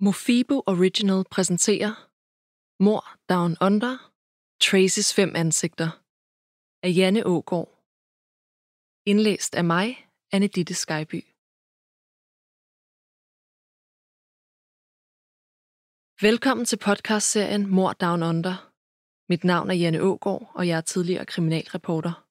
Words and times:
Mofibo 0.00 0.62
Original 0.66 1.24
præsenterer 1.30 2.10
Mor 2.82 3.04
Down 3.28 3.56
Under, 3.60 4.12
Traces 4.60 5.14
fem 5.14 5.36
ansigter 5.36 5.90
af 6.82 6.90
Janne 6.96 7.26
Ågård. 7.26 7.68
Indlæst 9.06 9.54
af 9.54 9.64
mig, 9.64 10.08
Anne 10.32 10.46
Ditte 10.46 10.74
Skyby. 10.74 11.20
Velkommen 16.26 16.66
til 16.66 16.78
podcastserien 16.78 17.66
Mor 17.66 17.92
Down 17.92 18.22
Under. 18.22 18.72
Mit 19.28 19.44
navn 19.44 19.70
er 19.70 19.74
Janne 19.74 20.02
Ågård, 20.02 20.50
og 20.54 20.68
jeg 20.68 20.76
er 20.76 20.80
tidligere 20.80 21.26
kriminalreporter. 21.26 22.23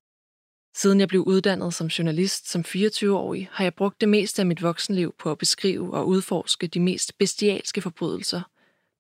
Siden 0.76 1.00
jeg 1.00 1.08
blev 1.08 1.22
uddannet 1.22 1.74
som 1.74 1.88
journalist 1.88 2.50
som 2.50 2.62
24-årig, 2.68 3.50
har 3.52 3.64
jeg 3.64 3.74
brugt 3.74 4.02
det 4.02 4.10
meste 4.10 4.42
af 4.42 4.46
mit 4.46 4.62
voksenliv 4.62 5.16
på 5.20 5.32
at 5.32 5.38
beskrive 5.38 5.94
og 5.94 6.08
udforske 6.08 6.68
de 6.68 6.80
mest 6.80 7.18
bestialske 7.18 7.82
forbrydelser, 7.82 8.42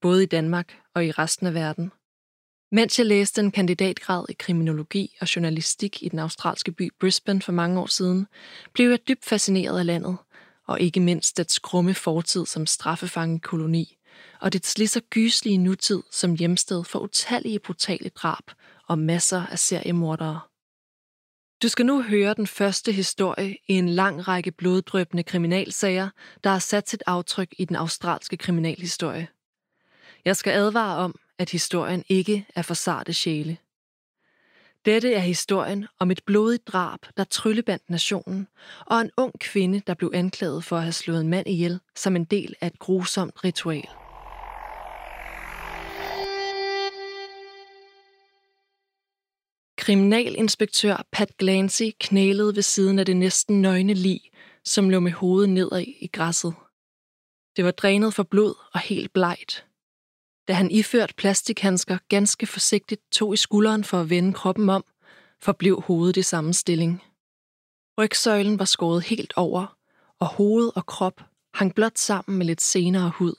både 0.02 0.24
i 0.24 0.26
Danmark 0.26 0.78
og 0.96 1.06
i 1.06 1.12
resten 1.12 1.48
af 1.48 1.54
verden. 1.54 1.92
Mens 2.72 3.00
jeg 3.00 3.06
læste 3.06 3.42
en 3.42 3.52
kandidatgrad 3.52 4.26
i 4.30 4.34
kriminologi 4.34 5.16
og 5.22 5.36
journalistik 5.36 6.04
i 6.04 6.10
den 6.10 6.20
australske 6.20 6.72
by 6.72 6.92
Brisbane 7.00 7.42
for 7.42 7.52
mange 7.52 7.80
år 7.80 7.86
siden, 7.86 8.28
blev 8.74 8.90
jeg 8.90 9.08
dybt 9.08 9.26
fascineret 9.26 9.80
af 9.80 9.86
landet, 9.86 10.18
og 10.68 10.82
ikke 10.82 11.00
mindst 11.00 11.38
dets 11.38 11.54
skrumme 11.54 11.94
fortid 11.94 12.46
som 12.46 12.66
straffefangekoloni, 12.66 13.98
og 14.42 14.54
dets 14.54 14.78
lige 14.78 14.88
så 14.88 15.02
gyslige 15.10 15.58
nutid 15.58 16.04
som 16.12 16.36
hjemsted 16.36 16.84
for 16.84 17.00
utallige 17.00 17.60
brutale 17.60 18.10
drab 18.10 18.52
og 18.88 19.00
masser 19.00 19.46
af 19.46 19.60
seriemordere. 19.60 20.40
Du 21.64 21.70
skal 21.70 21.86
nu 21.86 22.02
høre 22.02 22.34
den 22.34 22.48
første 22.48 22.92
historie 22.92 23.58
i 23.68 23.74
en 23.74 23.90
lang 23.90 24.28
række 24.28 24.52
bloddrøbende 24.52 25.24
kriminalsager, 25.24 26.10
der 26.44 26.50
har 26.50 26.60
sat 26.60 26.90
sit 26.90 27.04
aftryk 27.08 27.54
i 27.58 27.66
den 27.66 27.76
australske 27.76 28.38
kriminalhistorie. 28.38 29.28
Jeg 30.26 30.36
skal 30.36 30.54
advare 30.54 30.98
om, 30.98 31.16
at 31.40 31.50
historien 31.50 32.04
ikke 32.10 32.46
er 32.56 32.62
for 32.62 32.74
sarte 32.74 33.14
sjæle. 33.14 33.58
Dette 34.86 35.14
er 35.14 35.20
historien 35.20 35.88
om 36.00 36.12
et 36.12 36.22
blodigt 36.26 36.68
drab, 36.68 37.00
der 37.18 37.24
tryllebandt 37.24 37.90
nationen, 37.90 38.48
og 38.86 39.02
en 39.02 39.12
ung 39.18 39.40
kvinde, 39.40 39.82
der 39.88 39.94
blev 39.94 40.12
anklaget 40.14 40.64
for 40.64 40.78
at 40.78 40.84
have 40.84 40.94
slået 40.94 41.22
en 41.22 41.30
mand 41.30 41.48
ihjel 41.48 41.80
som 41.96 42.16
en 42.16 42.24
del 42.26 42.56
af 42.62 42.68
et 42.68 42.80
grusomt 42.80 43.44
ritual. 43.44 44.03
Kriminalinspektør 49.84 51.06
Pat 51.12 51.38
Glancy 51.38 51.84
knælede 52.00 52.56
ved 52.56 52.62
siden 52.64 53.00
af 53.00 53.06
det 53.06 53.18
næsten 53.18 53.62
nøgne 53.62 53.94
lig, 53.94 54.22
som 54.66 54.90
lå 54.90 55.00
med 55.00 55.12
hovedet 55.12 55.50
nedad 55.50 55.82
i 55.82 56.10
græsset. 56.14 56.54
Det 57.56 57.66
var 57.66 57.72
drænet 57.72 58.14
for 58.14 58.24
blod 58.24 58.54
og 58.74 58.80
helt 58.80 59.14
blegt. 59.14 59.66
Da 60.48 60.54
han 60.54 60.72
iført 60.72 61.14
plastikhandsker 61.18 61.98
ganske 62.10 62.46
forsigtigt 62.46 63.02
tog 63.12 63.34
i 63.34 63.38
skulderen 63.38 63.84
for 63.84 64.02
at 64.02 64.10
vende 64.10 64.34
kroppen 64.34 64.70
om, 64.70 64.86
forblev 65.42 65.82
hovedet 65.82 66.18
i 66.18 66.22
samme 66.22 66.54
stilling. 66.54 67.04
Rygsøjlen 67.98 68.60
var 68.60 68.66
skåret 68.66 69.04
helt 69.04 69.34
over, 69.36 69.78
og 70.20 70.28
hoved 70.28 70.72
og 70.76 70.86
krop 70.86 71.22
hang 71.54 71.76
blot 71.76 71.98
sammen 71.98 72.38
med 72.38 72.46
lidt 72.46 72.62
senere 72.62 73.10
hud. 73.16 73.36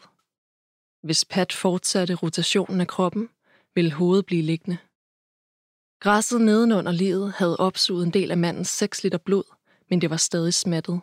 Hvis 1.03 1.25
Pat 1.25 1.53
fortsatte 1.53 2.15
rotationen 2.15 2.81
af 2.81 2.87
kroppen, 2.87 3.29
ville 3.75 3.93
hovedet 3.93 4.27
blive 4.27 4.43
liggende. 4.43 4.79
Græsset 6.05 6.41
nedenunder 6.41 6.93
livet 6.93 7.33
havde 7.33 7.57
opsuget 7.57 8.07
en 8.07 8.13
del 8.13 8.31
af 8.31 8.37
mandens 8.37 8.69
6 8.69 9.03
liter 9.03 9.19
blod, 9.19 9.55
men 9.91 10.01
det 10.01 10.11
var 10.11 10.17
stadig 10.17 10.55
smattet. 10.55 11.01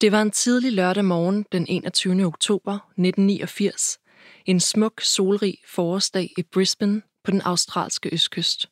Det 0.00 0.12
var 0.12 0.22
en 0.22 0.30
tidlig 0.30 0.72
lørdag 0.72 1.04
morgen 1.04 1.46
den 1.52 1.66
21. 1.68 2.24
oktober 2.24 2.74
1989, 2.74 3.98
en 4.46 4.60
smuk, 4.60 5.00
solrig 5.00 5.58
forårsdag 5.68 6.32
i 6.38 6.42
Brisbane 6.42 7.02
på 7.24 7.30
den 7.30 7.40
australske 7.40 8.10
østkyst. 8.12 8.70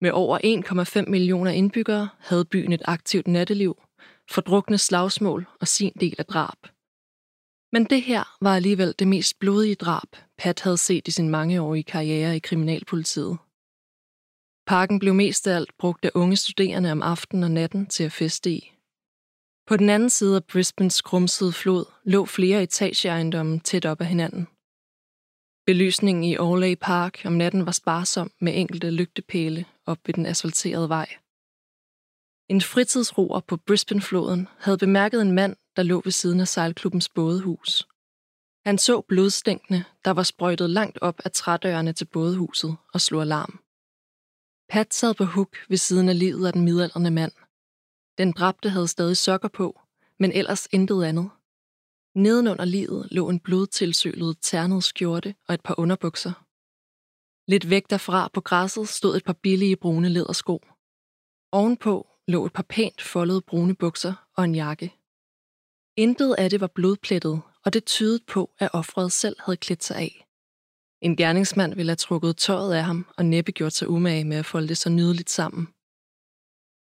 Med 0.00 0.10
over 0.10 0.38
1,5 1.04 1.10
millioner 1.10 1.50
indbyggere 1.50 2.08
havde 2.18 2.44
byen 2.44 2.72
et 2.72 2.82
aktivt 2.84 3.26
natteliv, 3.26 3.82
fordrukne 4.30 4.78
slagsmål 4.78 5.46
og 5.60 5.68
sin 5.68 5.92
del 6.00 6.14
af 6.18 6.26
drab. 6.26 6.58
Men 7.72 7.84
det 7.84 8.02
her 8.02 8.36
var 8.40 8.56
alligevel 8.56 8.94
det 8.98 9.08
mest 9.08 9.38
blodige 9.38 9.74
drab, 9.74 10.16
Pat 10.38 10.60
havde 10.60 10.78
set 10.78 11.08
i 11.08 11.10
sin 11.10 11.28
mangeårige 11.28 11.84
karriere 11.84 12.36
i 12.36 12.38
kriminalpolitiet. 12.38 13.38
Parken 14.66 14.98
blev 14.98 15.14
mest 15.14 15.46
af 15.46 15.56
alt 15.56 15.76
brugt 15.78 16.04
af 16.04 16.10
unge 16.14 16.36
studerende 16.36 16.92
om 16.92 17.02
aftenen 17.02 17.44
og 17.44 17.50
natten 17.50 17.86
til 17.86 18.04
at 18.04 18.12
feste 18.12 18.50
i. 18.50 18.72
På 19.66 19.76
den 19.76 19.90
anden 19.90 20.10
side 20.10 20.36
af 20.36 20.44
Brisbanes 20.44 21.00
krumsede 21.00 21.52
flod 21.52 21.84
lå 22.04 22.26
flere 22.26 22.62
etageejendomme 22.62 23.60
tæt 23.60 23.86
op 23.86 24.00
ad 24.00 24.06
hinanden. 24.06 24.48
Belysningen 25.66 26.24
i 26.24 26.38
Orley 26.38 26.74
Park 26.80 27.22
om 27.24 27.32
natten 27.32 27.66
var 27.66 27.72
sparsom 27.72 28.30
med 28.40 28.52
enkelte 28.56 28.90
lygtepæle 28.90 29.64
op 29.86 29.98
ved 30.06 30.14
den 30.14 30.26
asfalterede 30.26 30.88
vej. 30.88 31.08
En 32.48 32.60
fritidsroer 32.60 33.40
på 33.40 33.56
Brisbane-floden 33.56 34.48
havde 34.58 34.78
bemærket 34.78 35.22
en 35.22 35.32
mand, 35.32 35.56
der 35.76 35.82
lå 35.82 36.00
ved 36.04 36.12
siden 36.12 36.40
af 36.40 36.48
sejlklubbens 36.48 37.08
bådehus. 37.08 37.86
Han 38.66 38.78
så 38.78 39.00
blodstænkene, 39.00 39.84
der 40.04 40.10
var 40.10 40.22
sprøjtet 40.22 40.70
langt 40.70 40.98
op 41.00 41.20
af 41.24 41.32
trædørene 41.32 41.92
til 41.92 42.04
bådehuset 42.04 42.76
og 42.94 43.00
slog 43.00 43.22
alarm. 43.22 43.61
Pat 44.72 44.94
sad 44.94 45.14
på 45.14 45.24
huk 45.24 45.56
ved 45.68 45.76
siden 45.76 46.08
af 46.08 46.18
livet 46.18 46.46
af 46.46 46.52
den 46.52 46.64
midaldrende 46.64 47.10
mand. 47.10 47.32
Den 48.18 48.32
dræbte 48.32 48.68
havde 48.68 48.88
stadig 48.88 49.16
sokker 49.16 49.48
på, 49.48 49.80
men 50.18 50.32
ellers 50.32 50.68
intet 50.72 51.04
andet. 51.04 51.30
Nedenunder 52.14 52.64
livet 52.64 53.08
lå 53.10 53.28
en 53.28 53.40
blodtilsølet 53.40 54.36
ternet 54.40 54.84
skjorte 54.84 55.34
og 55.48 55.54
et 55.54 55.60
par 55.60 55.78
underbukser. 55.78 56.32
Lidt 57.50 57.70
væk 57.70 57.90
derfra 57.90 58.28
på 58.28 58.40
græsset 58.40 58.88
stod 58.88 59.16
et 59.16 59.24
par 59.24 59.32
billige 59.32 59.76
brune 59.76 60.08
lædersko. 60.08 60.64
Ovenpå 61.52 62.08
lå 62.28 62.46
et 62.46 62.52
par 62.52 62.66
pænt 62.68 63.02
foldede 63.02 63.42
brune 63.42 63.74
bukser 63.74 64.14
og 64.36 64.44
en 64.44 64.54
jakke. 64.54 64.94
Intet 65.96 66.34
af 66.38 66.50
det 66.50 66.60
var 66.60 66.66
blodplettet, 66.74 67.42
og 67.64 67.72
det 67.72 67.84
tydede 67.84 68.24
på, 68.26 68.50
at 68.58 68.70
offret 68.72 69.12
selv 69.12 69.36
havde 69.40 69.56
klædt 69.56 69.84
sig 69.84 69.96
af. 69.96 70.21
En 71.02 71.16
gerningsmand 71.16 71.74
ville 71.74 71.90
have 71.90 71.96
trukket 71.96 72.36
tøjet 72.36 72.74
af 72.74 72.84
ham 72.84 73.06
og 73.16 73.24
næppe 73.24 73.52
gjort 73.52 73.72
sig 73.72 73.88
umage 73.88 74.24
med 74.24 74.36
at 74.36 74.46
folde 74.46 74.68
det 74.68 74.78
så 74.78 74.90
nydeligt 74.90 75.30
sammen. 75.30 75.68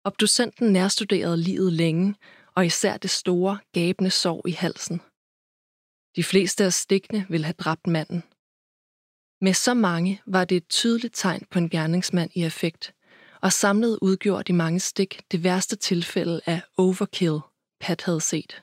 Obducenten 0.05 0.73
nærstuderede 0.73 1.37
livet 1.37 1.73
længe, 1.73 2.15
og 2.55 2.67
især 2.67 2.97
det 2.97 3.11
store, 3.11 3.59
gabende 3.73 4.11
sår 4.11 4.47
i 4.47 4.51
halsen. 4.51 5.01
De 6.17 6.25
fleste 6.25 6.65
af 6.65 6.73
stikkene 6.73 7.27
ville 7.29 7.45
have 7.45 7.55
dræbt 7.59 7.87
manden. 7.87 8.23
Med 9.41 9.55
så 9.55 9.75
mange 9.75 10.23
var 10.27 10.45
det 10.45 10.57
et 10.57 10.69
tydeligt 10.69 11.15
tegn 11.17 11.47
på 11.51 11.59
en 11.59 11.71
gerningsmand 11.71 12.31
i 12.35 12.45
effekt, 12.45 12.95
og 13.43 13.53
samlet 13.53 13.99
udgjorde 14.03 14.45
de 14.45 14.53
mange 14.53 14.81
stik 14.81 15.23
det 15.31 15.45
værste 15.45 15.77
tilfælde 15.77 16.41
af 16.47 16.63
overkill, 16.77 17.39
Pat 17.81 18.03
havde 18.03 18.21
set. 18.21 18.63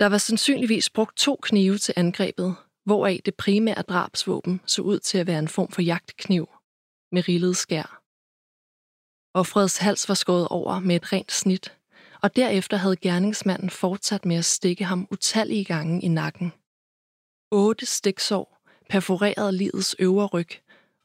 Der 0.00 0.06
var 0.06 0.18
sandsynligvis 0.18 0.90
brugt 0.90 1.16
to 1.16 1.38
knive 1.42 1.78
til 1.78 1.94
angrebet, 1.96 2.56
hvoraf 2.88 3.20
det 3.24 3.34
primære 3.34 3.82
drabsvåben 3.82 4.60
så 4.66 4.82
ud 4.82 4.98
til 4.98 5.18
at 5.18 5.26
være 5.26 5.38
en 5.38 5.48
form 5.48 5.70
for 5.70 5.82
jagtkniv 5.82 6.48
med 7.12 7.28
rillet 7.28 7.56
skær. 7.56 8.02
Offrets 9.34 9.76
hals 9.76 10.08
var 10.08 10.14
skåret 10.14 10.48
over 10.48 10.80
med 10.80 10.96
et 10.96 11.12
rent 11.12 11.32
snit, 11.32 11.78
og 12.22 12.36
derefter 12.36 12.76
havde 12.76 12.96
gerningsmanden 12.96 13.70
fortsat 13.70 14.24
med 14.24 14.36
at 14.36 14.44
stikke 14.44 14.84
ham 14.84 15.08
utallige 15.10 15.64
gange 15.64 16.02
i 16.02 16.08
nakken. 16.08 16.52
Otte 17.50 17.86
stiksår 17.86 18.58
perforerede 18.90 19.52
livets 19.52 19.96
øvre 19.98 20.26
ryg, 20.26 20.50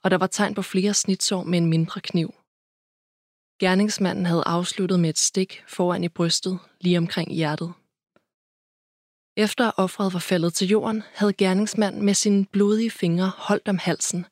og 0.04 0.12
der 0.12 0.18
var 0.18 0.28
tegn 0.28 0.54
på 0.54 0.62
flere 0.62 0.94
snitsår 0.94 1.44
med 1.44 1.58
en 1.58 1.66
mindre 1.66 2.02
kniv. 2.02 2.34
Gerningsmanden 3.60 4.26
havde 4.26 4.44
afsluttet 4.46 5.00
med 5.00 5.10
et 5.10 5.18
stik 5.18 5.64
foran 5.68 6.04
i 6.04 6.10
brystet, 6.10 6.60
lige 6.82 6.98
omkring 6.98 7.34
hjertet. 7.34 7.74
Efter 9.38 9.72
offret 9.78 10.14
var 10.14 10.20
faldet 10.20 10.54
til 10.54 10.68
jorden, 10.68 11.04
havde 11.14 11.34
gerningsmanden 11.34 12.02
med 12.06 12.14
sine 12.14 12.46
blodige 12.46 12.92
fingre 12.92 13.32
holdt 13.38 13.68
om 13.68 13.78
halsen. 13.78 14.26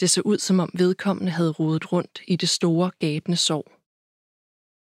Det 0.00 0.10
så 0.10 0.20
ud, 0.20 0.38
som 0.38 0.60
om 0.60 0.70
vedkommende 0.74 1.32
havde 1.32 1.50
rodet 1.50 1.92
rundt 1.92 2.20
i 2.26 2.36
det 2.36 2.48
store, 2.48 2.90
gabende 2.98 3.36
sår. 3.36 3.72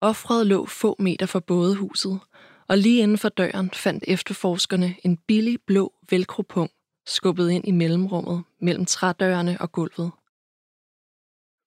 Offret 0.01 0.47
lå 0.47 0.65
få 0.65 0.95
meter 0.99 1.25
fra 1.25 1.39
bådehuset, 1.39 2.19
og 2.67 2.77
lige 2.77 3.01
inden 3.01 3.17
for 3.17 3.29
døren 3.29 3.71
fandt 3.71 4.03
efterforskerne 4.07 4.95
en 5.03 5.17
billig 5.17 5.61
blå 5.67 5.93
velcropung 6.09 6.71
skubbet 7.05 7.49
ind 7.49 7.67
i 7.67 7.71
mellemrummet 7.71 8.43
mellem 8.61 8.85
trædørene 8.85 9.61
og 9.61 9.71
gulvet. 9.71 10.11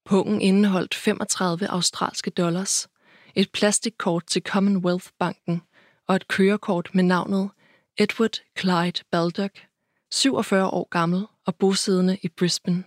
Pungen 0.04 0.40
indeholdt 0.40 0.94
35 0.94 1.68
australske 1.68 2.30
dollars, 2.30 2.88
et 3.34 3.52
plastikkort 3.52 4.26
til 4.26 4.42
Commonwealth 4.42 5.08
Banken 5.18 5.62
og 6.06 6.16
et 6.16 6.28
kørekort 6.28 6.90
med 6.94 7.04
navnet 7.04 7.50
Edward 8.00 8.42
Clyde 8.58 9.04
Baldock, 9.10 9.66
47 10.10 10.70
år 10.70 10.88
gammel 10.90 11.26
og 11.46 11.56
bosiddende 11.56 12.18
i 12.22 12.28
Brisbane. 12.28 12.84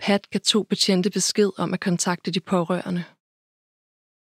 Pat 0.00 0.30
gav 0.30 0.40
to 0.40 0.62
betjente 0.62 1.10
besked 1.10 1.50
om 1.58 1.74
at 1.74 1.80
kontakte 1.80 2.30
de 2.30 2.40
pårørende. 2.40 3.04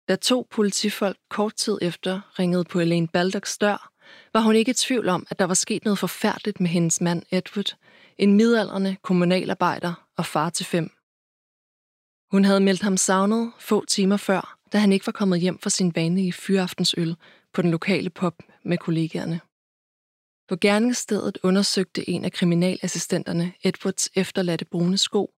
Da 0.08 0.16
to 0.16 0.46
politifolk 0.50 1.16
kort 1.30 1.54
tid 1.54 1.78
efter 1.82 2.20
ringede 2.38 2.64
på 2.64 2.80
Elaine 2.80 3.08
Baldocks 3.08 3.58
dør, 3.58 3.92
var 4.32 4.40
hun 4.40 4.54
ikke 4.54 4.70
i 4.70 4.74
tvivl 4.74 5.08
om, 5.08 5.26
at 5.30 5.38
der 5.38 5.44
var 5.44 5.54
sket 5.54 5.84
noget 5.84 5.98
forfærdeligt 5.98 6.60
med 6.60 6.70
hendes 6.70 7.00
mand 7.00 7.22
Edward, 7.30 7.76
en 8.18 8.34
midaldrende 8.34 8.96
kommunalarbejder 9.02 10.06
og 10.16 10.26
far 10.26 10.50
til 10.50 10.66
fem. 10.66 10.90
Hun 12.30 12.44
havde 12.44 12.60
meldt 12.60 12.82
ham 12.82 12.96
savnet 12.96 13.52
få 13.58 13.84
timer 13.84 14.16
før, 14.16 14.58
da 14.72 14.78
han 14.78 14.92
ikke 14.92 15.06
var 15.06 15.12
kommet 15.12 15.40
hjem 15.40 15.58
fra 15.58 15.70
sin 15.70 15.92
vanlige 15.94 16.32
fyraftensøl 16.32 17.16
på 17.52 17.62
den 17.62 17.70
lokale 17.70 18.10
pub 18.10 18.42
med 18.64 18.78
kollegaerne. 18.78 19.40
På 20.48 20.56
gerningsstedet 20.56 21.38
undersøgte 21.42 22.10
en 22.10 22.24
af 22.24 22.32
kriminalassistenterne 22.32 23.52
Edwards 23.64 24.10
efterladte 24.14 24.64
brune 24.64 24.98
sko 24.98 25.30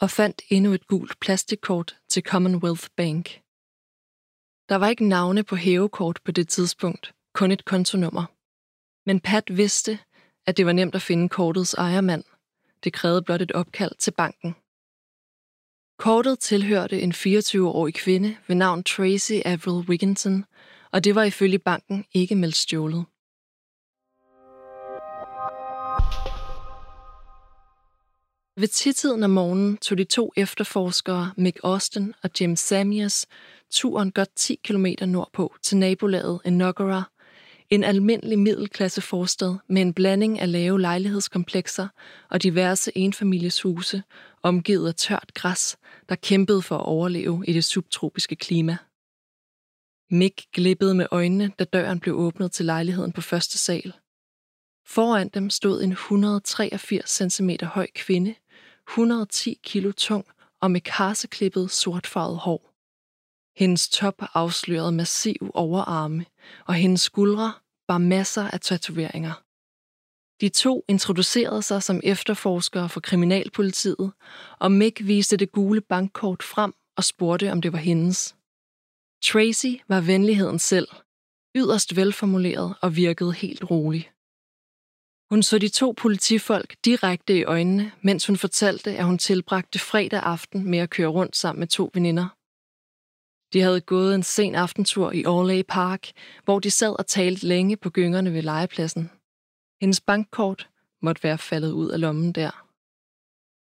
og 0.00 0.10
fandt 0.10 0.42
endnu 0.48 0.72
et 0.72 0.86
gult 0.86 1.20
plastikkort 1.20 1.96
til 2.08 2.22
Commonwealth 2.22 2.86
Bank. 2.96 3.40
Der 4.68 4.76
var 4.76 4.88
ikke 4.88 5.08
navne 5.08 5.42
på 5.44 5.56
hævekort 5.56 6.20
på 6.24 6.32
det 6.32 6.48
tidspunkt, 6.48 7.14
kun 7.34 7.50
et 7.50 7.64
kontonummer. 7.64 8.24
Men 9.06 9.20
Pat 9.20 9.56
vidste, 9.56 9.98
at 10.46 10.56
det 10.56 10.66
var 10.66 10.72
nemt 10.72 10.94
at 10.94 11.02
finde 11.02 11.28
kortets 11.28 11.74
ejermand. 11.74 12.24
Det 12.84 12.92
krævede 12.92 13.22
blot 13.22 13.42
et 13.42 13.52
opkald 13.52 13.92
til 13.98 14.10
banken. 14.10 14.54
Kortet 15.98 16.38
tilhørte 16.38 17.00
en 17.00 17.12
24-årig 17.12 17.94
kvinde 17.94 18.36
ved 18.46 18.56
navn 18.56 18.84
Tracy 18.84 19.32
Avril 19.44 19.88
Wigginton, 19.88 20.44
og 20.92 21.04
det 21.04 21.14
var 21.14 21.22
ifølge 21.22 21.58
banken 21.58 22.04
ikke 22.12 22.34
meldt 22.34 22.56
stjålet. 22.56 23.04
Ved 28.56 28.68
tidtiden 28.68 29.22
om 29.22 29.30
morgenen 29.30 29.76
tog 29.76 29.98
de 29.98 30.04
to 30.04 30.32
efterforskere, 30.36 31.32
Mick 31.36 31.60
Austin 31.64 32.14
og 32.22 32.30
Jim 32.40 32.56
Samias, 32.56 33.26
turen 33.70 34.12
godt 34.12 34.28
10 34.36 34.54
km 34.64 34.86
nordpå 35.06 35.54
til 35.62 35.76
nabolaget 35.76 36.40
Enoggera, 36.44 37.10
en 37.70 37.84
almindelig 37.84 38.38
middelklasse 38.38 39.00
forstad 39.00 39.56
med 39.68 39.82
en 39.82 39.94
blanding 39.94 40.40
af 40.40 40.52
lave 40.52 40.80
lejlighedskomplekser 40.80 41.88
og 42.30 42.42
diverse 42.42 42.92
enfamilieshuse, 42.94 44.02
omgivet 44.42 44.88
af 44.88 44.94
tørt 44.94 45.34
græs, 45.34 45.76
der 46.08 46.14
kæmpede 46.14 46.62
for 46.62 46.76
at 46.76 46.86
overleve 46.86 47.44
i 47.46 47.52
det 47.52 47.64
subtropiske 47.64 48.36
klima. 48.36 48.76
Mick 50.10 50.42
glippede 50.52 50.94
med 50.94 51.06
øjnene, 51.10 51.52
da 51.58 51.64
døren 51.64 52.00
blev 52.00 52.14
åbnet 52.18 52.52
til 52.52 52.66
lejligheden 52.66 53.12
på 53.12 53.20
første 53.20 53.58
sal. 53.58 53.92
Foran 54.86 55.28
dem 55.28 55.50
stod 55.50 55.82
en 55.82 55.92
183 55.92 57.22
cm 57.32 57.50
høj 57.62 57.86
kvinde, 57.94 58.34
110 58.88 59.58
kilo 59.62 59.92
tung 59.92 60.26
og 60.60 60.70
med 60.70 60.80
karseklippet 60.80 61.70
sortfarvet 61.70 62.38
hår. 62.38 62.72
Hendes 63.56 63.88
top 63.88 64.22
afslørede 64.34 64.92
massiv 64.92 65.50
overarme, 65.54 66.26
og 66.66 66.74
hendes 66.74 67.00
skuldre 67.00 67.52
var 67.88 67.98
masser 67.98 68.50
af 68.50 68.60
tatoveringer. 68.60 69.42
De 70.40 70.48
to 70.48 70.84
introducerede 70.88 71.62
sig 71.62 71.82
som 71.82 72.00
efterforskere 72.04 72.88
for 72.88 73.00
kriminalpolitiet, 73.00 74.12
og 74.58 74.72
Mick 74.72 75.06
viste 75.06 75.36
det 75.36 75.52
gule 75.52 75.80
bankkort 75.80 76.42
frem 76.42 76.74
og 76.96 77.04
spurgte, 77.04 77.52
om 77.52 77.62
det 77.62 77.72
var 77.72 77.78
hendes. 77.78 78.36
Tracy 79.24 79.82
var 79.88 80.00
venligheden 80.00 80.58
selv, 80.58 80.88
yderst 81.56 81.96
velformuleret 81.96 82.74
og 82.80 82.96
virkede 82.96 83.32
helt 83.32 83.70
rolig. 83.70 84.10
Hun 85.32 85.42
så 85.42 85.58
de 85.58 85.68
to 85.68 85.94
politifolk 85.96 86.76
direkte 86.84 87.38
i 87.38 87.44
øjnene, 87.44 87.92
mens 88.02 88.26
hun 88.26 88.36
fortalte, 88.36 88.96
at 88.96 89.04
hun 89.04 89.18
tilbragte 89.18 89.78
fredag 89.78 90.20
aften 90.22 90.70
med 90.70 90.78
at 90.78 90.90
køre 90.90 91.08
rundt 91.08 91.36
sammen 91.36 91.60
med 91.60 91.68
to 91.68 91.90
veninder. 91.94 92.28
De 93.52 93.60
havde 93.60 93.80
gået 93.80 94.14
en 94.14 94.22
sen 94.22 94.54
aftentur 94.54 95.12
i 95.12 95.26
Orley 95.26 95.62
Park, 95.68 96.10
hvor 96.44 96.58
de 96.58 96.70
sad 96.70 96.98
og 96.98 97.06
talte 97.06 97.46
længe 97.46 97.76
på 97.76 97.90
gyngerne 97.90 98.32
ved 98.32 98.42
legepladsen. 98.42 99.10
Hendes 99.80 100.00
bankkort 100.00 100.68
måtte 101.02 101.22
være 101.22 101.38
faldet 101.38 101.72
ud 101.72 101.90
af 101.90 102.00
lommen 102.00 102.32
der. 102.32 102.66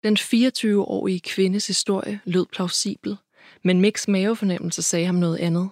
Den 0.02 0.16
24-årige 0.16 1.20
kvindes 1.20 1.66
historie 1.66 2.20
lød 2.24 2.46
plausibel, 2.46 3.16
men 3.64 3.80
Micks 3.80 4.08
mavefornemmelse 4.08 4.82
sagde 4.82 5.06
ham 5.06 5.14
noget 5.14 5.38
andet. 5.38 5.70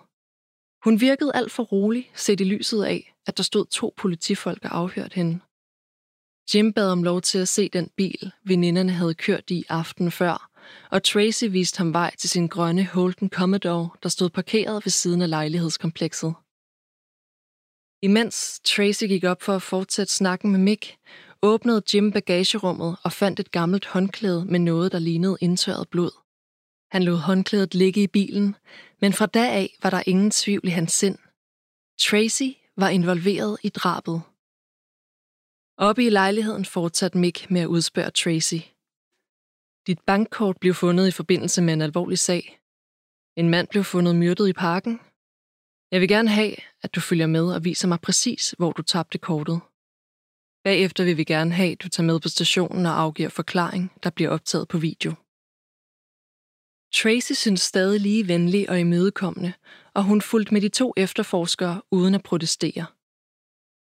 Hun 0.85 1.01
virkede 1.01 1.33
alt 1.35 1.53
for 1.53 1.63
rolig, 1.63 2.11
set 2.15 2.41
i 2.41 2.45
lyset 2.45 2.85
af, 2.85 3.15
at 3.27 3.37
der 3.37 3.43
stod 3.43 3.67
to 3.67 3.95
politifolk 3.97 4.65
og 4.65 4.77
afhørte 4.77 5.15
hende. 5.15 5.41
Jim 6.55 6.73
bad 6.73 6.91
om 6.91 7.03
lov 7.03 7.21
til 7.21 7.39
at 7.39 7.49
se 7.49 7.69
den 7.69 7.91
bil, 7.97 8.33
veninderne 8.45 8.93
havde 8.93 9.15
kørt 9.15 9.51
i 9.51 9.65
aften 9.69 10.11
før, 10.11 10.51
og 10.91 11.03
Tracy 11.03 11.45
viste 11.45 11.79
ham 11.79 11.93
vej 11.93 12.17
til 12.17 12.31
sin 12.31 12.47
grønne 12.47 12.85
Holden 12.85 13.31
Commodore, 13.31 13.91
der 14.03 14.09
stod 14.09 14.31
parkeret 14.31 14.85
ved 14.85 14.91
siden 14.91 15.23
af 15.23 15.31
lejlighedskomplekset. 15.31 16.35
Imens 18.03 18.61
Tracy 18.65 19.05
gik 19.05 19.25
op 19.25 19.43
for 19.43 19.55
at 19.57 19.63
fortsætte 19.63 20.13
snakken 20.13 20.51
med 20.51 20.61
Mick, 20.61 20.97
åbnede 21.43 21.83
Jim 21.95 22.13
bagagerummet 22.13 22.97
og 23.05 23.13
fandt 23.13 23.41
et 23.41 23.51
gammelt 23.51 23.87
håndklæde 23.87 24.45
med 24.45 24.59
noget, 24.59 24.93
der 24.93 24.99
lignede 24.99 25.37
indtørret 25.41 25.89
blod. 25.89 26.11
Han 26.91 27.03
lod 27.03 27.17
håndklædet 27.17 27.75
ligge 27.75 28.03
i 28.03 28.07
bilen, 28.07 28.57
men 29.01 29.13
fra 29.13 29.27
da 29.27 29.49
af 29.49 29.77
var 29.83 29.91
der 29.91 30.03
ingen 30.07 30.31
tvivl 30.31 30.67
i 30.67 30.71
hans 30.71 30.93
sind. 30.93 31.19
Tracy 32.01 32.51
var 32.77 32.89
involveret 32.89 33.59
i 33.63 33.69
drabet. 33.69 34.23
Oppe 35.79 36.05
i 36.05 36.11
lejligheden 36.11 36.65
fortsatte 36.65 37.19
Mick 37.19 37.51
med 37.51 37.61
at 37.61 37.67
udspørge 37.67 38.11
Tracy. 38.11 38.61
Dit 39.87 40.01
bankkort 40.07 40.57
blev 40.61 40.75
fundet 40.75 41.09
i 41.09 41.11
forbindelse 41.11 41.63
med 41.63 41.73
en 41.73 41.83
alvorlig 41.83 42.19
sag. 42.19 42.61
En 43.37 43.49
mand 43.51 43.69
blev 43.69 43.85
fundet 43.85 44.17
myrdet 44.17 44.49
i 44.49 44.53
parken. 44.53 45.01
Jeg 45.93 46.01
vil 46.01 46.09
gerne 46.09 46.29
have, 46.29 46.55
at 46.83 46.95
du 46.95 47.01
følger 47.01 47.27
med 47.27 47.55
og 47.55 47.65
viser 47.65 47.89
mig 47.89 48.01
præcis, 48.01 48.55
hvor 48.59 48.73
du 48.73 48.83
tabte 48.83 49.19
kortet. 49.19 49.61
Bagefter 50.65 51.05
vil 51.05 51.17
vi 51.17 51.25
gerne 51.25 51.53
have, 51.53 51.73
at 51.73 51.83
du 51.83 51.89
tager 51.89 52.07
med 52.07 52.21
på 52.21 52.29
stationen 52.29 52.87
og 52.87 53.01
afgiver 53.01 53.29
forklaring, 53.29 53.93
der 54.03 54.11
bliver 54.11 54.31
optaget 54.31 54.69
på 54.69 54.79
video. 54.79 55.13
Tracy 56.95 57.33
synes 57.33 57.61
stadig 57.61 58.01
lige 58.01 58.29
venlig 58.29 58.71
og 58.71 58.81
imødekommende, 58.81 59.53
og 59.95 60.05
hun 60.05 60.21
fulgte 60.21 60.53
med 60.55 60.61
de 60.61 60.69
to 60.69 60.93
efterforskere 60.97 61.83
uden 61.91 62.15
at 62.15 62.23
protestere. 62.23 62.87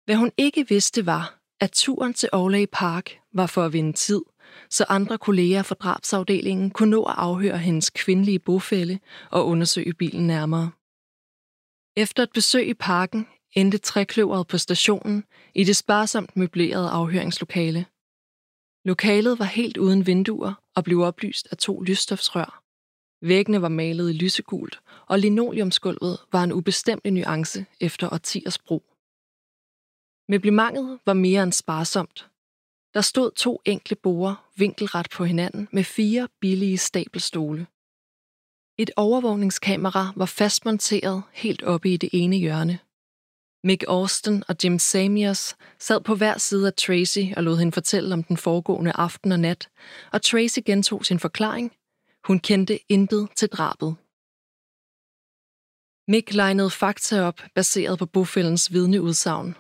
Hvad 0.06 0.16
hun 0.16 0.32
ikke 0.38 0.68
vidste 0.70 1.06
var, 1.06 1.43
at 1.64 1.72
turen 1.72 2.14
til 2.14 2.30
Orley 2.32 2.66
Park 2.72 3.20
var 3.34 3.48
for 3.48 3.66
at 3.66 3.74
vinde 3.74 3.94
tid, 3.94 4.22
så 4.70 4.86
andre 4.90 5.18
kolleger 5.18 5.64
fra 5.64 5.76
drabsafdelingen 5.76 6.72
kunne 6.72 6.90
nå 6.90 7.04
at 7.04 7.16
afhøre 7.18 7.58
hendes 7.58 7.90
kvindelige 7.90 8.40
bofælle 8.40 9.00
og 9.32 9.48
undersøge 9.48 9.94
bilen 9.94 10.28
nærmere. 10.28 10.72
Efter 11.98 12.24
et 12.24 12.32
besøg 12.34 12.68
i 12.68 12.74
parken 12.74 13.28
endte 13.54 13.78
trækløveret 13.78 14.48
på 14.48 14.58
stationen 14.58 15.24
i 15.56 15.64
det 15.64 15.76
sparsomt 15.76 16.38
møblerede 16.38 16.90
afhøringslokale. 16.90 17.86
Lokalet 18.86 19.40
var 19.40 19.46
helt 19.46 19.78
uden 19.78 20.08
vinduer 20.08 20.54
og 20.76 20.84
blev 20.84 21.00
oplyst 21.00 21.48
af 21.52 21.58
to 21.58 21.82
lysstofsrør. 21.82 22.64
Væggene 23.22 23.62
var 23.62 23.70
malet 23.70 24.10
i 24.10 24.14
lysegult, 24.14 24.80
og 25.08 25.20
linoleumsgulvet 25.20 26.20
var 26.32 26.44
en 26.44 26.52
ubestemmelig 26.52 27.12
nuance 27.12 27.66
efter 27.80 28.14
årtiers 28.14 28.60
brug. 28.60 28.93
Møblementet 30.30 31.00
var 31.06 31.14
mere 31.14 31.44
end 31.44 31.52
sparsomt. 31.52 32.30
Der 32.94 33.02
stod 33.02 33.32
to 33.32 33.62
enkle 33.66 33.96
borde 33.96 34.36
vinkelret 34.58 35.08
på 35.10 35.26
hinanden 35.26 35.68
med 35.72 35.84
fire 35.84 36.28
billige 36.42 36.78
stabelstole. 36.78 37.68
Et 38.78 38.92
overvågningskamera 38.98 40.14
var 40.16 40.26
fastmonteret 40.26 41.24
helt 41.32 41.64
oppe 41.64 41.94
i 41.94 41.98
det 41.98 42.10
ene 42.14 42.36
hjørne. 42.36 42.80
Mick 43.64 43.84
Austin 43.88 44.44
og 44.48 44.56
Jim 44.64 44.80
Samios 44.80 45.56
sad 45.80 46.02
på 46.02 46.16
hver 46.16 46.38
side 46.38 46.68
af 46.68 46.74
Tracy 46.74 47.20
og 47.38 47.44
lod 47.44 47.58
hende 47.58 47.72
fortælle 47.72 48.14
om 48.14 48.24
den 48.24 48.38
foregående 48.38 48.92
aften 48.92 49.32
og 49.32 49.40
nat, 49.40 49.70
og 50.12 50.22
Tracy 50.22 50.60
gentog 50.66 51.06
sin 51.06 51.20
forklaring. 51.20 51.72
Hun 52.28 52.40
kendte 52.40 52.80
intet 52.92 53.30
til 53.36 53.50
drabet. 53.50 53.96
Mick 56.08 56.34
legnede 56.34 56.70
fakta 56.70 57.22
op, 57.22 57.42
baseret 57.56 58.00
på 58.00 58.06
bofældens 58.06 58.74
vidneudsagn. 58.74 59.56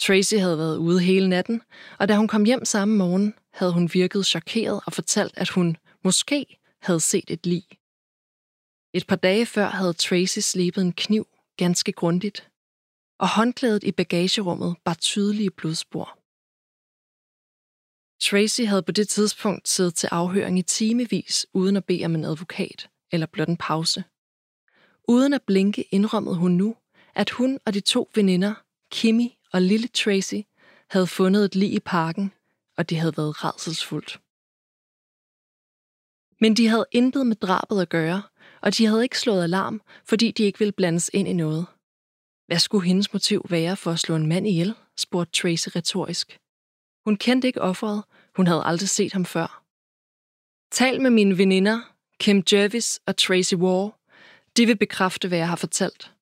Tracy 0.00 0.34
havde 0.34 0.58
været 0.58 0.76
ude 0.76 1.00
hele 1.00 1.28
natten, 1.28 1.62
og 1.98 2.08
da 2.08 2.16
hun 2.16 2.28
kom 2.28 2.44
hjem 2.44 2.64
samme 2.64 2.96
morgen, 2.96 3.34
havde 3.52 3.72
hun 3.72 3.90
virket 3.92 4.26
chokeret 4.26 4.80
og 4.86 4.92
fortalt, 4.92 5.34
at 5.36 5.48
hun 5.48 5.76
måske 6.04 6.58
havde 6.82 7.00
set 7.00 7.30
et 7.30 7.46
lig. 7.46 7.64
Et 8.94 9.06
par 9.06 9.16
dage 9.16 9.46
før 9.46 9.66
havde 9.66 9.92
Tracy 9.92 10.38
slebet 10.38 10.82
en 10.82 10.92
kniv 10.92 11.26
ganske 11.56 11.92
grundigt, 11.92 12.50
og 13.18 13.28
håndklædet 13.28 13.84
i 13.84 13.92
bagagerummet 13.92 14.76
bar 14.84 14.94
tydelige 14.94 15.50
blodspor. 15.50 16.18
Tracy 18.20 18.60
havde 18.60 18.82
på 18.82 18.92
det 18.92 19.08
tidspunkt 19.08 19.68
siddet 19.68 19.94
til 19.94 20.06
afhøring 20.06 20.58
i 20.58 20.62
timevis 20.62 21.46
uden 21.52 21.76
at 21.76 21.84
bede 21.84 22.04
om 22.04 22.14
en 22.14 22.24
advokat 22.24 22.88
eller 23.12 23.26
blot 23.26 23.48
en 23.48 23.56
pause. 23.56 24.04
Uden 25.08 25.32
at 25.32 25.42
blinke 25.42 25.82
indrømmede 25.90 26.36
hun 26.36 26.52
nu, 26.52 26.76
at 27.14 27.30
hun 27.30 27.58
og 27.66 27.74
de 27.74 27.80
to 27.80 28.10
veninder, 28.14 28.54
Kimmy 28.90 29.28
og 29.56 29.62
lille 29.62 29.88
Tracy 29.88 30.34
havde 30.90 31.06
fundet 31.06 31.44
et 31.44 31.54
lig 31.54 31.72
i 31.72 31.80
parken, 31.80 32.32
og 32.76 32.90
det 32.90 32.98
havde 32.98 33.16
været 33.16 33.44
redselsfuldt. 33.44 34.20
Men 36.40 36.56
de 36.56 36.68
havde 36.68 36.86
intet 36.92 37.26
med 37.26 37.36
drabet 37.36 37.80
at 37.80 37.88
gøre, 37.88 38.22
og 38.62 38.76
de 38.76 38.86
havde 38.86 39.02
ikke 39.02 39.18
slået 39.18 39.42
alarm, 39.42 39.82
fordi 40.04 40.30
de 40.30 40.42
ikke 40.42 40.58
ville 40.58 40.72
blandes 40.72 41.10
ind 41.14 41.28
i 41.28 41.32
noget. 41.32 41.66
Hvad 42.46 42.58
skulle 42.58 42.86
hendes 42.86 43.12
motiv 43.12 43.46
være 43.50 43.76
for 43.76 43.90
at 43.90 43.98
slå 43.98 44.16
en 44.16 44.26
mand 44.26 44.48
ihjel? 44.48 44.74
spurgte 44.96 45.32
Tracy 45.32 45.68
retorisk. 45.76 46.38
Hun 47.04 47.16
kendte 47.16 47.48
ikke 47.48 47.62
offeret. 47.62 48.04
Hun 48.36 48.46
havde 48.46 48.64
aldrig 48.64 48.88
set 48.88 49.12
ham 49.12 49.24
før. 49.24 49.64
Tal 50.70 51.00
med 51.00 51.10
mine 51.10 51.38
veninder, 51.38 51.80
Kim 52.20 52.42
Jervis 52.52 53.00
og 53.06 53.16
Tracy 53.16 53.54
War. 53.54 53.98
De 54.56 54.66
vil 54.66 54.76
bekræfte, 54.76 55.28
hvad 55.28 55.38
jeg 55.38 55.48
har 55.48 55.56
fortalt. 55.56 56.15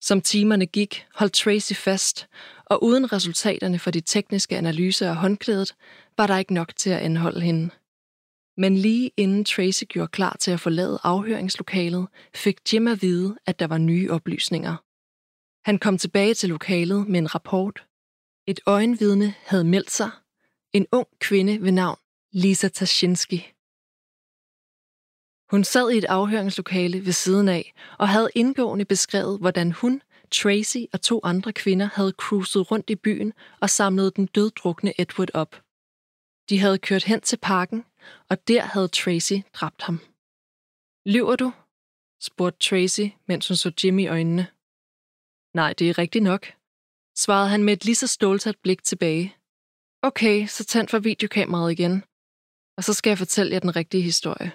Som 0.00 0.20
timerne 0.20 0.66
gik, 0.66 1.06
holdt 1.14 1.32
Tracy 1.32 1.72
fast, 1.72 2.28
og 2.66 2.84
uden 2.84 3.12
resultaterne 3.12 3.78
for 3.78 3.90
de 3.90 4.00
tekniske 4.00 4.56
analyser 4.56 5.10
af 5.10 5.16
håndklædet, 5.16 5.74
var 6.16 6.26
der 6.26 6.38
ikke 6.38 6.54
nok 6.54 6.76
til 6.76 6.90
at 6.90 6.98
anholde 6.98 7.40
hende. 7.40 7.70
Men 8.56 8.76
lige 8.76 9.10
inden 9.16 9.44
Tracy 9.44 9.84
gjorde 9.84 10.08
klar 10.08 10.36
til 10.40 10.50
at 10.50 10.60
forlade 10.60 10.98
afhøringslokalet, 11.02 12.08
fik 12.34 12.56
Jim 12.72 12.88
at 12.88 13.02
vide, 13.02 13.38
at 13.46 13.58
der 13.58 13.66
var 13.66 13.78
nye 13.78 14.10
oplysninger. 14.10 14.76
Han 15.64 15.78
kom 15.78 15.98
tilbage 15.98 16.34
til 16.34 16.48
lokalet 16.48 17.08
med 17.08 17.18
en 17.18 17.34
rapport. 17.34 17.86
Et 18.46 18.60
øjenvidne 18.66 19.34
havde 19.46 19.64
meldt 19.64 19.90
sig. 19.90 20.10
En 20.72 20.86
ung 20.92 21.08
kvinde 21.20 21.62
ved 21.62 21.72
navn 21.72 21.98
Lisa 22.32 22.68
Tashinsky. 22.68 23.40
Hun 25.50 25.64
sad 25.64 25.90
i 25.90 25.98
et 25.98 26.04
afhøringslokale 26.04 27.06
ved 27.06 27.12
siden 27.12 27.48
af 27.48 27.74
og 27.98 28.08
havde 28.08 28.30
indgående 28.34 28.84
beskrevet, 28.84 29.38
hvordan 29.38 29.72
hun, 29.72 30.02
Tracy 30.30 30.78
og 30.92 31.00
to 31.00 31.20
andre 31.24 31.52
kvinder 31.52 31.88
havde 31.94 32.12
cruiset 32.18 32.70
rundt 32.70 32.90
i 32.90 32.96
byen 32.96 33.32
og 33.60 33.70
samlet 33.70 34.16
den 34.16 34.26
døddrukne 34.26 35.00
Edward 35.00 35.30
op. 35.34 35.62
De 36.48 36.58
havde 36.58 36.78
kørt 36.78 37.04
hen 37.04 37.20
til 37.20 37.36
parken, 37.42 37.84
og 38.30 38.48
der 38.48 38.62
havde 38.62 38.88
Tracy 38.88 39.32
dræbt 39.52 39.82
ham. 39.82 40.00
Lyver 41.06 41.36
du? 41.36 41.52
spurgte 42.20 42.68
Tracy, 42.68 43.06
mens 43.26 43.48
hun 43.48 43.56
så 43.56 43.72
Jimmy 43.84 44.02
i 44.02 44.06
øjnene. 44.06 44.46
Nej, 45.54 45.72
det 45.72 45.90
er 45.90 45.98
rigtigt 45.98 46.24
nok, 46.24 46.46
svarede 47.16 47.48
han 47.48 47.64
med 47.64 47.72
et 47.72 47.84
lige 47.84 47.94
så 47.94 48.06
stålsat 48.06 48.58
blik 48.62 48.82
tilbage. 48.82 49.36
Okay, 50.02 50.46
så 50.46 50.64
tænd 50.64 50.88
for 50.88 50.98
videokameraet 50.98 51.72
igen, 51.72 52.04
og 52.76 52.84
så 52.84 52.92
skal 52.92 53.10
jeg 53.10 53.18
fortælle 53.18 53.52
jer 53.52 53.60
den 53.60 53.76
rigtige 53.76 54.02
historie. 54.02 54.52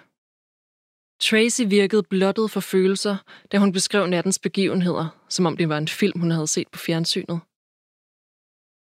Tracy 1.30 1.62
virkede 1.68 2.04
blottet 2.04 2.52
for 2.52 2.60
følelser, 2.60 3.16
da 3.52 3.58
hun 3.58 3.72
beskrev 3.72 4.08
nattens 4.08 4.40
begivenheder, 4.40 5.26
som 5.30 5.46
om 5.46 5.58
det 5.58 5.70
var 5.70 5.78
en 5.78 5.88
film, 5.88 6.20
hun 6.20 6.32
havde 6.32 6.48
set 6.48 6.68
på 6.68 6.80
fjernsynet. 6.80 7.40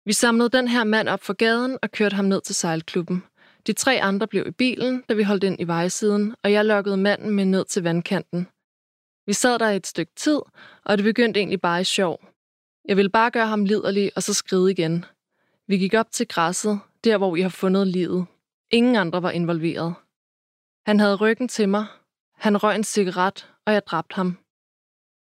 Vi 0.04 0.12
samlede 0.12 0.48
den 0.48 0.68
her 0.68 0.84
mand 0.84 1.08
op 1.08 1.22
for 1.22 1.32
gaden 1.32 1.78
og 1.82 1.90
kørte 1.90 2.16
ham 2.16 2.24
ned 2.24 2.40
til 2.40 2.54
sejlklubben. 2.54 3.22
De 3.66 3.72
tre 3.72 4.02
andre 4.02 4.26
blev 4.26 4.46
i 4.46 4.50
bilen, 4.50 5.04
da 5.08 5.14
vi 5.14 5.22
holdt 5.22 5.44
ind 5.44 5.60
i 5.60 5.64
vejsiden, 5.64 6.34
og 6.44 6.52
jeg 6.52 6.64
lukkede 6.64 6.96
manden 6.96 7.30
med 7.30 7.44
ned 7.44 7.64
til 7.64 7.82
vandkanten. 7.82 8.48
Vi 9.26 9.32
sad 9.32 9.58
der 9.58 9.66
et 9.66 9.86
stykke 9.86 10.12
tid, 10.16 10.40
og 10.84 10.98
det 10.98 11.04
begyndte 11.04 11.40
egentlig 11.40 11.60
bare 11.60 11.80
i 11.80 11.84
sjov. 11.84 12.24
Jeg 12.88 12.96
ville 12.96 13.10
bare 13.10 13.30
gøre 13.30 13.46
ham 13.46 13.64
liderlig 13.64 14.10
og 14.16 14.22
så 14.22 14.34
skride 14.34 14.70
igen. 14.70 15.04
Vi 15.66 15.78
gik 15.78 15.94
op 15.94 16.10
til 16.12 16.28
græsset, 16.28 16.80
der 17.04 17.18
hvor 17.18 17.34
vi 17.34 17.40
har 17.40 17.48
fundet 17.48 17.86
livet. 17.86 18.26
Ingen 18.70 18.96
andre 18.96 19.22
var 19.22 19.30
involveret. 19.30 19.94
Han 20.86 21.00
havde 21.00 21.16
ryggen 21.16 21.48
til 21.48 21.68
mig. 21.68 21.86
Han 22.40 22.62
røg 22.62 22.76
en 22.76 22.84
cigaret, 22.84 23.52
og 23.66 23.72
jeg 23.72 23.86
dræbte 23.86 24.14
ham. 24.14 24.38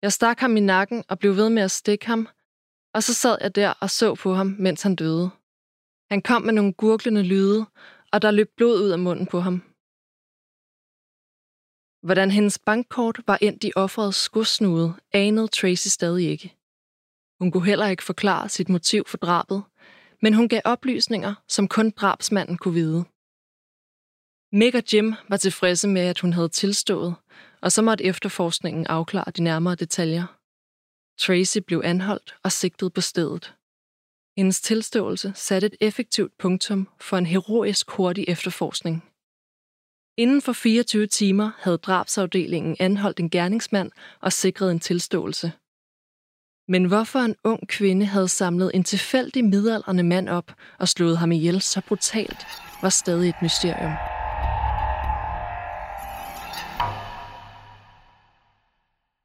Jeg 0.02 0.12
stak 0.12 0.38
ham 0.40 0.56
i 0.56 0.60
nakken 0.60 1.04
og 1.08 1.18
blev 1.18 1.36
ved 1.36 1.50
med 1.50 1.62
at 1.62 1.70
stikke 1.70 2.06
ham, 2.06 2.28
og 2.94 3.02
så 3.02 3.14
sad 3.14 3.38
jeg 3.40 3.54
der 3.54 3.74
og 3.80 3.90
så 3.90 4.14
på 4.14 4.34
ham, 4.34 4.56
mens 4.58 4.82
han 4.82 4.94
døde. 4.94 5.30
Han 6.10 6.22
kom 6.22 6.42
med 6.42 6.52
nogle 6.52 6.72
gurglende 6.72 7.22
lyde, 7.22 7.66
og 8.12 8.22
der 8.22 8.30
løb 8.30 8.50
blod 8.56 8.82
ud 8.82 8.90
af 8.90 8.98
munden 8.98 9.26
på 9.26 9.40
ham. 9.40 9.56
Hvordan 12.06 12.30
hendes 12.30 12.58
bankkort 12.58 13.20
var 13.26 13.38
endt 13.40 13.64
i 13.64 13.72
offerets 13.76 14.18
skudsnude, 14.18 14.94
anede 15.12 15.48
Tracy 15.48 15.88
stadig 15.88 16.28
ikke. 16.28 16.56
Hun 17.40 17.50
kunne 17.50 17.66
heller 17.66 17.88
ikke 17.88 18.04
forklare 18.04 18.48
sit 18.48 18.68
motiv 18.68 19.04
for 19.06 19.16
drabet, 19.16 19.62
men 20.22 20.34
hun 20.34 20.48
gav 20.48 20.60
oplysninger, 20.64 21.34
som 21.48 21.68
kun 21.68 21.90
drabsmanden 21.90 22.56
kunne 22.58 22.74
vide. 22.74 23.04
Meg 24.52 24.74
og 24.74 24.82
Jim 24.92 25.14
var 25.28 25.36
tilfredse 25.36 25.88
med, 25.88 26.02
at 26.02 26.20
hun 26.20 26.32
havde 26.32 26.48
tilstået, 26.48 27.14
og 27.60 27.72
så 27.72 27.82
måtte 27.82 28.04
efterforskningen 28.04 28.86
afklare 28.86 29.30
de 29.36 29.42
nærmere 29.42 29.74
detaljer. 29.74 30.26
Tracy 31.18 31.58
blev 31.66 31.82
anholdt 31.84 32.36
og 32.42 32.52
sigtet 32.52 32.92
på 32.92 33.00
stedet. 33.00 33.54
Hendes 34.36 34.60
tilståelse 34.60 35.32
satte 35.34 35.66
et 35.66 35.76
effektivt 35.80 36.32
punktum 36.38 36.88
for 37.00 37.16
en 37.16 37.26
heroisk 37.26 37.90
hurtig 37.90 38.24
efterforskning. 38.28 39.04
Inden 40.16 40.42
for 40.42 40.52
24 40.52 41.06
timer 41.06 41.50
havde 41.58 41.78
drabsafdelingen 41.78 42.76
anholdt 42.80 43.20
en 43.20 43.30
gerningsmand 43.30 43.90
og 44.20 44.32
sikret 44.32 44.70
en 44.70 44.80
tilståelse. 44.80 45.52
Men 46.68 46.84
hvorfor 46.84 47.18
en 47.18 47.36
ung 47.44 47.68
kvinde 47.68 48.06
havde 48.06 48.28
samlet 48.28 48.70
en 48.74 48.84
tilfældig 48.84 49.44
midaldrende 49.44 50.02
mand 50.02 50.28
op 50.28 50.54
og 50.78 50.88
slået 50.88 51.18
ham 51.18 51.32
ihjel 51.32 51.60
så 51.60 51.80
brutalt, 51.88 52.46
var 52.82 52.88
stadig 52.88 53.28
et 53.28 53.42
mysterium. 53.42 54.17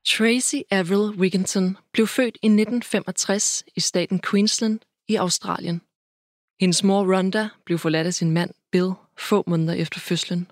Tracy 0.06 0.56
Avril 0.72 1.20
Wigginton 1.20 1.78
blev 1.92 2.08
født 2.08 2.38
i 2.42 2.48
1965 2.48 3.64
i 3.76 3.80
staten 3.80 4.22
Queensland 4.30 4.80
i 5.08 5.16
Australien. 5.16 5.82
Hendes 6.60 6.84
mor 6.84 7.14
Rhonda 7.14 7.50
blev 7.66 7.80
forladt 7.80 8.08
af 8.08 8.14
sin 8.14 8.32
mand 8.32 8.52
Bill 8.72 8.92
få 9.18 9.44
måneder 9.48 9.74
efter 9.74 10.00
fødslen. 10.00 10.52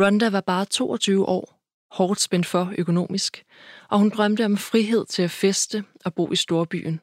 Rhonda 0.00 0.30
var 0.30 0.40
bare 0.40 0.64
22 0.64 1.28
år, 1.28 1.60
hårdt 1.90 2.20
spændt 2.20 2.46
for 2.46 2.72
økonomisk, 2.78 3.44
og 3.88 3.98
hun 3.98 4.10
drømte 4.10 4.44
om 4.44 4.56
frihed 4.56 5.06
til 5.06 5.22
at 5.22 5.30
feste 5.30 5.84
og 6.04 6.14
bo 6.14 6.32
i 6.32 6.36
storbyen. 6.36 7.00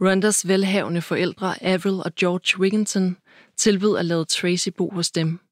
Rondas 0.00 0.48
velhavende 0.48 1.02
forældre 1.02 1.62
Avril 1.62 2.02
og 2.04 2.14
George 2.14 2.60
Wigginton 2.60 3.16
tilbød 3.56 3.98
at 3.98 4.04
lade 4.04 4.24
Tracy 4.24 4.68
bo 4.68 4.90
hos 4.90 5.10
dem. 5.10 5.45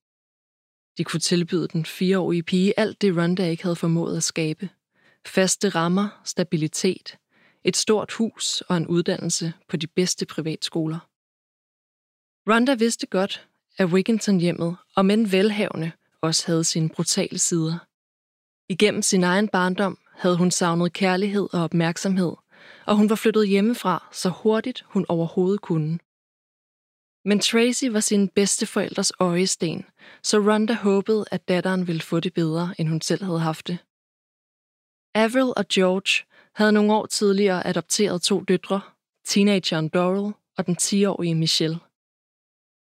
De 0.99 1.05
kunne 1.05 1.21
tilbyde 1.21 1.69
den 1.69 1.85
fireårige 1.85 2.43
pige 2.43 2.81
alt 2.81 3.03
det, 3.03 3.17
Ronda 3.17 3.49
ikke 3.49 3.63
havde 3.63 3.77
formået 3.77 4.17
at 4.17 4.23
skabe. 4.23 4.69
Faste 5.27 5.69
rammer, 5.69 6.21
stabilitet, 6.25 7.17
et 7.65 7.77
stort 7.77 8.13
hus 8.13 8.61
og 8.61 8.77
en 8.77 8.87
uddannelse 8.87 9.53
på 9.69 9.77
de 9.77 9.87
bedste 9.87 10.27
privatskoler. 10.27 10.99
Ronda 12.51 12.75
vidste 12.75 13.07
godt, 13.07 13.49
at 13.79 13.87
Wigginton-hjemmet, 13.87 14.77
og 14.97 15.05
end 15.05 15.27
velhavende, 15.27 15.93
også 16.21 16.47
havde 16.47 16.65
sine 16.65 16.89
brutale 16.89 17.39
sider. 17.39 17.79
Igennem 18.69 19.03
sin 19.03 19.25
egen 19.25 19.49
barndom 19.49 19.99
havde 20.13 20.37
hun 20.37 20.51
savnet 20.51 20.93
kærlighed 20.93 21.49
og 21.53 21.63
opmærksomhed, 21.63 22.33
og 22.87 22.97
hun 22.97 23.11
var 23.11 23.17
flyttet 23.17 23.49
hjemmefra 23.49 24.09
så 24.13 24.29
hurtigt 24.29 24.85
hun 24.87 25.07
overhovedet 25.09 25.61
kunne. 25.61 25.99
Men 27.25 27.41
Tracy 27.41 27.85
var 27.85 28.01
sin 28.01 28.29
bedsteforældres 28.29 29.13
øjesten, 29.21 29.85
så 30.23 30.39
Rhonda 30.39 30.75
håbede, 30.75 31.25
at 31.31 31.49
datteren 31.49 31.87
ville 31.87 32.03
få 32.03 32.21
det 32.21 32.35
bedre, 32.35 32.75
end 32.79 32.89
hun 32.89 33.01
selv 33.01 33.25
havde 33.25 33.41
haft 33.41 33.67
det. 33.67 33.79
Avril 35.15 35.53
og 35.57 35.65
George 35.73 36.25
havde 36.55 36.73
nogle 36.73 36.93
år 36.93 37.07
tidligere 37.07 37.67
adopteret 37.67 38.23
to 38.23 38.41
døtre, 38.41 38.81
teenageren 39.25 39.89
Doral 39.89 40.33
og 40.59 40.67
den 40.67 40.77
10-årige 40.83 41.35
Michelle. 41.35 41.79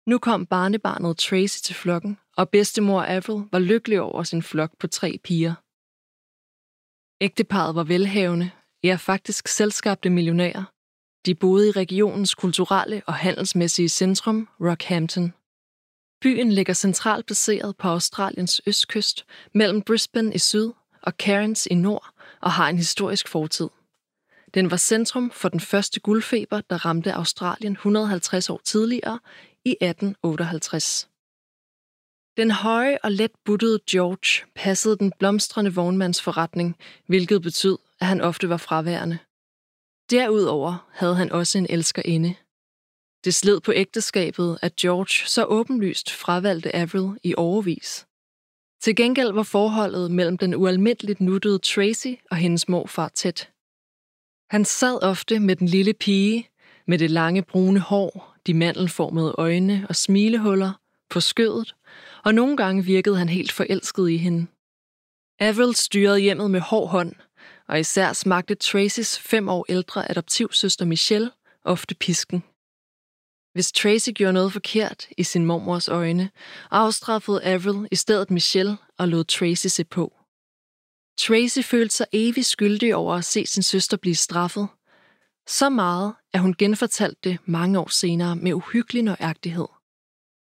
Nu 0.10 0.18
kom 0.18 0.46
barnebarnet 0.46 1.18
Tracy 1.18 1.60
til 1.64 1.76
flokken, 1.76 2.18
og 2.38 2.50
bedstemor 2.50 3.02
Avril 3.02 3.50
var 3.52 3.60
lykkelig 3.60 4.02
over 4.02 4.24
sin 4.24 4.44
flok 4.44 4.78
på 4.80 4.88
tre 4.88 5.20
piger. 5.24 5.54
Ægteparet 7.22 7.76
var 7.76 7.84
velhavende, 7.84 8.52
ja 8.84 8.96
faktisk 8.96 9.48
selskabte 9.48 10.10
millionærer. 10.10 10.77
De 11.26 11.36
boede 11.36 11.68
i 11.68 11.72
regionens 11.72 12.36
kulturelle 12.36 13.02
og 13.08 13.14
handelsmæssige 13.14 13.90
centrum, 13.90 14.50
Rockhampton. 14.62 15.34
Byen 16.22 16.52
ligger 16.52 16.74
centralt 16.74 17.26
placeret 17.26 17.78
på 17.78 17.88
Australiens 17.88 18.62
østkyst, 18.66 19.26
mellem 19.54 19.82
Brisbane 19.82 20.34
i 20.34 20.38
syd 20.38 20.72
og 21.02 21.14
Cairns 21.20 21.66
i 21.72 21.74
nord, 21.74 22.10
og 22.42 22.52
har 22.52 22.70
en 22.70 22.78
historisk 22.78 23.28
fortid. 23.28 23.70
Den 24.54 24.72
var 24.72 24.78
centrum 24.78 25.32
for 25.32 25.50
den 25.50 25.60
første 25.60 26.00
guldfeber, 26.00 26.62
der 26.62 26.86
ramte 26.86 27.14
Australien 27.14 27.74
150 27.74 28.50
år 28.50 28.62
tidligere 28.64 29.20
i 29.66 29.72
1858. 29.82 31.10
Den 32.38 32.52
høje 32.52 32.98
og 33.04 33.12
let 33.12 33.32
buttede 33.46 33.80
George 33.90 34.52
passede 34.56 34.98
den 34.98 35.14
blomstrende 35.20 35.74
vognmandsforretning, 35.74 36.76
hvilket 37.08 37.42
betød, 37.42 37.78
at 38.00 38.08
han 38.08 38.22
ofte 38.22 38.50
var 38.50 38.58
fraværende. 38.58 39.20
Derudover 40.10 40.88
havde 40.92 41.16
han 41.16 41.32
også 41.32 41.58
en 41.58 41.68
elskerinde. 41.70 42.36
Det 43.24 43.36
sled 43.36 43.60
på 43.60 43.72
ægteskabet, 43.76 44.60
at 44.62 44.76
George 44.76 45.28
så 45.28 45.44
åbenlyst 45.46 46.12
fravalgte 46.12 46.76
Avril 46.76 47.20
i 47.24 47.34
overvis. 47.38 48.08
Til 48.82 48.96
gengæld 48.96 49.32
var 49.32 49.44
forholdet 49.44 50.12
mellem 50.12 50.38
den 50.38 50.56
ualmindeligt 50.56 51.22
nuttede 51.22 51.60
Tracy 51.60 52.14
og 52.32 52.38
hendes 52.38 52.70
morfar 52.70 53.08
tæt. 53.08 53.52
Han 54.50 54.66
sad 54.66 55.04
ofte 55.04 55.40
med 55.40 55.56
den 55.56 55.68
lille 55.68 55.94
pige, 55.94 56.50
med 56.88 56.98
det 56.98 57.12
lange 57.12 57.44
brune 57.44 57.80
hår, 57.80 58.36
de 58.48 58.54
mandelformede 58.54 59.36
øjne 59.38 59.86
og 59.90 59.96
smilehuller, 59.96 60.72
på 61.10 61.20
skødet, 61.20 61.76
og 62.24 62.34
nogle 62.34 62.58
gange 62.58 62.86
virkede 62.86 63.18
han 63.18 63.30
helt 63.30 63.52
forelsket 63.52 64.10
i 64.10 64.18
hende. 64.18 64.48
Avril 65.40 65.76
styrede 65.76 66.20
hjemmet 66.20 66.52
med 66.52 66.60
hård 66.60 66.90
hånd, 66.90 67.16
og 67.70 67.80
især 67.80 68.14
smagte 68.14 68.56
Tracys 68.56 69.20
fem 69.20 69.50
år 69.50 69.66
ældre 69.70 70.12
adoptivsøster 70.12 70.86
Michelle 70.86 71.32
ofte 71.64 71.96
pisken. 71.96 72.44
Hvis 73.54 73.72
Tracy 73.72 74.10
gjorde 74.10 74.34
noget 74.34 74.54
forkert 74.54 75.08
i 75.18 75.24
sin 75.24 75.46
mormors 75.46 75.88
øjne, 75.88 76.30
afstraffede 76.72 77.44
Avril 77.44 77.88
i 77.92 77.96
stedet 77.96 78.32
Michelle 78.32 78.78
og 78.98 79.08
lod 79.08 79.24
Tracy 79.24 79.68
se 79.68 79.84
på. 79.84 80.14
Tracy 81.20 81.60
følte 81.60 81.96
sig 81.96 82.08
evig 82.12 82.46
skyldig 82.46 82.96
over 82.96 83.16
at 83.16 83.26
se 83.26 83.46
sin 83.46 83.64
søster 83.64 83.98
blive 83.98 84.16
straffet. 84.16 84.68
Så 85.48 85.70
meget, 85.70 86.14
at 86.34 86.40
hun 86.40 86.54
genfortalte 86.54 87.20
det 87.24 87.38
mange 87.46 87.80
år 87.80 87.90
senere 87.90 88.36
med 88.36 88.54
uhyggelig 88.54 89.04
nøjagtighed. 89.04 89.68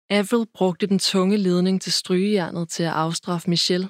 Avril 0.10 0.48
brugte 0.54 0.88
den 0.88 1.00
tunge 1.00 1.38
ledning 1.38 1.82
til 1.82 1.94
strygejernet 1.94 2.70
til 2.70 2.84
at 2.84 2.94
afstraffe 2.94 3.50
Michelle, 3.50 3.90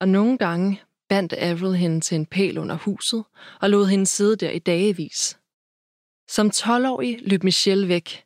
og 0.00 0.08
nogle 0.08 0.38
gange 0.38 0.82
bandt 1.10 1.34
Avril 1.38 1.76
hende 1.76 2.00
til 2.00 2.14
en 2.14 2.26
pæl 2.26 2.58
under 2.58 2.76
huset 2.76 3.24
og 3.60 3.70
lod 3.70 3.86
hende 3.86 4.06
sidde 4.06 4.36
der 4.36 4.50
i 4.50 4.58
dagevis. 4.58 5.38
Som 6.28 6.46
12-årig 6.54 7.18
løb 7.22 7.42
Michelle 7.42 7.88
væk, 7.88 8.24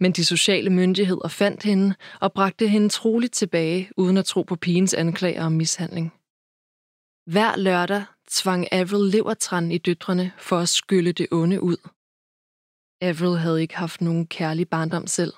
men 0.00 0.12
de 0.12 0.24
sociale 0.24 0.70
myndigheder 0.70 1.28
fandt 1.28 1.62
hende 1.62 1.94
og 2.20 2.32
bragte 2.32 2.68
hende 2.68 2.88
troligt 2.88 3.32
tilbage, 3.32 3.90
uden 3.96 4.16
at 4.16 4.24
tro 4.24 4.42
på 4.42 4.56
pigens 4.56 4.94
anklager 4.94 5.44
om 5.44 5.52
mishandling. 5.52 6.12
Hver 7.26 7.56
lørdag 7.56 8.04
tvang 8.30 8.68
Avril 8.72 9.10
levertran 9.10 9.72
i 9.72 9.78
døtrene 9.78 10.32
for 10.38 10.58
at 10.58 10.68
skylle 10.68 11.12
det 11.12 11.26
onde 11.30 11.62
ud. 11.62 11.76
Avril 13.00 13.38
havde 13.38 13.62
ikke 13.62 13.76
haft 13.76 14.00
nogen 14.00 14.26
kærlig 14.26 14.68
barndom 14.68 15.06
selv. 15.06 15.32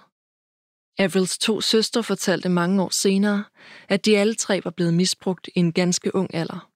Avrils 0.98 1.38
to 1.38 1.60
søstre 1.60 2.02
fortalte 2.02 2.48
mange 2.48 2.82
år 2.82 2.88
senere, 2.88 3.44
at 3.88 4.04
de 4.04 4.18
alle 4.18 4.34
tre 4.34 4.60
var 4.64 4.70
blevet 4.70 4.94
misbrugt 4.94 5.48
i 5.54 5.58
en 5.58 5.72
ganske 5.72 6.14
ung 6.14 6.34
alder. 6.34 6.73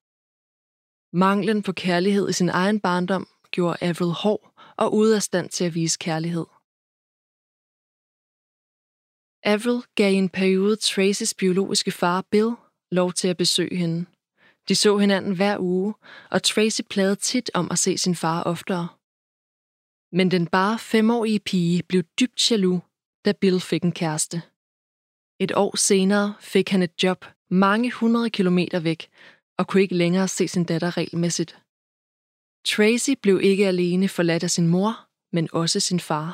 Manglen 1.13 1.63
på 1.63 1.73
kærlighed 1.73 2.29
i 2.29 2.33
sin 2.33 2.49
egen 2.49 2.81
barndom 2.81 3.29
gjorde 3.51 3.77
Avril 3.81 4.13
hård 4.13 4.53
og 4.77 4.95
ude 4.95 5.17
af 5.17 5.23
stand 5.23 5.49
til 5.49 5.65
at 5.65 5.75
vise 5.75 5.99
kærlighed. 5.99 6.47
Avril 9.43 9.83
gav 9.95 10.13
i 10.13 10.17
en 10.17 10.29
periode 10.29 10.77
Tracys 10.77 11.35
biologiske 11.35 11.91
far 11.91 12.23
Bill 12.31 12.51
lov 12.91 13.13
til 13.13 13.29
at 13.29 13.37
besøge 13.37 13.77
hende. 13.77 14.07
De 14.69 14.75
så 14.75 14.99
hinanden 14.99 15.37
hver 15.37 15.59
uge, 15.59 15.95
og 16.31 16.43
Tracy 16.43 16.81
plagede 16.91 17.17
tit 17.17 17.51
om 17.55 17.69
at 17.71 17.79
se 17.79 17.99
sin 17.99 18.15
far 18.15 18.43
oftere. 18.43 18.89
Men 20.13 20.31
den 20.31 20.47
bare 20.47 20.79
femårige 20.79 21.41
pige 21.41 21.83
blev 21.83 22.03
dybt 22.03 22.51
jaloux, 22.51 22.81
da 23.25 23.33
Bill 23.33 23.61
fik 23.61 23.83
en 23.83 23.93
kæreste. 23.93 24.43
Et 25.41 25.53
år 25.57 25.77
senere 25.77 26.35
fik 26.41 26.69
han 26.69 26.83
et 26.83 27.03
job 27.03 27.25
mange 27.51 27.93
hundrede 27.93 28.31
kilometer 28.31 28.81
væk, 28.81 29.11
og 29.59 29.67
kunne 29.67 29.83
ikke 29.83 30.01
længere 30.03 30.29
se 30.29 30.49
sin 30.49 30.65
datter 30.65 30.97
regelmæssigt. 30.97 31.53
Tracy 32.71 33.11
blev 33.23 33.41
ikke 33.41 33.67
alene 33.67 34.09
forladt 34.09 34.45
af 34.45 34.51
sin 34.51 34.69
mor, 34.69 34.93
men 35.33 35.49
også 35.53 35.81
sin 35.81 36.01
far. 36.01 36.31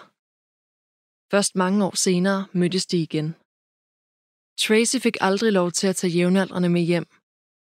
Først 1.32 1.56
mange 1.56 1.84
år 1.84 1.96
senere 1.96 2.46
mødtes 2.52 2.86
de 2.86 2.98
igen. 3.02 3.28
Tracy 4.58 4.96
fik 4.96 5.16
aldrig 5.20 5.52
lov 5.52 5.72
til 5.72 5.86
at 5.86 5.96
tage 5.96 6.10
jævnaldrende 6.10 6.68
med 6.68 6.82
hjem. 6.82 7.06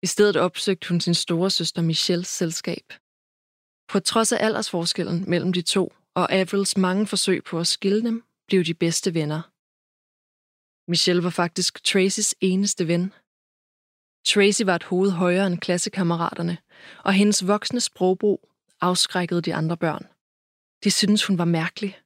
I 0.02 0.06
stedet 0.06 0.36
opsøgte 0.36 0.88
hun 0.88 1.00
sin 1.00 1.14
store 1.14 1.50
søster 1.50 1.82
Michelles 1.82 2.28
selskab. 2.28 2.86
På 3.92 4.00
trods 4.00 4.32
af 4.32 4.44
aldersforskellen 4.46 5.30
mellem 5.30 5.52
de 5.52 5.62
to 5.62 5.92
og 6.14 6.32
Avrils 6.32 6.76
mange 6.76 7.06
forsøg 7.06 7.44
på 7.44 7.60
at 7.60 7.66
skille 7.66 8.02
dem, 8.02 8.24
blev 8.48 8.64
de 8.64 8.74
bedste 8.74 9.14
venner. 9.14 9.42
Michelle 10.90 11.22
var 11.22 11.30
faktisk 11.30 11.84
Tracys 11.84 12.34
eneste 12.40 12.88
ven. 12.88 13.12
Tracy 14.28 14.62
var 14.62 14.76
et 14.76 14.82
hoved 14.82 15.10
højere 15.10 15.46
end 15.46 15.58
klassekammeraterne, 15.58 16.58
og 17.04 17.12
hendes 17.12 17.46
voksne 17.46 17.80
sprogbrug 17.80 18.50
afskrækkede 18.80 19.42
de 19.42 19.54
andre 19.54 19.76
børn. 19.76 20.06
De 20.84 20.90
syntes, 20.90 21.26
hun 21.26 21.38
var 21.38 21.44
mærkelig. 21.44 21.98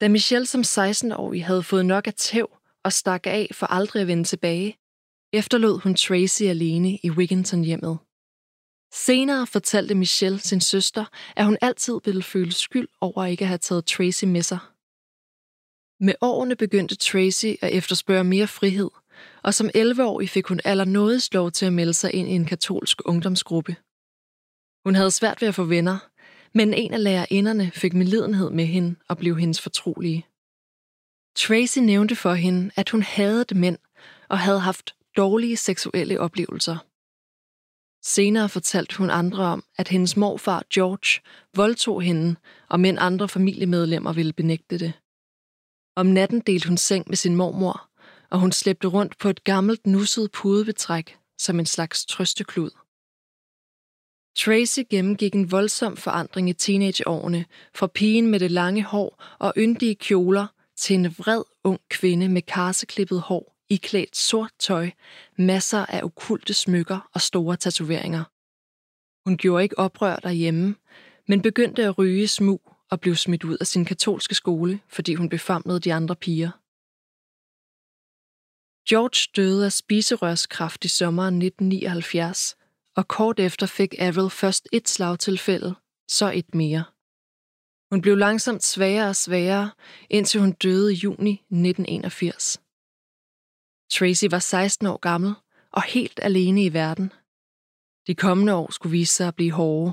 Da 0.00 0.08
Michelle 0.08 0.46
som 0.46 0.60
16-årig 0.60 1.44
havde 1.46 1.62
fået 1.62 1.86
nok 1.86 2.06
af 2.06 2.14
tæv 2.14 2.56
og 2.84 2.92
stak 2.92 3.26
af 3.26 3.48
for 3.52 3.66
aldrig 3.66 4.00
at 4.00 4.06
vende 4.06 4.24
tilbage, 4.24 4.78
efterlod 5.32 5.80
hun 5.80 5.94
Tracy 5.94 6.42
alene 6.42 6.98
i 7.02 7.10
Wigginton-hjemmet. 7.10 7.98
Senere 8.92 9.46
fortalte 9.46 9.94
Michelle 9.94 10.38
sin 10.38 10.60
søster, 10.60 11.04
at 11.36 11.44
hun 11.44 11.58
altid 11.60 12.00
ville 12.04 12.22
føle 12.22 12.52
skyld 12.52 12.88
over 13.00 13.24
ikke 13.24 13.44
at 13.44 13.48
have 13.48 13.58
taget 13.58 13.86
Tracy 13.86 14.24
med 14.24 14.42
sig. 14.42 14.58
Med 16.00 16.14
årene 16.20 16.56
begyndte 16.56 16.94
Tracy 16.94 17.46
at 17.62 17.72
efterspørge 17.72 18.24
mere 18.24 18.46
frihed, 18.46 18.90
og 19.44 19.54
som 19.54 19.70
11-årig 19.76 20.30
fik 20.30 20.46
hun 20.46 20.60
allernådigst 20.64 21.34
lov 21.34 21.50
til 21.50 21.66
at 21.66 21.72
melde 21.72 21.94
sig 21.94 22.14
ind 22.14 22.28
i 22.28 22.32
en 22.32 22.44
katolsk 22.44 23.02
ungdomsgruppe. 23.04 23.76
Hun 24.84 24.94
havde 24.94 25.10
svært 25.10 25.40
ved 25.40 25.48
at 25.48 25.54
få 25.54 25.64
venner, 25.64 25.98
men 26.54 26.74
en 26.74 26.94
af 26.94 27.02
lærerinderne 27.02 27.70
fik 27.70 27.94
medlidenhed 27.94 28.50
med 28.50 28.66
hende 28.66 28.96
og 29.08 29.16
blev 29.18 29.36
hendes 29.36 29.60
fortrolige. 29.60 30.26
Tracy 31.36 31.78
nævnte 31.78 32.16
for 32.16 32.34
hende, 32.34 32.70
at 32.76 32.90
hun 32.90 33.02
havde 33.02 33.44
mænd 33.54 33.78
og 34.28 34.38
havde 34.38 34.60
haft 34.60 34.94
dårlige 35.16 35.56
seksuelle 35.56 36.20
oplevelser. 36.20 36.76
Senere 38.02 38.48
fortalte 38.48 38.98
hun 38.98 39.10
andre 39.10 39.44
om, 39.44 39.64
at 39.78 39.88
hendes 39.88 40.16
morfar 40.16 40.64
George 40.74 41.20
voldtog 41.56 42.02
hende, 42.02 42.36
og 42.68 42.80
mænd 42.80 42.98
andre 43.00 43.28
familiemedlemmer 43.28 44.12
ville 44.12 44.32
benægte 44.32 44.78
det. 44.78 44.92
Om 45.96 46.06
natten 46.06 46.40
delte 46.40 46.68
hun 46.68 46.76
seng 46.76 47.04
med 47.08 47.16
sin 47.16 47.36
mormor, 47.36 47.90
og 48.34 48.40
hun 48.40 48.52
slæbte 48.52 48.88
rundt 48.88 49.18
på 49.18 49.28
et 49.28 49.44
gammelt 49.44 49.86
nusset 49.86 50.30
pudebetræk 50.30 51.18
som 51.38 51.58
en 51.58 51.66
slags 51.66 52.06
trøsteklud. 52.06 52.70
Tracy 54.36 54.80
gennemgik 54.90 55.34
en 55.34 55.50
voldsom 55.50 55.96
forandring 55.96 56.48
i 56.50 56.52
teenageårene, 56.52 57.44
fra 57.74 57.86
pigen 57.86 58.26
med 58.30 58.40
det 58.40 58.50
lange 58.50 58.82
hår 58.82 59.22
og 59.38 59.52
yndige 59.56 59.94
kjoler 59.94 60.46
til 60.76 60.94
en 60.94 61.04
vred 61.18 61.42
ung 61.64 61.80
kvinde 61.90 62.28
med 62.28 62.42
karseklippet 62.42 63.20
hår, 63.20 63.56
iklædt 63.68 64.16
sort 64.16 64.52
tøj, 64.58 64.90
masser 65.38 65.86
af 65.86 66.02
okulte 66.02 66.54
smykker 66.54 67.08
og 67.12 67.20
store 67.20 67.56
tatoveringer. 67.56 68.24
Hun 69.28 69.36
gjorde 69.36 69.62
ikke 69.62 69.78
oprør 69.78 70.16
derhjemme, 70.16 70.74
men 71.28 71.42
begyndte 71.42 71.84
at 71.84 71.98
ryge 71.98 72.28
smug 72.28 72.72
og 72.90 73.00
blev 73.00 73.14
smidt 73.14 73.44
ud 73.44 73.56
af 73.60 73.66
sin 73.66 73.84
katolske 73.84 74.34
skole, 74.34 74.80
fordi 74.88 75.14
hun 75.14 75.28
befamlede 75.28 75.80
de 75.80 75.94
andre 75.94 76.16
piger. 76.16 76.63
George 78.88 79.32
døde 79.36 79.64
af 79.64 79.72
spiserørskræft 79.72 80.84
i 80.84 80.88
sommeren 80.88 81.34
1979, 81.42 82.56
og 82.96 83.08
kort 83.08 83.40
efter 83.40 83.66
fik 83.66 83.94
Avril 83.98 84.30
først 84.30 84.68
et 84.72 84.88
slagtilfælde, 84.88 85.74
så 86.08 86.32
et 86.34 86.54
mere. 86.54 86.84
Hun 87.90 88.00
blev 88.00 88.16
langsomt 88.16 88.64
svagere 88.64 89.08
og 89.08 89.16
svagere, 89.16 89.70
indtil 90.10 90.40
hun 90.40 90.52
døde 90.52 90.92
i 90.92 90.96
juni 90.96 91.32
1981. 91.32 92.60
Tracy 93.90 94.24
var 94.30 94.38
16 94.38 94.86
år 94.86 94.96
gammel 94.96 95.34
og 95.72 95.82
helt 95.82 96.20
alene 96.22 96.64
i 96.64 96.72
verden. 96.72 97.12
De 98.06 98.14
kommende 98.14 98.54
år 98.54 98.72
skulle 98.72 98.90
vise 98.90 99.14
sig 99.14 99.28
at 99.28 99.34
blive 99.34 99.50
hårde. 99.50 99.92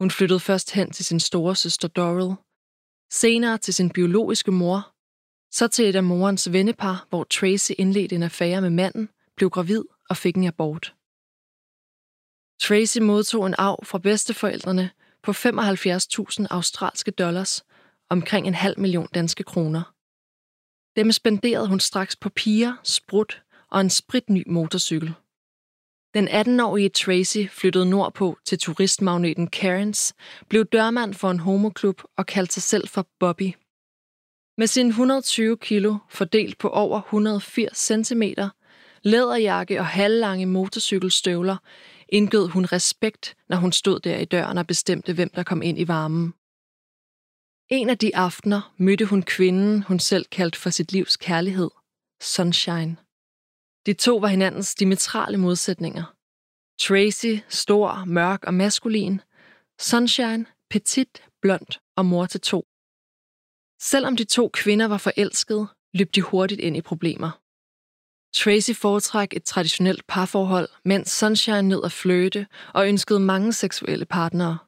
Hun 0.00 0.10
flyttede 0.10 0.40
først 0.40 0.72
hen 0.72 0.90
til 0.90 1.04
sin 1.04 1.20
store 1.20 1.56
søster 1.56 1.88
Doral, 1.88 2.36
senere 3.12 3.58
til 3.58 3.74
sin 3.74 3.90
biologiske 3.90 4.50
mor, 4.50 4.93
så 5.54 5.68
til 5.68 5.88
et 5.88 5.96
af 5.96 6.04
morens 6.04 6.52
vennepar, 6.52 7.06
hvor 7.08 7.24
Tracy 7.24 7.72
indledte 7.78 8.14
en 8.14 8.22
affære 8.22 8.60
med 8.60 8.70
manden, 8.70 9.08
blev 9.36 9.50
gravid 9.50 9.84
og 10.10 10.16
fik 10.16 10.36
en 10.36 10.46
abort. 10.46 10.94
Tracy 12.60 12.98
modtog 12.98 13.46
en 13.46 13.54
arv 13.58 13.84
fra 13.84 13.98
bedsteforældrene 13.98 14.90
på 15.22 15.30
75.000 15.30 16.46
australske 16.50 17.10
dollars, 17.10 17.64
omkring 18.10 18.46
en 18.46 18.54
halv 18.54 18.80
million 18.80 19.08
danske 19.14 19.42
kroner. 19.42 19.94
Dem 20.96 21.12
spenderede 21.12 21.68
hun 21.68 21.80
straks 21.80 22.16
på 22.16 22.28
piger, 22.28 22.76
sprut 22.82 23.42
og 23.70 23.80
en 23.80 23.90
spritny 23.90 24.42
motorcykel. 24.46 25.14
Den 26.14 26.28
18-årige 26.28 26.88
Tracy 26.88 27.46
flyttede 27.50 27.90
nordpå 27.90 28.38
til 28.44 28.58
turistmagneten 28.58 29.46
Karens, 29.46 30.14
blev 30.48 30.64
dørmand 30.64 31.14
for 31.14 31.30
en 31.30 31.40
homoklub 31.40 32.02
og 32.16 32.26
kaldte 32.26 32.54
sig 32.54 32.62
selv 32.62 32.88
for 32.88 33.08
Bobby. 33.20 33.54
Med 34.56 34.66
sine 34.66 34.88
120 34.88 35.56
kilo 35.56 35.96
fordelt 36.08 36.58
på 36.58 36.68
over 36.68 37.00
180 37.02 37.78
cm, 37.78 38.22
læderjakke 39.02 39.78
og 39.78 39.86
halvlange 39.86 40.46
motorcykelstøvler, 40.46 41.56
indgød 42.08 42.48
hun 42.48 42.64
respekt, 42.64 43.36
når 43.48 43.56
hun 43.56 43.72
stod 43.72 44.00
der 44.00 44.18
i 44.18 44.24
døren 44.24 44.58
og 44.58 44.66
bestemte, 44.66 45.12
hvem 45.12 45.30
der 45.34 45.42
kom 45.42 45.62
ind 45.62 45.78
i 45.78 45.88
varmen. 45.88 46.34
En 47.70 47.90
af 47.90 47.98
de 47.98 48.16
aftener 48.16 48.74
mødte 48.76 49.04
hun 49.04 49.22
kvinden, 49.22 49.82
hun 49.82 49.98
selv 49.98 50.24
kaldte 50.24 50.58
for 50.58 50.70
sit 50.70 50.92
livs 50.92 51.16
kærlighed, 51.16 51.70
Sunshine. 52.22 52.96
De 53.86 53.92
to 53.92 54.16
var 54.16 54.28
hinandens 54.28 54.74
diametrale 54.74 55.36
modsætninger. 55.36 56.14
Tracy, 56.80 57.34
stor, 57.48 58.04
mørk 58.04 58.44
og 58.44 58.54
maskulin. 58.54 59.20
Sunshine, 59.80 60.46
petit, 60.70 61.22
blond 61.42 61.80
og 61.96 62.06
mor 62.06 62.26
til 62.26 62.40
to. 62.40 62.66
Selvom 63.80 64.16
de 64.16 64.24
to 64.24 64.50
kvinder 64.52 64.86
var 64.86 64.98
forelskede, 64.98 65.66
løb 65.92 66.14
de 66.14 66.22
hurtigt 66.22 66.60
ind 66.60 66.76
i 66.76 66.80
problemer. 66.80 67.30
Tracy 68.34 68.70
foretræk 68.70 69.32
et 69.32 69.44
traditionelt 69.44 70.06
parforhold, 70.06 70.68
mens 70.84 71.10
Sunshine 71.10 71.62
nød 71.62 71.84
at 71.84 71.92
fløte 71.92 72.46
og 72.74 72.88
ønskede 72.88 73.20
mange 73.20 73.52
seksuelle 73.52 74.04
partnere. 74.04 74.58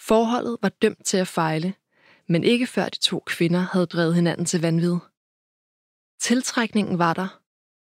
Forholdet 0.00 0.56
var 0.62 0.68
dømt 0.68 1.04
til 1.04 1.16
at 1.16 1.28
fejle, 1.28 1.74
men 2.28 2.44
ikke 2.44 2.66
før 2.66 2.88
de 2.88 2.98
to 2.98 3.22
kvinder 3.26 3.60
havde 3.60 3.86
drevet 3.86 4.14
hinanden 4.14 4.46
til 4.46 4.60
vanvid. 4.60 4.96
Tiltrækningen 6.20 6.98
var 6.98 7.14
der, 7.14 7.40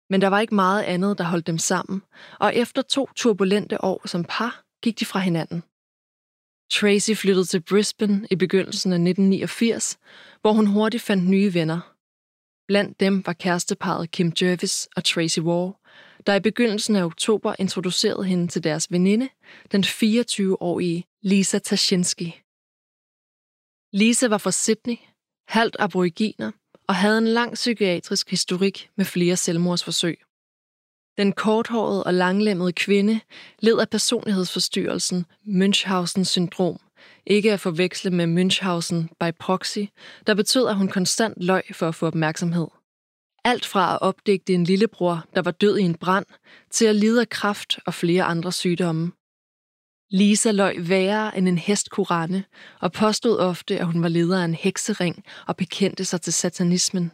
men 0.09 0.21
der 0.21 0.27
var 0.27 0.39
ikke 0.39 0.55
meget 0.55 0.83
andet, 0.83 1.17
der 1.17 1.23
holdt 1.23 1.47
dem 1.47 1.57
sammen, 1.57 2.01
og 2.39 2.55
efter 2.55 2.81
to 2.81 3.09
turbulente 3.15 3.83
år 3.83 4.07
som 4.07 4.25
par 4.29 4.63
gik 4.81 4.99
de 4.99 5.05
fra 5.05 5.19
hinanden. 5.19 5.63
Tracy 6.71 7.11
flyttede 7.11 7.45
til 7.45 7.61
Brisbane 7.61 8.27
i 8.31 8.35
begyndelsen 8.35 8.91
af 8.91 8.95
1989, 8.95 9.97
hvor 10.41 10.51
hun 10.51 10.67
hurtigt 10.67 11.03
fandt 11.03 11.29
nye 11.29 11.53
venner. 11.53 11.95
Blandt 12.67 12.99
dem 12.99 13.23
var 13.25 13.33
kæresteparet 13.33 14.11
Kim 14.11 14.33
Jervis 14.41 14.89
og 14.95 15.03
Tracy 15.03 15.39
Waugh, 15.39 15.73
der 16.27 16.35
i 16.35 16.39
begyndelsen 16.39 16.95
af 16.95 17.03
oktober 17.03 17.55
introducerede 17.59 18.23
hende 18.23 18.47
til 18.47 18.63
deres 18.63 18.91
veninde, 18.91 19.29
den 19.71 19.83
24-årige 19.83 21.05
Lisa 21.21 21.59
Tashinsky. 21.59 22.31
Lisa 23.93 24.27
var 24.27 24.37
fra 24.37 24.51
Sydney, 24.51 24.97
halvt 25.47 25.75
aboriginer 25.79 26.51
og 26.87 26.95
havde 26.95 27.17
en 27.17 27.27
lang 27.27 27.53
psykiatrisk 27.53 28.29
historik 28.29 28.89
med 28.97 29.05
flere 29.05 29.37
selvmordsforsøg. 29.37 30.19
Den 31.17 31.31
korthårede 31.31 32.03
og 32.03 32.13
langlemmede 32.13 32.73
kvinde 32.73 33.19
led 33.59 33.79
af 33.79 33.89
personlighedsforstyrrelsen 33.89 35.25
Münchhausens 35.45 36.23
syndrom, 36.23 36.79
ikke 37.25 37.53
at 37.53 37.59
forveksle 37.59 38.11
med 38.11 38.25
Münchhausen 38.25 39.15
by 39.19 39.37
proxy, 39.39 39.79
der 40.27 40.33
betød, 40.33 40.67
at 40.67 40.75
hun 40.75 40.87
konstant 40.87 41.43
løg 41.43 41.63
for 41.73 41.87
at 41.87 41.95
få 41.95 42.07
opmærksomhed. 42.07 42.67
Alt 43.43 43.65
fra 43.65 43.93
at 43.93 44.01
opdægte 44.01 44.53
en 44.53 44.63
lillebror, 44.63 45.25
der 45.35 45.41
var 45.41 45.51
død 45.51 45.77
i 45.77 45.81
en 45.81 45.95
brand, 45.95 46.25
til 46.71 46.85
at 46.85 46.95
lide 46.95 47.21
af 47.21 47.29
kræft 47.29 47.79
og 47.85 47.93
flere 47.93 48.23
andre 48.23 48.51
sygdomme. 48.51 49.11
Lisa 50.11 50.51
løg 50.51 50.89
værre 50.89 51.37
end 51.37 51.47
en 51.47 51.57
hest 51.57 51.89
og 52.81 52.91
påstod 52.91 53.37
ofte, 53.37 53.79
at 53.79 53.85
hun 53.85 54.01
var 54.01 54.09
leder 54.09 54.41
af 54.41 54.45
en 54.45 54.53
heksering 54.53 55.23
og 55.47 55.55
bekendte 55.55 56.05
sig 56.05 56.21
til 56.21 56.33
satanismen. 56.33 57.11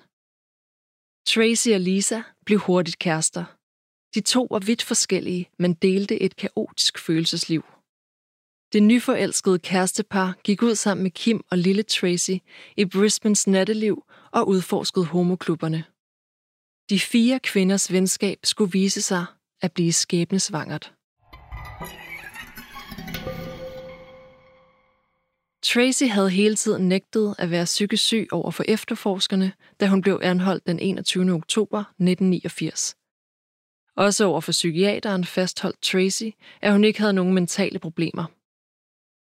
Tracy 1.28 1.70
og 1.70 1.80
Lisa 1.80 2.22
blev 2.46 2.60
hurtigt 2.60 3.00
kærester. 3.00 3.61
De 4.16 4.22
to 4.22 4.48
var 4.52 4.60
vidt 4.60 4.84
forskellige, 4.84 5.50
men 5.60 5.74
delte 5.74 6.22
et 6.22 6.36
kaotisk 6.36 7.00
følelsesliv. 7.00 7.64
Det 8.74 8.84
nyforelskede 8.84 9.60
kærestepar 9.60 10.36
gik 10.44 10.62
ud 10.62 10.76
sammen 10.76 11.04
med 11.04 11.12
Kim 11.12 11.42
og 11.52 11.58
lille 11.58 11.84
Tracy 11.84 12.32
i 12.78 12.86
Brisbanes 12.86 13.48
natteliv 13.48 14.04
og 14.32 14.48
udforskede 14.48 15.06
homoklubberne. 15.06 15.84
De 16.90 17.00
fire 17.00 17.40
kvinders 17.40 17.92
venskab 17.92 18.40
skulle 18.44 18.72
vise 18.72 19.02
sig 19.02 19.26
at 19.62 19.72
blive 19.72 19.94
skæbnesvangert. 19.94 20.94
Tracy 25.64 26.04
havde 26.04 26.30
hele 26.30 26.56
tiden 26.56 26.90
nægtet 26.90 27.36
at 27.40 27.52
være 27.52 27.66
psykisk 27.66 28.04
syg 28.04 28.28
over 28.32 28.52
for 28.52 28.64
efterforskerne, 28.68 29.54
da 29.80 29.88
hun 29.88 30.02
blev 30.02 30.20
anholdt 30.24 30.68
den 30.68 30.80
21. 30.80 31.32
oktober 31.34 31.80
1989. 31.80 32.96
Også 33.98 34.26
over 34.26 34.42
for 34.42 34.52
psykiateren 34.52 35.26
fastholdt 35.26 35.82
Tracy, 35.82 36.30
at 36.62 36.72
hun 36.72 36.84
ikke 36.84 37.00
havde 37.00 37.14
nogen 37.14 37.34
mentale 37.34 37.80
problemer. 37.80 38.26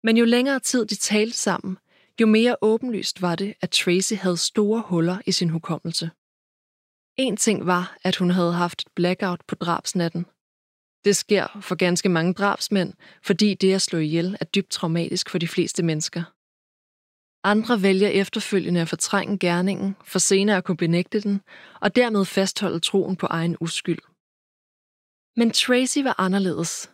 Men 0.03 0.17
jo 0.17 0.25
længere 0.25 0.59
tid 0.59 0.85
de 0.85 0.95
talte 0.95 1.37
sammen, 1.37 1.77
jo 2.21 2.27
mere 2.27 2.55
åbenlyst 2.61 3.21
var 3.21 3.35
det, 3.35 3.53
at 3.61 3.71
Tracy 3.71 4.13
havde 4.13 4.37
store 4.37 4.83
huller 4.85 5.17
i 5.25 5.31
sin 5.31 5.49
hukommelse. 5.49 6.11
En 7.17 7.37
ting 7.37 7.65
var, 7.65 7.97
at 8.03 8.15
hun 8.15 8.29
havde 8.29 8.53
haft 8.53 8.81
et 8.81 8.87
blackout 8.95 9.41
på 9.47 9.55
drabsnatten. 9.55 10.25
Det 11.05 11.15
sker 11.15 11.59
for 11.61 11.75
ganske 11.75 12.09
mange 12.09 12.33
drabsmænd, 12.33 12.93
fordi 13.23 13.53
det 13.53 13.73
at 13.73 13.81
slå 13.81 13.99
ihjel 13.99 14.37
er 14.39 14.45
dybt 14.45 14.69
traumatisk 14.69 15.29
for 15.29 15.37
de 15.37 15.47
fleste 15.47 15.83
mennesker. 15.83 16.23
Andre 17.43 17.81
vælger 17.81 18.09
efterfølgende 18.09 18.81
at 18.81 18.89
fortrænge 18.89 19.37
gerningen, 19.37 19.95
for 20.03 20.19
senere 20.19 20.57
at 20.57 20.63
kunne 20.63 20.77
benægte 20.77 21.19
den, 21.19 21.41
og 21.81 21.95
dermed 21.95 22.25
fastholde 22.25 22.79
troen 22.79 23.15
på 23.15 23.25
egen 23.25 23.57
uskyld. 23.59 23.99
Men 25.35 25.51
Tracy 25.51 25.99
var 25.99 26.15
anderledes. 26.17 26.91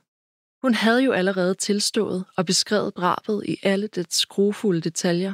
Hun 0.62 0.74
havde 0.74 1.04
jo 1.04 1.12
allerede 1.12 1.56
tilstået 1.56 2.26
og 2.38 2.46
beskrevet 2.46 2.98
drabet 2.98 3.44
i 3.46 3.58
alle 3.64 3.88
dets 3.88 4.18
skruefulde 4.18 4.82
detaljer. 4.82 5.34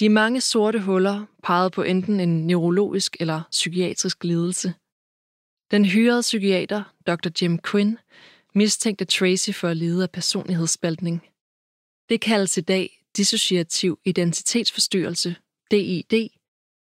De 0.00 0.08
mange 0.08 0.40
sorte 0.40 0.80
huller 0.80 1.26
pegede 1.42 1.70
på 1.70 1.82
enten 1.82 2.20
en 2.20 2.46
neurologisk 2.46 3.16
eller 3.20 3.42
psykiatrisk 3.50 4.24
lidelse. 4.24 4.74
Den 5.70 5.84
hyrede 5.84 6.20
psykiater, 6.20 6.82
Dr. 7.06 7.30
Jim 7.42 7.58
Quinn, 7.58 7.98
mistænkte 8.54 9.04
Tracy 9.04 9.50
for 9.50 9.68
at 9.68 9.76
lide 9.76 10.02
af 10.02 10.10
personlighedsspaltning. 10.10 11.28
Det 12.08 12.20
kaldes 12.20 12.58
i 12.58 12.60
dag 12.60 13.02
dissociativ 13.16 13.98
identitetsforstyrrelse, 14.04 15.36
DID, 15.70 16.28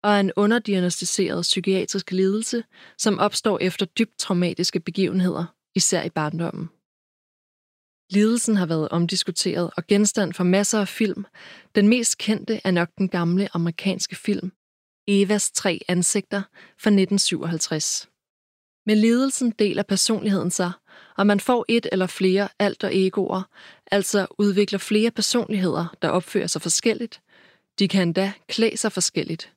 og 0.03 0.13
er 0.13 0.21
en 0.21 0.33
underdiagnostiseret 0.37 1.43
psykiatrisk 1.43 2.11
lidelse, 2.11 2.65
som 2.99 3.19
opstår 3.19 3.59
efter 3.59 3.87
dybt 3.87 4.19
traumatiske 4.19 4.81
begivenheder, 4.81 5.45
især 5.75 6.03
i 6.03 6.11
barndommen. 6.11 6.69
Lidelsen 8.11 8.57
har 8.57 8.67
været 8.67 8.89
omdiskuteret 8.89 9.71
og 9.77 9.87
genstand 9.87 10.33
for 10.33 10.45
masser 10.45 10.81
af 10.81 10.89
film. 10.89 11.27
Den 11.75 11.89
mest 11.89 12.19
kendte 12.19 12.61
er 12.65 12.71
nok 12.71 12.89
den 12.99 13.09
gamle 13.09 13.49
amerikanske 13.53 14.17
film 14.17 14.53
Evas 15.09 15.51
tre 15.51 15.81
ansigter 15.89 16.43
fra 16.53 16.91
1957. 16.91 18.09
Med 18.87 18.97
lidelsen 18.97 19.51
deler 19.51 19.83
personligheden 19.83 20.51
sig, 20.51 20.73
og 21.17 21.27
man 21.27 21.41
får 21.41 21.65
et 21.69 21.87
eller 21.93 22.07
flere 22.07 22.49
alter 22.59 22.89
egoer, 22.93 23.43
altså 23.91 24.27
udvikler 24.39 24.79
flere 24.79 25.11
personligheder, 25.11 25.97
der 26.03 26.09
opfører 26.09 26.47
sig 26.47 26.63
forskelligt. 26.63 27.21
De 27.79 27.89
kan 27.89 28.03
endda 28.03 28.33
klæde 28.49 28.77
sig 28.77 28.93
forskelligt. 28.93 29.56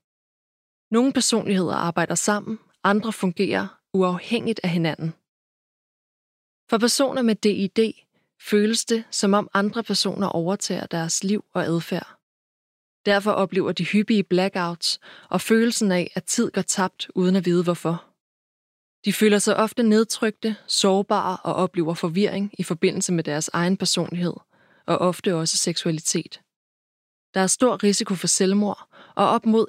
Nogle 0.92 1.14
personligheder 1.14 1.76
arbejder 1.76 2.16
sammen, 2.16 2.60
andre 2.84 3.14
fungerer 3.14 3.80
uafhængigt 3.94 4.60
af 4.64 4.70
hinanden. 4.70 5.14
For 6.70 6.78
personer 6.78 7.22
med 7.22 7.36
DID 7.36 7.94
føles 8.42 8.86
det, 8.86 9.04
som 9.12 9.34
om 9.34 9.50
andre 9.54 9.84
personer 9.84 10.28
overtager 10.28 10.86
deres 10.86 11.24
liv 11.24 11.46
og 11.54 11.66
adfærd. 11.66 12.16
Derfor 13.06 13.32
oplever 13.32 13.72
de 13.72 13.86
hyppige 13.86 14.24
blackouts 14.24 15.00
og 15.30 15.42
følelsen 15.42 15.92
af, 15.92 16.12
at 16.16 16.24
tid 16.24 16.52
går 16.52 16.62
tabt 16.62 17.12
uden 17.16 17.36
at 17.36 17.46
vide 17.46 17.64
hvorfor. 17.64 18.06
De 19.06 19.14
føler 19.14 19.40
sig 19.40 19.56
ofte 19.56 19.84
nedtrykte, 19.84 20.56
sårbare 20.68 21.38
og 21.38 21.54
oplever 21.54 21.94
forvirring 21.94 22.52
i 22.60 22.64
forbindelse 22.64 23.14
med 23.14 23.24
deres 23.24 23.50
egen 23.54 23.78
personlighed, 23.78 24.34
og 24.86 24.98
ofte 24.98 25.36
også 25.36 25.58
seksualitet. 25.58 26.42
Der 27.34 27.40
er 27.40 27.48
stor 27.48 27.84
risiko 27.84 28.16
for 28.16 28.28
selvmord, 28.28 28.88
og 29.16 29.28
op 29.30 29.46
mod 29.46 29.66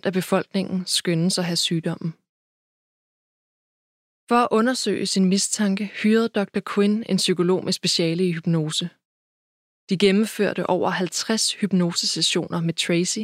1% 0.00 0.06
af 0.06 0.12
befolkningen 0.12 0.86
skyndes 0.86 1.38
at 1.38 1.44
have 1.44 1.56
sygdommen. 1.56 2.14
For 4.28 4.34
at 4.34 4.48
undersøge 4.50 5.06
sin 5.06 5.24
mistanke 5.24 5.84
hyrede 5.84 6.28
Dr. 6.28 6.60
Quinn 6.74 7.04
en 7.08 7.16
psykolog 7.16 7.64
med 7.64 7.72
speciale 7.72 8.28
i 8.28 8.32
hypnose. 8.32 8.90
De 9.88 9.98
gennemførte 9.98 10.66
over 10.66 10.90
50 10.90 11.52
hypnosesessioner 11.52 12.60
med 12.60 12.74
Tracy, 12.74 13.18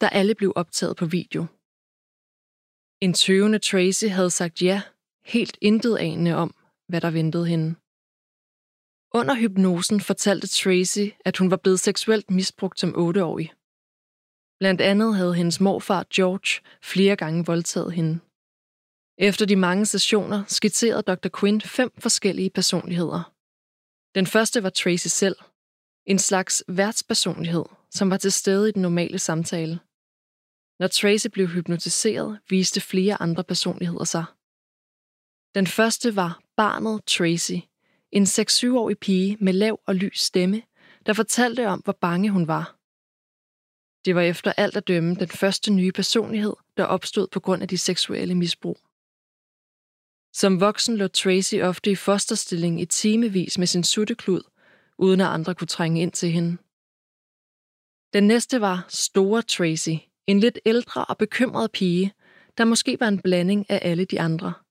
der 0.00 0.08
alle 0.08 0.34
blev 0.34 0.52
optaget 0.56 0.96
på 0.96 1.06
video. 1.06 1.46
En 3.00 3.14
tøvende 3.14 3.58
Tracy 3.58 4.04
havde 4.04 4.30
sagt 4.30 4.62
ja, 4.62 4.82
helt 5.24 5.58
intet 5.60 5.96
anende 5.96 6.34
om, 6.34 6.54
hvad 6.88 7.00
der 7.00 7.10
ventede 7.10 7.46
hende. 7.46 7.74
Under 9.14 9.34
hypnosen 9.34 10.00
fortalte 10.00 10.48
Tracy, 10.48 11.06
at 11.24 11.36
hun 11.38 11.50
var 11.50 11.56
blevet 11.56 11.80
seksuelt 11.80 12.30
misbrugt 12.30 12.80
som 12.80 12.94
otteårig. 12.96 13.52
Blandt 14.58 14.80
andet 14.80 15.16
havde 15.16 15.34
hendes 15.34 15.60
morfar 15.60 16.06
George 16.14 16.68
flere 16.82 17.16
gange 17.16 17.46
voldtaget 17.46 17.92
hende. 17.92 18.20
Efter 19.18 19.46
de 19.46 19.56
mange 19.56 19.86
sessioner 19.86 20.44
skitserede 20.46 21.02
Dr. 21.02 21.28
Quinn 21.40 21.60
fem 21.60 21.90
forskellige 21.98 22.50
personligheder. 22.50 23.32
Den 24.14 24.26
første 24.26 24.62
var 24.62 24.70
Tracy 24.70 25.06
selv, 25.06 25.36
en 26.06 26.18
slags 26.18 26.64
værtspersonlighed, 26.68 27.64
som 27.90 28.10
var 28.10 28.16
til 28.16 28.32
stede 28.32 28.68
i 28.68 28.72
den 28.72 28.82
normale 28.82 29.18
samtale. 29.18 29.80
Når 30.80 30.88
Tracy 30.88 31.26
blev 31.32 31.46
hypnotiseret, 31.48 32.40
viste 32.48 32.80
flere 32.80 33.22
andre 33.22 33.44
personligheder 33.44 34.04
sig. 34.04 34.24
Den 35.54 35.66
første 35.66 36.16
var 36.16 36.40
barnet 36.56 37.04
Tracy, 37.04 37.58
en 38.12 38.22
6-7-årig 38.22 38.98
pige 38.98 39.36
med 39.40 39.52
lav 39.52 39.80
og 39.86 39.94
lys 39.94 40.20
stemme, 40.20 40.62
der 41.06 41.12
fortalte 41.12 41.68
om, 41.68 41.80
hvor 41.80 41.92
bange 42.00 42.30
hun 42.30 42.46
var. 42.46 42.76
Det 44.04 44.14
var 44.14 44.22
efter 44.22 44.52
alt 44.56 44.76
at 44.76 44.88
dømme 44.88 45.14
den 45.14 45.28
første 45.28 45.72
nye 45.72 45.92
personlighed, 45.92 46.54
der 46.76 46.84
opstod 46.84 47.26
på 47.32 47.40
grund 47.40 47.62
af 47.62 47.68
de 47.68 47.78
seksuelle 47.78 48.34
misbrug. 48.34 48.78
Som 50.32 50.60
voksen 50.60 50.96
lå 50.96 51.08
Tracy 51.08 51.54
ofte 51.54 51.90
i 51.90 51.94
fosterstilling 51.94 52.80
i 52.80 52.84
timevis 52.84 53.58
med 53.58 53.66
sin 53.66 53.84
sutteklud, 53.84 54.42
uden 54.98 55.20
at 55.20 55.26
andre 55.26 55.54
kunne 55.54 55.66
trænge 55.66 56.02
ind 56.02 56.12
til 56.12 56.30
hende. 56.30 56.56
Den 58.12 58.26
næste 58.26 58.60
var 58.60 58.86
Store 58.88 59.42
Tracy, 59.42 59.96
en 60.26 60.40
lidt 60.40 60.58
ældre 60.66 61.04
og 61.04 61.18
bekymret 61.18 61.72
pige, 61.72 62.12
der 62.58 62.64
måske 62.64 63.00
var 63.00 63.08
en 63.08 63.20
blanding 63.20 63.70
af 63.70 63.78
alle 63.82 64.04
de 64.04 64.20
andre– 64.20 64.52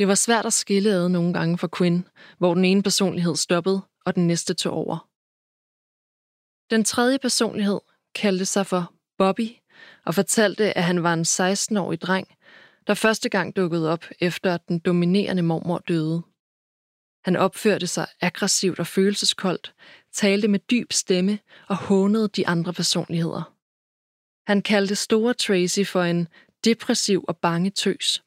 det 0.00 0.08
var 0.08 0.14
svært 0.14 0.46
at 0.46 0.52
skille 0.52 0.90
ad 0.90 1.08
nogle 1.08 1.32
gange 1.32 1.58
for 1.58 1.68
Quinn, 1.78 2.08
hvor 2.38 2.54
den 2.54 2.64
ene 2.64 2.82
personlighed 2.82 3.36
stoppede, 3.36 3.82
og 4.04 4.14
den 4.14 4.26
næste 4.26 4.54
tog 4.54 4.72
over. 4.72 5.08
Den 6.70 6.84
tredje 6.84 7.18
personlighed 7.18 7.80
kaldte 8.14 8.44
sig 8.44 8.66
for 8.66 8.92
Bobby 9.18 9.48
og 10.06 10.14
fortalte, 10.14 10.76
at 10.78 10.84
han 10.84 11.02
var 11.02 11.14
en 11.14 11.22
16-årig 11.22 12.00
dreng, 12.00 12.28
der 12.86 12.94
første 12.94 13.28
gang 13.28 13.56
dukkede 13.56 13.92
op 13.92 14.04
efter 14.20 14.54
at 14.54 14.68
den 14.68 14.78
dominerende 14.78 15.42
mormor 15.42 15.78
døde. 15.78 16.22
Han 17.24 17.36
opførte 17.36 17.86
sig 17.86 18.06
aggressivt 18.20 18.78
og 18.78 18.86
følelseskoldt, 18.86 19.74
talte 20.12 20.48
med 20.48 20.58
dyb 20.58 20.92
stemme 20.92 21.38
og 21.68 21.76
hånede 21.76 22.28
de 22.28 22.46
andre 22.48 22.72
personligheder. 22.72 23.54
Han 24.46 24.62
kaldte 24.62 24.96
store 24.96 25.34
Tracy 25.34 25.84
for 25.84 26.02
en 26.02 26.28
depressiv 26.64 27.24
og 27.28 27.36
bange 27.36 27.70
tøs. 27.70 28.22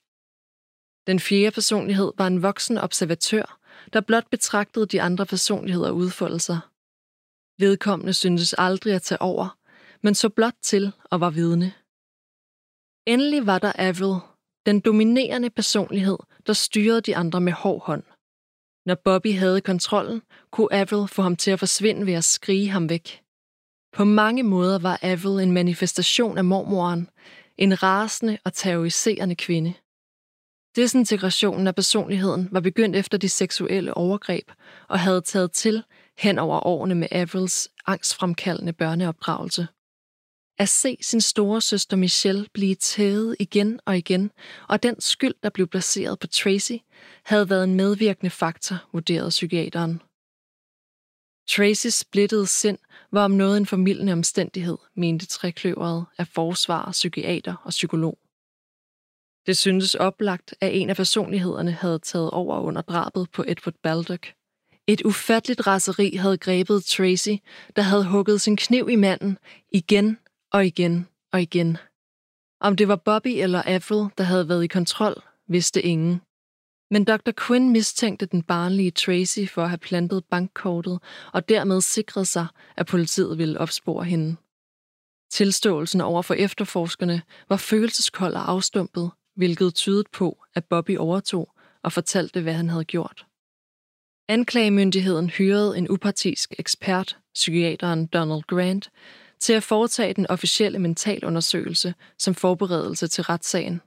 Den 1.08 1.20
fjerde 1.20 1.52
personlighed 1.52 2.12
var 2.18 2.28
en 2.28 2.44
voksen 2.44 2.78
observatør, 2.78 3.60
der 3.94 4.02
blot 4.02 4.30
betragtede 4.30 4.86
de 4.86 5.02
andre 5.02 5.26
personligheder 5.26 5.92
udfolde 5.92 6.40
sig. 6.40 6.60
Vedkommende 7.60 8.14
syntes 8.14 8.56
aldrig 8.58 8.94
at 8.94 9.02
tage 9.02 9.22
over, 9.22 9.58
men 10.02 10.16
så 10.16 10.30
blot 10.30 10.56
til 10.62 10.92
og 11.04 11.20
var 11.20 11.30
vidne. 11.30 11.74
Endelig 13.08 13.46
var 13.46 13.60
der 13.60 13.72
Avril, 13.76 14.20
den 14.66 14.80
dominerende 14.80 15.50
personlighed, 15.50 16.18
der 16.48 16.54
styrede 16.54 17.02
de 17.02 17.16
andre 17.16 17.42
med 17.42 17.54
hård 17.54 17.84
hånd. 17.86 18.04
Når 18.86 18.96
Bobby 18.96 19.34
havde 19.34 19.62
kontrollen, 19.62 20.22
kunne 20.52 20.74
Avril 20.74 21.08
få 21.08 21.22
ham 21.22 21.36
til 21.36 21.52
at 21.52 21.60
forsvinde 21.60 22.06
ved 22.06 22.14
at 22.14 22.24
skrige 22.24 22.70
ham 22.70 22.90
væk. 22.90 23.22
På 23.94 24.04
mange 24.04 24.44
måder 24.44 24.80
var 24.80 25.00
Avril 25.02 25.44
en 25.44 25.52
manifestation 25.52 26.38
af 26.38 26.46
mormoren, 26.46 27.10
en 27.58 27.84
rasende 27.84 28.38
og 28.46 28.54
terroriserende 28.54 29.36
kvinde. 29.36 29.74
Desintegrationen 30.76 31.68
af 31.68 31.76
personligheden 31.76 32.50
var 32.52 32.60
begyndt 32.60 32.96
efter 32.96 33.18
de 33.18 33.30
seksuelle 33.30 33.94
overgreb 33.94 34.52
og 34.90 35.00
havde 35.00 35.22
taget 35.22 35.52
til 35.52 35.84
hen 36.18 36.40
over 36.40 36.68
årene 36.68 36.96
med 36.96 37.08
Avrils 37.12 37.70
angstfremkaldende 37.88 38.74
børneopdragelse. 38.74 39.68
At 40.58 40.70
se 40.70 40.98
sin 41.02 41.22
store 41.22 41.62
søster 41.62 41.98
Michelle 41.98 42.48
blive 42.54 42.76
tævet 42.76 43.36
igen 43.40 43.80
og 43.86 43.98
igen, 43.98 44.32
og 44.70 44.84
den 44.84 45.02
skyld, 45.02 45.34
der 45.44 45.50
blev 45.50 45.68
placeret 45.68 46.20
på 46.20 46.28
Tracy, 46.28 46.74
havde 47.24 47.50
været 47.50 47.64
en 47.64 47.76
medvirkende 47.76 48.30
faktor, 48.30 48.76
vurderede 48.92 49.30
psykiateren. 49.30 50.02
Tracys 51.50 51.94
splittede 51.94 52.48
sind 52.48 52.78
var 53.12 53.24
om 53.26 53.32
noget 53.32 53.58
en 53.58 53.66
formidlende 53.66 54.14
omstændighed, 54.14 54.78
mente 54.96 55.26
trekløveret 55.26 56.06
af 56.18 56.28
forsvar, 56.28 56.92
psykiater 56.92 57.56
og 57.64 57.70
psykolog. 57.70 58.18
Det 59.46 59.58
syntes 59.58 59.96
oplagt, 59.96 60.56
at 60.62 60.76
en 60.76 60.90
af 60.90 60.96
personlighederne 60.96 61.72
havde 61.72 62.00
taget 62.00 62.32
over 62.32 62.60
under 62.60 62.82
drabet 62.82 63.32
på 63.32 63.44
Edward 63.48 63.76
Baldock. 63.84 64.34
Et 64.88 65.02
ufatteligt 65.02 65.68
raseri 65.68 66.16
havde 66.16 66.38
grebet 66.38 66.86
Tracy, 66.86 67.30
der 67.76 67.82
havde 67.82 68.06
hugget 68.06 68.42
sin 68.42 68.58
kniv 68.58 68.90
i 68.90 68.96
manden 68.96 69.38
igen 69.72 70.18
og 70.52 70.66
igen 70.66 71.08
og 71.34 71.42
igen. 71.42 71.78
Om 72.62 72.76
det 72.76 72.88
var 72.88 72.96
Bobby 72.96 73.28
eller 73.28 73.64
Avril, 73.66 74.10
der 74.18 74.24
havde 74.24 74.50
været 74.50 74.64
i 74.64 74.68
kontrol, 74.68 75.24
vidste 75.48 75.82
ingen. 75.82 76.22
Men 76.92 77.04
Dr. 77.06 77.32
Quinn 77.38 77.70
mistænkte 77.70 78.26
den 78.26 78.44
barnlige 78.44 78.92
Tracy 78.92 79.40
for 79.48 79.64
at 79.64 79.70
have 79.70 79.78
plantet 79.78 80.26
bankkortet 80.26 81.00
og 81.34 81.50
dermed 81.50 81.82
sikret 81.82 82.28
sig, 82.28 82.48
at 82.78 82.86
politiet 82.86 83.38
ville 83.38 83.60
opspore 83.60 84.04
hende. 84.04 84.36
Tilståelsen 85.32 86.02
over 86.02 86.22
for 86.22 86.34
efterforskerne 86.34 87.22
var 87.50 87.58
følelseskold 87.58 88.34
og 88.34 88.50
afstumpet, 88.50 89.12
hvilket 89.36 89.76
tydede 89.76 90.04
på, 90.12 90.44
at 90.56 90.66
Bobby 90.66 90.98
overtog 90.98 91.52
og 91.84 91.92
fortalte, 91.92 92.42
hvad 92.42 92.54
han 92.54 92.70
havde 92.70 92.86
gjort. 92.86 93.26
Anklagemyndigheden 94.28 95.30
hyrede 95.30 95.78
en 95.78 95.90
upartisk 95.90 96.54
ekspert, 96.60 97.18
psykiateren 97.34 98.06
Donald 98.06 98.44
Grant, 98.44 98.90
til 99.40 99.54
at 99.54 99.64
foretage 99.64 100.14
den 100.14 100.28
officielle 100.28 100.80
mentalundersøgelse 100.80 101.94
som 102.18 102.36
forberedelse 102.36 103.08
til 103.08 103.24
retssagen. 103.24 103.82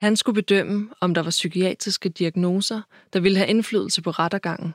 Han 0.00 0.16
skulle 0.16 0.42
bedømme, 0.42 0.90
om 1.00 1.14
der 1.14 1.22
var 1.22 1.30
psykiatriske 1.30 2.08
diagnoser, 2.08 2.82
der 3.12 3.20
ville 3.20 3.38
have 3.38 3.48
indflydelse 3.48 4.02
på 4.02 4.10
rettergangen. 4.10 4.74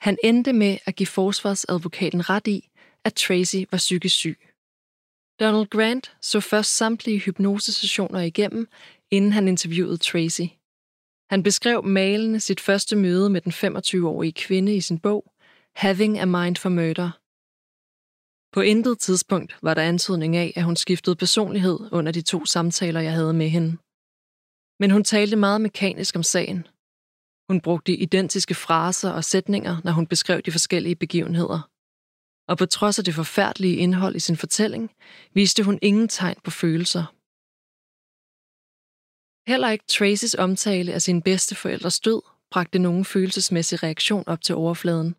Han 0.00 0.16
endte 0.24 0.52
med 0.52 0.78
at 0.84 0.96
give 0.96 1.06
forsvarsadvokaten 1.06 2.30
ret 2.30 2.46
i, 2.46 2.68
at 3.04 3.14
Tracy 3.14 3.56
var 3.70 3.78
psykisk 3.78 4.16
syg. 4.16 4.38
Donald 5.40 5.66
Grant 5.66 6.16
så 6.20 6.40
først 6.40 6.76
samtlige 6.76 7.18
hypnosesessioner 7.18 8.20
igennem, 8.20 8.68
inden 9.10 9.32
han 9.32 9.48
interviewede 9.48 9.96
Tracy. 9.96 10.46
Han 11.30 11.42
beskrev 11.42 11.84
malende 11.84 12.40
sit 12.40 12.60
første 12.60 12.96
møde 12.96 13.30
med 13.30 13.40
den 13.40 13.52
25-årige 13.52 14.32
kvinde 14.32 14.76
i 14.76 14.80
sin 14.80 14.98
bog, 14.98 15.32
Having 15.76 16.18
a 16.18 16.24
Mind 16.24 16.56
for 16.56 16.68
Murder. 16.68 17.10
På 18.54 18.60
intet 18.60 18.98
tidspunkt 18.98 19.58
var 19.62 19.74
der 19.74 19.82
antydning 19.82 20.36
af, 20.36 20.52
at 20.56 20.64
hun 20.64 20.76
skiftede 20.76 21.16
personlighed 21.16 21.78
under 21.92 22.12
de 22.12 22.22
to 22.22 22.44
samtaler, 22.44 23.00
jeg 23.00 23.12
havde 23.12 23.34
med 23.34 23.48
hende. 23.48 23.76
Men 24.80 24.90
hun 24.90 25.04
talte 25.04 25.36
meget 25.36 25.60
mekanisk 25.60 26.16
om 26.16 26.22
sagen. 26.22 26.66
Hun 27.48 27.60
brugte 27.60 27.92
identiske 27.92 28.54
fraser 28.54 29.10
og 29.10 29.24
sætninger, 29.24 29.76
når 29.84 29.92
hun 29.92 30.06
beskrev 30.06 30.42
de 30.42 30.52
forskellige 30.52 30.96
begivenheder. 30.96 31.70
Og 32.48 32.58
på 32.58 32.66
trods 32.66 32.98
af 32.98 33.04
det 33.04 33.14
forfærdelige 33.14 33.76
indhold 33.76 34.16
i 34.16 34.20
sin 34.20 34.36
fortælling, 34.36 34.90
viste 35.34 35.62
hun 35.62 35.78
ingen 35.82 36.08
tegn 36.08 36.36
på 36.44 36.50
følelser. 36.50 37.17
Heller 39.48 39.68
ikke 39.68 39.84
Tracys 39.88 40.34
omtale 40.34 40.92
af 40.92 41.02
sin 41.02 41.22
bedste 41.22 41.54
forældres 41.54 42.00
død 42.00 42.22
bragte 42.50 42.78
nogen 42.78 43.04
følelsesmæssig 43.04 43.82
reaktion 43.82 44.24
op 44.26 44.40
til 44.42 44.54
overfladen. 44.54 45.12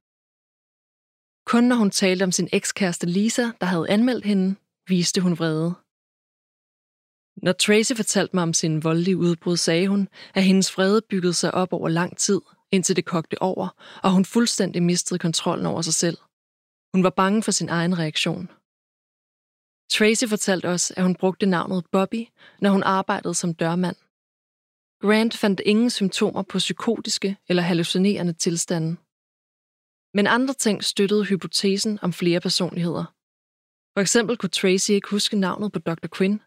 Kun 1.45 1.63
når 1.63 1.75
hun 1.75 1.91
talte 1.91 2.23
om 2.23 2.31
sin 2.31 2.49
ekskæreste 2.53 3.07
Lisa, 3.07 3.45
der 3.61 3.65
havde 3.65 3.89
anmeldt 3.89 4.25
hende, 4.25 4.55
viste 4.87 5.21
hun 5.21 5.39
vrede. 5.39 5.73
Når 7.45 7.51
Tracy 7.51 7.93
fortalte 7.95 8.35
mig 8.35 8.43
om 8.43 8.53
sin 8.53 8.83
voldelige 8.83 9.17
udbrud, 9.17 9.57
sagde 9.57 9.87
hun, 9.87 10.07
at 10.35 10.43
hendes 10.43 10.77
vrede 10.77 11.01
byggede 11.09 11.33
sig 11.33 11.53
op 11.53 11.73
over 11.73 11.89
lang 11.89 12.17
tid, 12.17 12.41
indtil 12.71 12.95
det 12.95 13.05
kogte 13.05 13.41
over, 13.41 13.67
og 14.03 14.11
hun 14.11 14.25
fuldstændig 14.25 14.83
mistede 14.83 15.19
kontrollen 15.19 15.65
over 15.65 15.81
sig 15.81 15.93
selv. 15.93 16.17
Hun 16.93 17.03
var 17.03 17.13
bange 17.21 17.43
for 17.43 17.51
sin 17.51 17.69
egen 17.69 17.99
reaktion. 17.99 18.47
Tracy 19.91 20.25
fortalte 20.29 20.65
os, 20.69 20.91
at 20.91 21.03
hun 21.03 21.15
brugte 21.15 21.45
navnet 21.45 21.85
Bobby, 21.91 22.27
når 22.61 22.69
hun 22.69 22.83
arbejdede 22.83 23.35
som 23.35 23.53
dørmand. 23.53 23.95
Grant 25.01 25.38
fandt 25.38 25.62
ingen 25.65 25.89
symptomer 25.89 26.41
på 26.41 26.57
psykotiske 26.57 27.38
eller 27.49 27.63
hallucinerende 27.63 28.33
tilstande. 28.33 28.95
Men 30.13 30.27
andre 30.27 30.53
ting 30.53 30.83
støttede 30.83 31.23
hypotesen 31.23 31.99
om 32.01 32.13
flere 32.13 32.39
personligheder. 32.39 33.05
For 33.93 34.01
eksempel 34.01 34.38
kunne 34.38 34.49
Tracy 34.49 34.91
ikke 34.91 35.09
huske 35.09 35.38
navnet 35.38 35.71
på 35.71 35.79
Dr. 35.79 36.07
Quinn, 36.17 36.41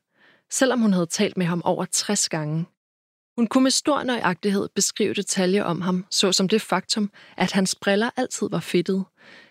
selvom 0.51 0.81
hun 0.81 0.93
havde 0.93 1.07
talt 1.07 1.37
med 1.37 1.47
ham 1.47 1.63
over 1.65 1.85
60 1.85 2.29
gange. 2.29 2.67
Hun 3.37 3.47
kunne 3.47 3.63
med 3.63 3.71
stor 3.71 4.03
nøjagtighed 4.03 4.69
beskrive 4.75 5.15
detaljer 5.15 5.65
om 5.65 5.81
ham, 5.81 6.07
såsom 6.11 6.49
det 6.49 6.63
faktum, 6.63 7.11
at 7.37 7.53
hans 7.53 7.75
briller 7.75 8.11
altid 8.17 8.49
var 8.51 8.61
fedtet, 8.61 9.05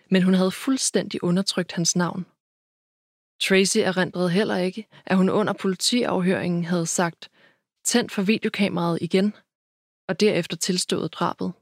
men 0.09 0.23
hun 0.23 0.33
havde 0.33 0.51
fuldstændig 0.51 1.23
undertrykt 1.23 1.71
hans 1.71 1.95
navn. 1.95 2.25
Tracy 3.41 3.77
erindrede 3.77 4.29
heller 4.29 4.57
ikke, 4.57 4.87
at 5.05 5.17
hun 5.17 5.29
under 5.29 5.53
politiafhøringen 5.53 6.65
havde 6.65 6.85
sagt, 6.85 7.30
tændt 7.83 8.11
for 8.11 8.21
videokameraet 8.21 8.97
igen, 9.01 9.33
og 10.07 10.19
derefter 10.19 10.57
tilstået 10.57 11.13
drabet. 11.13 11.53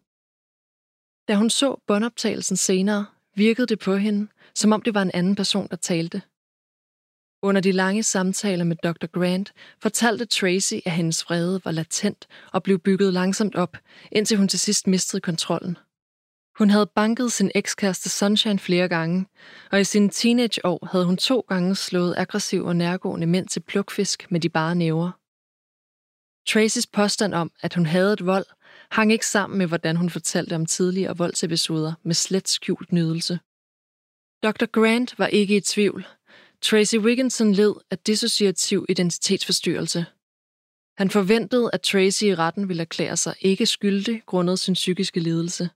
Da 1.27 1.35
hun 1.35 1.49
så 1.49 1.75
båndoptagelsen 1.87 2.57
senere, 2.57 3.05
virkede 3.35 3.67
det 3.67 3.79
på 3.79 3.95
hende, 3.95 4.27
som 4.55 4.71
om 4.71 4.81
det 4.81 4.93
var 4.93 5.01
en 5.01 5.11
anden 5.13 5.35
person, 5.35 5.67
der 5.67 5.75
talte. 5.75 6.21
Under 7.41 7.61
de 7.61 7.71
lange 7.71 8.03
samtaler 8.03 8.63
med 8.63 8.75
Dr. 8.75 9.05
Grant 9.07 9.53
fortalte 9.81 10.25
Tracy, 10.25 10.73
at 10.85 10.91
hendes 10.91 11.25
vrede 11.25 11.61
var 11.65 11.71
latent 11.71 12.27
og 12.53 12.63
blev 12.63 12.79
bygget 12.79 13.13
langsomt 13.13 13.55
op, 13.55 13.77
indtil 14.11 14.37
hun 14.37 14.47
til 14.47 14.59
sidst 14.59 14.87
mistede 14.87 15.21
kontrollen. 15.21 15.77
Hun 16.57 16.69
havde 16.69 16.87
banket 16.95 17.31
sin 17.31 17.51
ekskæreste 17.55 18.09
Sunshine 18.09 18.59
flere 18.59 18.87
gange, 18.87 19.25
og 19.71 19.81
i 19.81 19.83
sine 19.83 20.09
teenageår 20.09 20.87
havde 20.91 21.05
hun 21.05 21.17
to 21.17 21.45
gange 21.49 21.75
slået 21.75 22.15
aggressiv 22.17 22.65
og 22.65 22.75
nærgående 22.75 23.27
mænd 23.27 23.47
til 23.47 23.59
plukfisk 23.59 24.31
med 24.31 24.39
de 24.39 24.49
bare 24.49 24.75
næver. 24.75 25.18
Tracys 26.53 26.87
påstand 26.87 27.33
om, 27.33 27.51
at 27.61 27.73
hun 27.73 27.85
havde 27.85 28.13
et 28.13 28.25
vold, 28.25 28.45
hang 28.91 29.11
ikke 29.11 29.27
sammen 29.27 29.57
med, 29.57 29.67
hvordan 29.67 29.95
hun 29.95 30.09
fortalte 30.09 30.55
om 30.55 30.65
tidligere 30.65 31.17
voldsepisoder 31.17 31.93
med 32.03 32.15
slet 32.15 32.49
skjult 32.49 32.91
nydelse. 32.91 33.39
Dr. 34.43 34.65
Grant 34.65 35.19
var 35.19 35.27
ikke 35.27 35.57
i 35.57 35.61
tvivl. 35.61 36.07
Tracy 36.61 36.95
Wigginson 36.95 37.51
led 37.53 37.73
af 37.91 37.97
dissociativ 37.97 38.85
identitetsforstyrrelse. 38.89 40.05
Han 40.97 41.09
forventede, 41.09 41.69
at 41.73 41.81
Tracy 41.81 42.23
i 42.23 42.35
retten 42.35 42.69
ville 42.69 42.81
erklære 42.81 43.17
sig 43.17 43.35
ikke 43.41 43.65
skyldig 43.65 44.23
grundet 44.25 44.59
sin 44.59 44.73
psykiske 44.73 45.19
lidelse. 45.19 45.69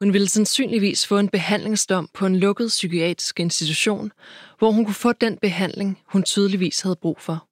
Hun 0.00 0.12
ville 0.12 0.28
sandsynligvis 0.28 1.06
få 1.06 1.18
en 1.18 1.28
behandlingsdom 1.28 2.08
på 2.14 2.26
en 2.26 2.36
lukket 2.36 2.68
psykiatrisk 2.68 3.40
institution, 3.40 4.12
hvor 4.58 4.70
hun 4.70 4.84
kunne 4.84 4.94
få 4.94 5.12
den 5.12 5.38
behandling, 5.38 6.00
hun 6.06 6.22
tydeligvis 6.22 6.80
havde 6.80 6.96
brug 6.96 7.20
for. 7.20 7.51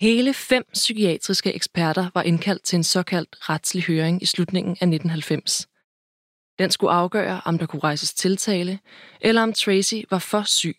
Hele 0.00 0.34
fem 0.34 0.64
psykiatriske 0.72 1.54
eksperter 1.54 2.10
var 2.14 2.22
indkaldt 2.22 2.62
til 2.62 2.76
en 2.76 2.84
såkaldt 2.84 3.36
retslig 3.40 3.82
høring 3.82 4.22
i 4.22 4.26
slutningen 4.26 4.70
af 4.70 4.86
1990. 4.86 5.68
Den 6.58 6.70
skulle 6.70 6.92
afgøre, 6.92 7.40
om 7.44 7.58
der 7.58 7.66
kunne 7.66 7.82
rejses 7.82 8.14
tiltale, 8.14 8.78
eller 9.20 9.42
om 9.42 9.52
Tracy 9.52 9.94
var 10.10 10.18
for 10.18 10.42
syg. 10.42 10.78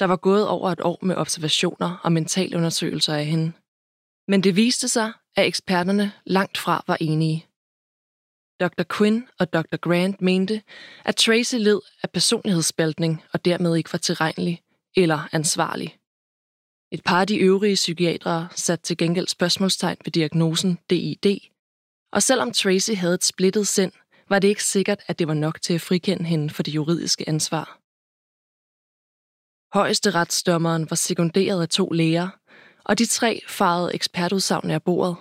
Der 0.00 0.04
var 0.04 0.16
gået 0.16 0.48
over 0.48 0.70
et 0.70 0.80
år 0.80 0.98
med 1.02 1.16
observationer 1.16 2.00
og 2.04 2.12
mentalundersøgelser 2.12 3.14
af 3.14 3.26
hende. 3.26 3.52
Men 4.28 4.42
det 4.42 4.56
viste 4.56 4.88
sig, 4.88 5.12
at 5.36 5.46
eksperterne 5.46 6.12
langt 6.24 6.58
fra 6.58 6.84
var 6.86 6.96
enige. 7.00 7.46
Dr. 8.60 8.82
Quinn 8.96 9.28
og 9.38 9.52
Dr. 9.52 9.76
Grant 9.76 10.22
mente, 10.22 10.62
at 11.04 11.16
Tracy 11.16 11.54
led 11.54 11.80
af 12.02 12.10
personlighedsspaltning 12.10 13.22
og 13.32 13.44
dermed 13.44 13.76
ikke 13.76 13.92
var 13.92 13.98
tilregnelig 13.98 14.62
eller 14.96 15.28
ansvarlig. 15.32 15.98
Et 16.94 17.04
par 17.04 17.20
af 17.20 17.26
de 17.26 17.36
øvrige 17.36 17.74
psykiatere 17.74 18.48
satte 18.54 18.82
til 18.82 18.96
gengæld 18.96 19.28
spørgsmålstegn 19.28 19.96
ved 20.04 20.12
diagnosen 20.12 20.78
DID, 20.90 21.38
og 22.12 22.22
selvom 22.22 22.52
Tracy 22.52 22.90
havde 22.90 23.14
et 23.14 23.24
splittet 23.24 23.66
sind, 23.68 23.92
var 24.28 24.38
det 24.38 24.48
ikke 24.48 24.64
sikkert, 24.64 25.00
at 25.06 25.18
det 25.18 25.28
var 25.28 25.34
nok 25.34 25.60
til 25.62 25.74
at 25.74 25.80
frikende 25.80 26.24
hende 26.24 26.50
for 26.50 26.62
det 26.62 26.74
juridiske 26.74 27.28
ansvar. 27.28 27.80
Højesteretsdommeren 29.78 30.90
var 30.90 30.96
sekunderet 30.96 31.62
af 31.62 31.68
to 31.68 31.90
læger, 31.90 32.28
og 32.84 32.98
de 32.98 33.06
tre 33.06 33.40
farede 33.48 33.94
ekspertudsagn 33.94 34.70
af 34.70 34.82
bordet. 34.82 35.16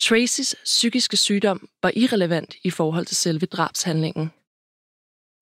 Tracys 0.00 0.54
psykiske 0.64 1.16
sygdom 1.16 1.68
var 1.82 1.92
irrelevant 1.96 2.54
i 2.64 2.70
forhold 2.70 3.06
til 3.06 3.16
selve 3.16 3.46
drabshandlingen. 3.46 4.30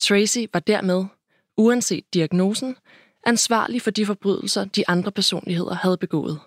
Tracy 0.01 0.47
var 0.53 0.61
dermed, 0.61 1.05
uanset 1.57 2.15
diagnosen, 2.15 2.77
ansvarlig 3.27 3.83
for 3.83 3.91
de 3.91 4.07
forbrydelser, 4.07 4.65
de 4.65 4.89
andre 4.89 5.13
personligheder 5.13 5.75
havde 5.75 5.97
begået. 5.97 6.41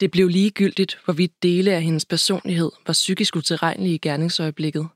Det 0.00 0.10
blev 0.10 0.28
ligegyldigt, 0.28 0.98
hvorvidt 1.04 1.42
dele 1.42 1.72
af 1.72 1.82
hendes 1.82 2.04
personlighed 2.04 2.70
var 2.86 2.92
psykisk 2.92 3.36
utilregnelige 3.36 3.94
i 3.94 3.98
gerningsøjeblikket. 3.98 4.88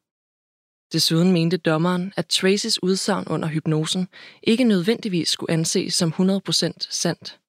Desuden 0.93 1.33
mente 1.33 1.57
dommeren, 1.57 2.13
at 2.17 2.27
Tracys 2.27 2.83
udsagn 2.83 3.29
under 3.29 3.49
hypnosen 3.49 4.09
ikke 4.43 4.65
nødvendigvis 4.65 5.29
skulle 5.29 5.53
anses 5.53 5.95
som 5.95 6.13
100% 6.13 6.73
sandt. 6.79 7.41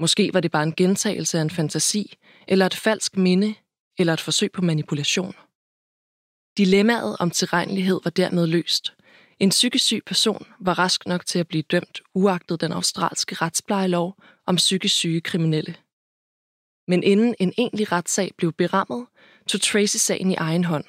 Måske 0.00 0.34
var 0.34 0.40
det 0.40 0.50
bare 0.50 0.62
en 0.62 0.74
gentagelse 0.74 1.38
af 1.38 1.42
en 1.42 1.50
fantasi, 1.50 2.16
eller 2.48 2.66
et 2.66 2.74
falsk 2.74 3.16
minde, 3.16 3.54
eller 3.98 4.12
et 4.12 4.20
forsøg 4.20 4.52
på 4.52 4.62
manipulation. 4.62 5.34
Dilemmaet 6.56 7.16
om 7.20 7.30
tilregnelighed 7.30 8.00
var 8.04 8.10
dermed 8.10 8.46
løst. 8.46 8.94
En 9.42 9.50
psykisk 9.50 9.84
syg 9.84 10.02
person 10.06 10.46
var 10.60 10.78
rask 10.78 11.06
nok 11.06 11.26
til 11.26 11.38
at 11.38 11.48
blive 11.48 11.62
dømt 11.62 12.00
uagtet 12.14 12.60
den 12.60 12.72
australske 12.72 13.34
retsplejelov 13.34 14.16
om 14.46 14.56
psykisk 14.56 14.94
syge 14.94 15.20
kriminelle. 15.20 15.76
Men 16.88 17.02
inden 17.02 17.34
en 17.38 17.52
egentlig 17.58 17.92
retssag 17.92 18.30
blev 18.36 18.52
berammet, 18.52 19.06
tog 19.46 19.60
Tracy 19.60 19.96
sagen 19.96 20.30
i 20.30 20.34
egen 20.34 20.64
hånd. 20.64 20.84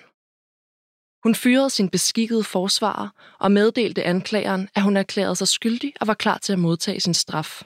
Hun 1.24 1.36
fyrede 1.36 1.70
sin 1.70 1.90
beskikkede 1.90 2.44
forsvarer 2.44 3.10
og 3.40 3.52
meddelte 3.52 4.04
anklageren, 4.04 4.70
at 4.76 4.84
hun 4.84 4.98
erklærede 4.98 5.36
sig 5.36 5.48
skyldig 5.48 5.94
og 6.02 6.08
var 6.08 6.14
klar 6.14 6.38
til 6.38 6.54
at 6.54 6.60
modtage 6.60 7.00
sin 7.00 7.14
straf. 7.14 7.64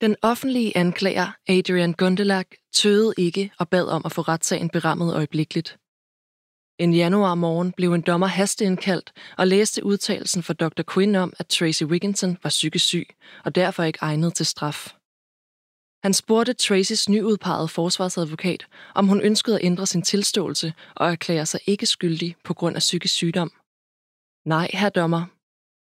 Den 0.00 0.16
offentlige 0.22 0.76
anklager, 0.76 1.28
Adrian 1.48 1.92
Gundelach, 1.92 2.50
tøvede 2.72 3.14
ikke 3.18 3.50
og 3.58 3.68
bad 3.68 3.88
om 3.88 4.02
at 4.04 4.12
få 4.12 4.22
retssagen 4.22 4.70
berammet 4.70 5.14
øjeblikkeligt. 5.14 5.78
En 6.78 6.94
januar 6.94 7.34
morgen 7.34 7.72
blev 7.72 7.92
en 7.92 8.00
dommer 8.00 8.26
hasteindkaldt 8.26 9.12
og 9.36 9.46
læste 9.46 9.84
udtalelsen 9.84 10.42
fra 10.42 10.54
Dr. 10.54 10.82
Quinn 10.94 11.14
om, 11.14 11.32
at 11.38 11.46
Tracy 11.46 11.82
Wigginton 11.82 12.38
var 12.42 12.50
psykisk 12.50 12.84
syg 12.84 13.08
og 13.44 13.54
derfor 13.54 13.82
ikke 13.82 13.98
egnet 14.02 14.34
til 14.34 14.46
straf. 14.46 14.94
Han 16.02 16.14
spurgte 16.14 16.52
Tracys 16.52 17.08
nyudpegede 17.08 17.68
forsvarsadvokat, 17.68 18.66
om 18.94 19.08
hun 19.08 19.20
ønskede 19.20 19.56
at 19.58 19.64
ændre 19.64 19.86
sin 19.86 20.02
tilståelse 20.02 20.72
og 20.96 21.10
erklære 21.10 21.46
sig 21.46 21.60
ikke 21.66 21.86
skyldig 21.86 22.36
på 22.44 22.54
grund 22.54 22.76
af 22.76 22.80
psykisk 22.80 23.14
sygdom. 23.14 23.52
Nej, 24.44 24.70
herr 24.72 24.88
dommer, 24.88 25.24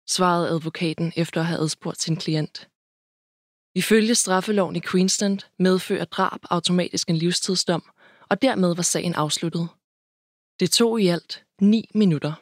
svarede 0.08 0.48
advokaten 0.48 1.12
efter 1.16 1.40
at 1.40 1.46
have 1.46 1.60
adspurgt 1.60 2.02
sin 2.02 2.16
klient. 2.16 2.68
Ifølge 3.74 4.14
straffeloven 4.14 4.76
i 4.76 4.80
Queensland 4.80 5.38
medfører 5.58 6.04
drab 6.04 6.40
automatisk 6.50 7.08
en 7.08 7.16
livstidsdom, 7.16 7.84
og 8.30 8.42
dermed 8.42 8.74
var 8.74 8.82
sagen 8.82 9.14
afsluttet. 9.14 9.68
Det 10.60 10.70
tog 10.70 11.00
i 11.00 11.06
alt 11.06 11.44
9 11.60 11.90
minutter. 11.94 12.32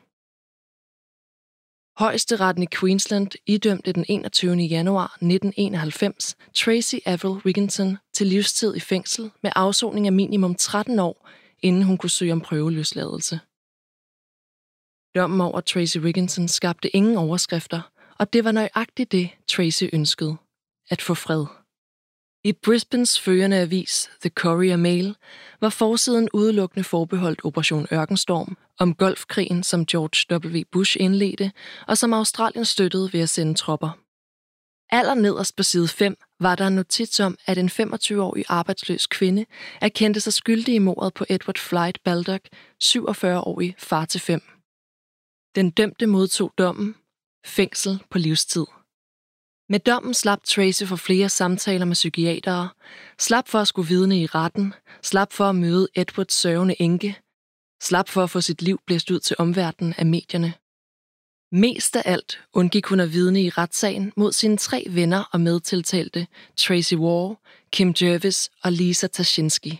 Højesteretten 2.02 2.62
i 2.62 2.66
Queensland 2.80 3.30
idømte 3.46 3.92
den 3.92 4.04
21. 4.08 4.56
januar 4.56 5.04
1991 5.04 6.36
Tracy 6.54 6.94
Avril 7.06 7.42
Wigginton 7.44 7.98
til 8.12 8.26
livstid 8.26 8.76
i 8.76 8.80
fængsel 8.80 9.30
med 9.42 9.50
afsoning 9.56 10.06
af 10.06 10.12
minimum 10.12 10.54
13 10.54 10.98
år, 10.98 11.28
inden 11.62 11.82
hun 11.82 11.98
kunne 11.98 12.10
søge 12.10 12.32
om 12.32 12.40
prøveløsladelse. 12.40 13.40
Dommen 15.14 15.40
over 15.40 15.60
Tracy 15.60 15.98
Wigginton 15.98 16.48
skabte 16.48 16.96
ingen 16.96 17.16
overskrifter, 17.16 17.90
og 18.18 18.32
det 18.32 18.44
var 18.44 18.52
nøjagtigt 18.52 19.12
det, 19.12 19.30
Tracy 19.48 19.84
ønskede– 19.92 20.36
at 20.90 21.02
få 21.02 21.14
fred. 21.14 21.46
I 22.44 22.52
Brisbanes 22.52 23.20
førende 23.20 23.56
avis, 23.56 24.10
The 24.20 24.30
Courier 24.30 24.76
Mail, 24.76 25.16
var 25.60 25.68
forsiden 25.68 26.28
udelukkende 26.32 26.84
forbeholdt 26.84 27.44
Operation 27.44 27.86
Ørkenstorm 27.92 28.56
om 28.78 28.94
golfkrigen, 28.94 29.62
som 29.62 29.86
George 29.86 30.48
W. 30.48 30.62
Bush 30.72 30.96
indledte, 31.00 31.52
og 31.86 31.98
som 31.98 32.12
Australien 32.12 32.64
støttede 32.64 33.12
ved 33.12 33.20
at 33.20 33.28
sende 33.28 33.54
tropper. 33.54 33.98
Allernederst 34.92 35.56
på 35.56 35.62
side 35.62 35.88
5 35.88 36.16
var 36.40 36.54
der 36.54 36.66
en 36.66 36.74
notits 36.74 37.20
om, 37.20 37.38
at 37.46 37.58
en 37.58 37.68
25-årig 37.68 38.44
arbejdsløs 38.48 39.06
kvinde 39.06 39.46
erkendte 39.80 40.20
sig 40.20 40.32
skyldig 40.32 40.74
i 40.74 40.78
mordet 40.78 41.14
på 41.14 41.24
Edward 41.28 41.58
Flight 41.58 42.02
Baldock, 42.04 42.48
47-årig 42.82 43.74
far 43.78 44.04
til 44.04 44.20
fem. 44.20 44.42
Den 45.54 45.70
dømte 45.70 46.06
modtog 46.06 46.52
dommen, 46.58 46.94
fængsel 47.44 48.02
på 48.10 48.18
livstid. 48.18 48.66
Med 49.70 49.80
dommen 49.80 50.14
slap 50.14 50.44
Tracy 50.44 50.84
for 50.84 50.96
flere 50.96 51.28
samtaler 51.28 51.84
med 51.84 51.94
psykiatere, 51.94 52.68
slap 53.18 53.48
for 53.48 53.58
at 53.58 53.68
skulle 53.68 53.88
vidne 53.88 54.20
i 54.20 54.26
retten, 54.26 54.74
slap 55.02 55.32
for 55.32 55.44
at 55.44 55.54
møde 55.54 55.88
Edwards 55.94 56.34
sørgende 56.34 56.82
enke, 56.82 57.18
slap 57.82 58.08
for 58.08 58.22
at 58.22 58.30
få 58.30 58.40
sit 58.40 58.62
liv 58.62 58.80
blæst 58.86 59.10
ud 59.10 59.20
til 59.20 59.36
omverdenen 59.38 59.94
af 59.98 60.06
medierne. 60.06 60.54
Mest 61.52 61.96
af 61.96 62.02
alt 62.04 62.40
undgik 62.52 62.86
hun 62.86 63.00
at 63.00 63.12
vidne 63.12 63.42
i 63.42 63.50
retssagen 63.50 64.12
mod 64.16 64.32
sine 64.32 64.56
tre 64.56 64.86
venner 64.90 65.24
og 65.32 65.40
medtiltalte, 65.40 66.26
Tracy 66.56 66.94
Wall, 66.94 67.36
Kim 67.72 67.94
Jervis 68.00 68.50
og 68.62 68.72
Lisa 68.72 69.06
Tashinsky. 69.06 69.72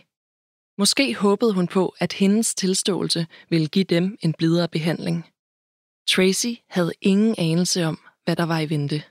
Måske 0.77 1.15
håbede 1.15 1.53
hun 1.53 1.67
på, 1.67 1.95
at 1.99 2.13
hendes 2.13 2.55
tilståelse 2.55 3.27
ville 3.49 3.67
give 3.67 3.85
dem 3.85 4.17
en 4.21 4.33
blidere 4.33 4.67
behandling. 4.67 5.25
Tracy 6.09 6.53
havde 6.69 6.93
ingen 7.01 7.35
anelse 7.37 7.85
om, 7.85 7.99
hvad 8.25 8.35
der 8.35 8.43
var 8.43 8.59
i 8.59 8.69
vente. 8.69 9.03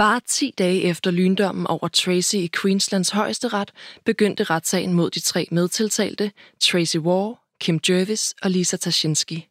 Bare 0.00 0.20
10 0.26 0.54
dage 0.58 0.82
efter 0.82 1.10
lyndommen 1.10 1.66
over 1.66 1.88
Tracy 1.88 2.34
i 2.34 2.50
Queenslands 2.62 3.10
højesteret, 3.10 3.72
begyndte 4.04 4.44
retssagen 4.44 4.94
mod 4.94 5.10
de 5.10 5.20
tre 5.20 5.48
medtiltalte, 5.50 6.32
Tracy 6.60 6.96
War, 6.96 7.42
Kim 7.60 7.80
Jervis 7.88 8.34
og 8.42 8.50
Lisa 8.50 8.76
Tashinsky. 8.76 9.42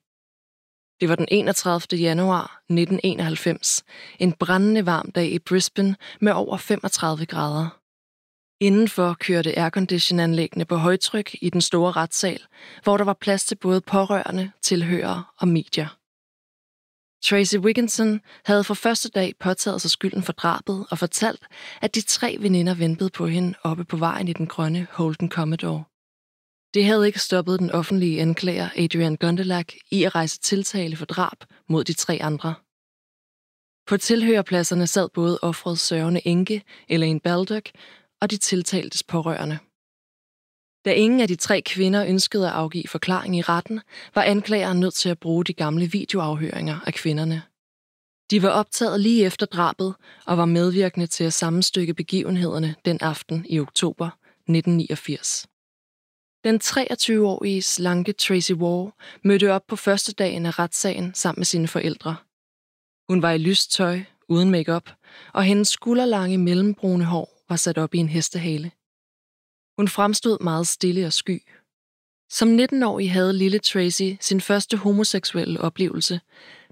Det 1.00 1.10
var 1.10 1.16
den 1.16 1.26
31. 1.32 2.00
januar 2.00 2.44
1991, 2.44 3.84
en 4.20 4.34
brændende 4.34 4.86
varm 4.86 5.12
dag 5.12 5.32
i 5.32 5.40
Brisbane 5.40 5.96
med 6.22 6.32
over 6.32 6.58
35 6.58 7.26
grader. 7.26 7.80
Indenfor 8.60 9.14
kørte 9.20 9.60
airconditionanlæggene 9.60 10.66
på 10.66 10.76
højtryk 10.76 11.36
i 11.42 11.50
den 11.50 11.62
store 11.62 11.92
retssal, 11.92 12.42
hvor 12.84 12.98
der 12.98 13.04
var 13.04 13.18
plads 13.22 13.46
til 13.46 13.56
både 13.56 13.82
pårørende, 13.82 14.52
tilhørere 14.62 15.24
og 15.38 15.48
medier. 15.48 15.99
Tracy 17.24 17.56
Wigginson 17.56 18.22
havde 18.46 18.64
for 18.64 18.74
første 18.74 19.10
dag 19.10 19.34
påtaget 19.40 19.82
sig 19.82 19.92
skylden 19.92 20.24
for 20.24 20.34
drabet 20.34 20.86
og 20.92 20.98
fortalt, 20.98 21.48
at 21.82 21.96
de 21.96 22.02
tre 22.02 22.38
veninder 22.40 22.74
ventede 22.74 23.10
på 23.10 23.28
hende 23.28 23.54
oppe 23.64 23.86
på 23.86 23.98
vejen 23.98 24.28
i 24.28 24.34
den 24.34 24.48
grønne 24.48 24.88
Holden 24.92 25.30
Commodore. 25.32 25.84
Det 26.74 26.86
havde 26.86 27.08
ikke 27.08 27.20
stoppet 27.20 27.60
den 27.60 27.72
offentlige 27.72 28.22
anklager 28.22 28.70
Adrian 28.76 29.16
Gundelach 29.16 29.78
i 29.92 30.04
at 30.04 30.16
rejse 30.16 30.40
tiltale 30.40 30.96
for 30.96 31.06
drab 31.06 31.38
mod 31.70 31.84
de 31.84 31.94
tre 31.94 32.20
andre. 32.22 32.56
På 33.88 33.98
tilhørerpladserne 33.98 34.88
sad 34.88 35.10
både 35.10 35.40
offrets 35.42 35.82
sørgende 35.82 36.28
enke, 36.28 36.64
Elaine 36.90 37.20
Baldock, 37.20 37.70
og 38.22 38.32
de 38.32 38.38
tiltaltes 38.38 39.04
pårørende. 39.04 39.60
Da 40.86 40.94
ingen 40.94 41.22
af 41.22 41.28
de 41.28 41.36
tre 41.36 41.62
kvinder 41.62 42.06
ønskede 42.06 42.48
at 42.48 42.54
afgive 42.54 42.88
forklaring 42.88 43.38
i 43.38 43.42
retten, 43.42 43.82
var 44.16 44.24
anklageren 44.24 44.80
nødt 44.80 44.94
til 44.94 45.10
at 45.10 45.20
bruge 45.20 45.46
de 45.46 45.54
gamle 45.54 45.92
videoafhøringer 45.92 46.80
af 46.86 46.94
kvinderne. 46.94 47.42
De 48.32 48.42
var 48.42 48.50
optaget 48.50 49.00
lige 49.00 49.26
efter 49.26 49.46
drabet 49.46 49.96
og 50.26 50.38
var 50.38 50.46
medvirkende 50.46 51.08
til 51.08 51.24
at 51.24 51.34
sammenstykke 51.34 51.94
begivenhederne 51.94 52.76
den 52.86 52.98
aften 53.02 53.46
i 53.50 53.60
oktober 53.60 54.06
1989. 54.08 55.48
Den 56.44 56.60
23-årige 56.64 57.62
slanke 57.62 58.14
Tracy 58.14 58.52
Wall 58.52 58.92
mødte 59.24 59.54
op 59.54 59.68
på 59.68 59.76
første 59.76 60.14
dagen 60.14 60.46
af 60.46 60.60
retssagen 60.60 61.14
sammen 61.14 61.40
med 61.40 61.46
sine 61.46 61.68
forældre. 61.68 62.16
Hun 63.10 63.22
var 63.22 63.32
i 63.32 63.38
lyst 63.38 63.72
tøj, 63.72 64.02
uden 64.28 64.52
makeup, 64.52 64.90
og 65.34 65.44
hendes 65.44 65.68
skulderlange 65.68 66.38
mellembrune 66.38 67.06
hår 67.06 67.46
var 67.50 67.56
sat 67.56 67.78
op 67.78 67.94
i 67.94 67.98
en 67.98 68.10
hestehale. 68.10 68.72
Hun 69.80 69.88
fremstod 69.88 70.38
meget 70.44 70.68
stille 70.68 71.06
og 71.06 71.14
sky. 71.14 71.42
Som 72.30 72.60
19-årig 72.60 73.12
havde 73.12 73.34
lille 73.34 73.60
Tracy 73.60 74.12
sin 74.22 74.42
første 74.42 74.78
homoseksuelle 74.78 75.62
oplevelse, 75.62 76.20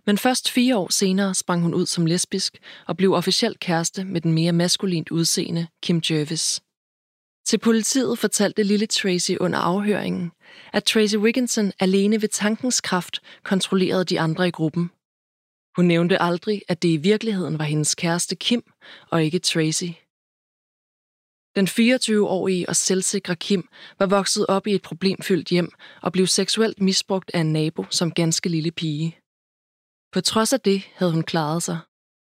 men 0.06 0.18
først 0.18 0.52
fire 0.52 0.78
år 0.78 0.92
senere 0.92 1.36
sprang 1.36 1.62
hun 1.62 1.74
ud 1.74 1.86
som 1.86 2.06
lesbisk 2.06 2.58
og 2.88 2.98
blev 2.98 3.14
officielt 3.14 3.60
kæreste 3.60 4.06
med 4.06 4.22
den 4.22 4.34
mere 4.34 4.52
maskulint 4.52 5.12
udseende 5.12 5.68
Kim 5.84 6.02
Jervis. 6.10 6.62
Til 7.46 7.58
politiet 7.58 8.20
fortalte 8.20 8.64
lille 8.64 8.88
Tracy 8.88 9.32
under 9.40 9.60
afhøringen, 9.60 10.32
at 10.74 10.84
Tracy 10.84 11.16
Wigginson 11.16 11.72
alene 11.80 12.22
ved 12.22 12.30
tankens 12.30 12.82
kraft 12.82 13.20
kontrollerede 13.44 14.06
de 14.06 14.20
andre 14.20 14.48
i 14.48 14.52
gruppen. 14.52 14.92
Hun 15.76 15.86
nævnte 15.86 16.22
aldrig, 16.22 16.62
at 16.68 16.82
det 16.82 16.90
i 16.90 16.98
virkeligheden 16.98 17.60
var 17.60 17.66
hendes 17.66 17.96
kæreste 17.96 18.36
Kim 18.36 18.64
og 19.12 19.24
ikke 19.24 19.40
Tracy. 19.40 20.07
Den 21.58 21.68
24-årige 21.68 22.70
og 22.70 22.76
selvsikre 22.76 23.36
Kim 23.36 23.70
var 24.00 24.06
vokset 24.06 24.46
op 24.48 24.68
i 24.68 24.76
et 24.76 24.82
problemfyldt 24.82 25.48
hjem 25.48 25.72
og 26.02 26.12
blev 26.12 26.28
seksuelt 26.28 26.82
misbrugt 26.82 27.32
af 27.34 27.40
en 27.40 27.54
nabo 27.54 27.86
som 27.90 28.12
ganske 28.12 28.50
lille 28.50 28.72
pige. 28.72 29.18
På 30.12 30.22
trods 30.22 30.54
af 30.54 30.62
det 30.62 30.84
havde 30.96 31.12
hun 31.12 31.24
klaret 31.24 31.64
sig. 31.64 31.80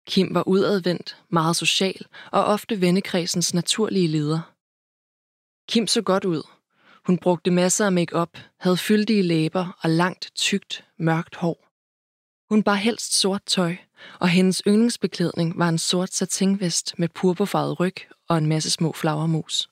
Kim 0.06 0.34
var 0.34 0.48
udadvendt, 0.48 1.16
meget 1.30 1.56
social 1.56 2.06
og 2.32 2.44
ofte 2.44 2.80
vennekredsens 2.80 3.54
naturlige 3.54 4.08
leder. 4.08 4.40
Kim 5.68 5.86
så 5.86 6.02
godt 6.02 6.24
ud. 6.24 6.42
Hun 7.06 7.18
brugte 7.18 7.50
masser 7.50 7.86
af 7.86 7.92
makeup, 7.92 8.38
havde 8.60 8.76
fyldige 8.76 9.22
læber 9.22 9.78
og 9.82 9.90
langt, 9.90 10.30
tykt, 10.34 10.84
mørkt 10.98 11.36
hår. 11.36 11.68
Hun 12.48 12.62
bar 12.62 12.74
helst 12.74 13.20
sort 13.20 13.42
tøj, 13.46 13.76
og 14.20 14.28
hendes 14.28 14.62
yndlingsbeklædning 14.66 15.58
var 15.58 15.68
en 15.68 15.78
sort 15.78 16.12
satinvest 16.12 16.94
med 16.98 17.08
purpurfarvet 17.08 17.80
ryg 17.80 17.96
og 18.30 18.38
en 18.38 18.46
masse 18.46 18.70
små 18.70 18.92
flagermus. 18.92 19.70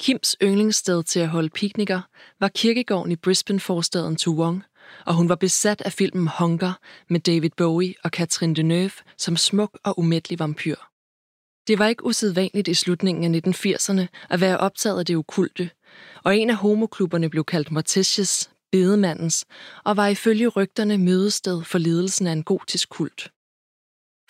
Kims 0.00 0.36
yndlingssted 0.42 1.02
til 1.02 1.20
at 1.20 1.28
holde 1.28 1.50
piknikker 1.50 2.00
var 2.40 2.48
kirkegården 2.48 3.12
i 3.12 3.16
Brisbane-forstaden 3.16 4.16
Toowong, 4.16 4.62
og 5.06 5.14
hun 5.14 5.28
var 5.28 5.34
besat 5.34 5.80
af 5.80 5.92
filmen 5.92 6.28
Hunger 6.38 6.72
med 7.08 7.20
David 7.20 7.50
Bowie 7.56 7.94
og 8.04 8.10
Catherine 8.10 8.54
Deneuve 8.54 8.90
som 9.16 9.36
smuk 9.36 9.78
og 9.84 9.98
umættelig 9.98 10.38
vampyr. 10.38 10.76
Det 11.66 11.78
var 11.78 11.86
ikke 11.86 12.04
usædvanligt 12.04 12.68
i 12.68 12.74
slutningen 12.74 13.34
af 13.34 13.40
1980'erne 13.48 14.06
at 14.30 14.40
være 14.40 14.58
optaget 14.58 14.98
af 14.98 15.06
det 15.06 15.16
okulte, 15.16 15.70
og 16.24 16.36
en 16.36 16.50
af 16.50 16.56
homoklubberne 16.56 17.30
blev 17.30 17.44
kaldt 17.44 17.70
Morticius, 17.70 18.50
bedemandens, 18.72 19.44
og 19.84 19.96
var 19.96 20.06
ifølge 20.06 20.48
rygterne 20.48 20.98
mødested 20.98 21.64
for 21.64 21.78
ledelsen 21.78 22.26
af 22.26 22.32
en 22.32 22.42
gotisk 22.42 22.88
kult. 22.88 23.32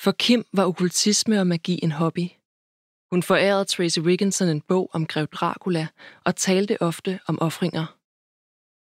For 0.00 0.12
Kim 0.12 0.44
var 0.52 0.64
okkultisme 0.64 1.40
og 1.40 1.46
magi 1.46 1.80
en 1.82 1.92
hobby. 1.92 2.28
Hun 3.10 3.22
forærede 3.22 3.64
Tracy 3.64 3.98
Wigginson 3.98 4.48
en 4.48 4.60
bog 4.60 4.90
om 4.92 5.06
grev 5.06 5.26
Dracula 5.26 5.86
og 6.24 6.36
talte 6.36 6.82
ofte 6.82 7.20
om 7.26 7.38
ofringer. 7.40 7.96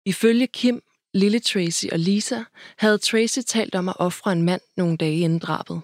Ifølge 0.08 0.46
Kim, 0.46 0.82
lille 1.14 1.40
Tracy 1.40 1.86
og 1.92 1.98
Lisa 1.98 2.42
havde 2.78 2.98
Tracy 2.98 3.38
talt 3.46 3.74
om 3.74 3.88
at 3.88 3.96
ofre 3.98 4.32
en 4.32 4.42
mand 4.42 4.60
nogle 4.76 4.96
dage 4.96 5.18
inden 5.18 5.38
drabet. 5.38 5.80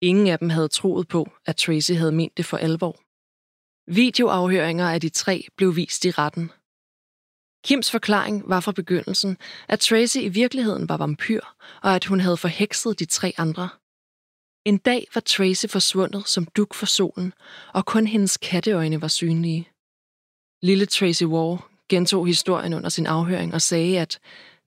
Ingen 0.00 0.26
af 0.26 0.38
dem 0.38 0.50
havde 0.50 0.68
troet 0.68 1.08
på, 1.08 1.30
at 1.46 1.56
Tracy 1.56 1.92
havde 1.92 2.12
ment 2.12 2.36
det 2.36 2.44
for 2.46 2.56
alvor. 2.56 2.96
Videoafhøringer 3.90 4.90
af 4.90 5.00
de 5.00 5.08
tre 5.08 5.46
blev 5.56 5.76
vist 5.76 6.04
i 6.04 6.10
retten. 6.10 6.50
Kims 7.64 7.90
forklaring 7.90 8.48
var 8.48 8.60
fra 8.60 8.72
begyndelsen, 8.72 9.38
at 9.68 9.80
Tracy 9.80 10.16
i 10.16 10.28
virkeligheden 10.28 10.88
var 10.88 10.96
vampyr, 10.96 11.40
og 11.82 11.94
at 11.94 12.04
hun 12.04 12.20
havde 12.20 12.36
forhekset 12.36 12.98
de 12.98 13.04
tre 13.04 13.32
andre. 13.36 13.68
En 14.64 14.78
dag 14.78 15.06
var 15.14 15.20
Tracy 15.20 15.66
forsvundet 15.66 16.28
som 16.28 16.44
duk 16.44 16.74
for 16.74 16.86
solen, 16.86 17.32
og 17.74 17.86
kun 17.86 18.06
hendes 18.06 18.36
katteøjne 18.36 19.02
var 19.02 19.08
synlige. 19.08 19.68
Lille 20.62 20.86
Tracy 20.86 21.24
War 21.24 21.70
gentog 21.88 22.26
historien 22.26 22.74
under 22.74 22.88
sin 22.88 23.06
afhøring 23.06 23.54
og 23.54 23.62
sagde, 23.62 24.00
at 24.00 24.18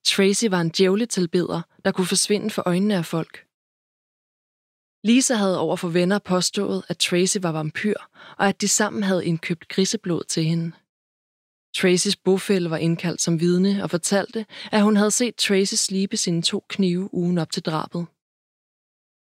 Tracy 0.05 0.45
var 0.49 0.61
en 0.61 0.69
djævletilbeder, 0.69 1.61
der 1.85 1.91
kunne 1.91 2.07
forsvinde 2.07 2.49
for 2.49 2.63
øjnene 2.65 2.95
af 2.95 3.05
folk. 3.05 3.45
Lisa 5.03 5.33
havde 5.33 5.59
over 5.59 5.75
for 5.75 5.87
venner 5.87 6.19
påstået, 6.19 6.85
at 6.89 6.97
Tracy 6.97 7.37
var 7.41 7.51
vampyr, 7.51 7.99
og 8.37 8.47
at 8.47 8.61
de 8.61 8.67
sammen 8.67 9.03
havde 9.03 9.25
indkøbt 9.25 9.67
griseblod 9.67 10.23
til 10.23 10.43
hende. 10.43 10.71
Tracys 11.75 12.15
bofælle 12.15 12.69
var 12.69 12.77
indkaldt 12.77 13.21
som 13.21 13.39
vidne 13.39 13.83
og 13.83 13.89
fortalte, 13.89 14.45
at 14.71 14.83
hun 14.83 14.95
havde 14.95 15.11
set 15.11 15.35
Tracy 15.35 15.73
slibe 15.73 16.17
sine 16.17 16.41
to 16.41 16.65
knive 16.69 17.13
ugen 17.13 17.37
op 17.37 17.51
til 17.51 17.63
drabet. 17.63 18.05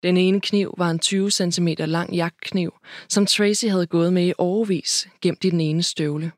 Den 0.02 0.16
ene 0.16 0.40
kniv 0.40 0.74
var 0.78 0.90
en 0.90 0.98
20 0.98 1.30
cm 1.30 1.68
lang 1.78 2.14
jagtkniv, 2.14 2.74
som 3.08 3.26
Tracy 3.26 3.64
havde 3.64 3.86
gået 3.86 4.12
med 4.12 4.26
i 4.26 4.32
overvis, 4.38 5.08
gemt 5.20 5.44
i 5.44 5.50
den 5.50 5.60
ene 5.60 5.82
støvle. 5.82 6.32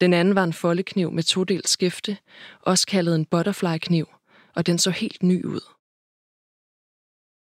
Den 0.00 0.12
anden 0.12 0.34
var 0.34 0.44
en 0.44 0.52
foldekniv 0.52 1.12
med 1.12 1.22
todelt 1.22 1.68
skæfte, 1.68 2.18
også 2.62 2.86
kaldet 2.86 3.14
en 3.14 3.24
butterfly-kniv, 3.24 4.06
og 4.54 4.66
den 4.66 4.78
så 4.78 4.90
helt 4.90 5.22
ny 5.22 5.44
ud. 5.44 5.60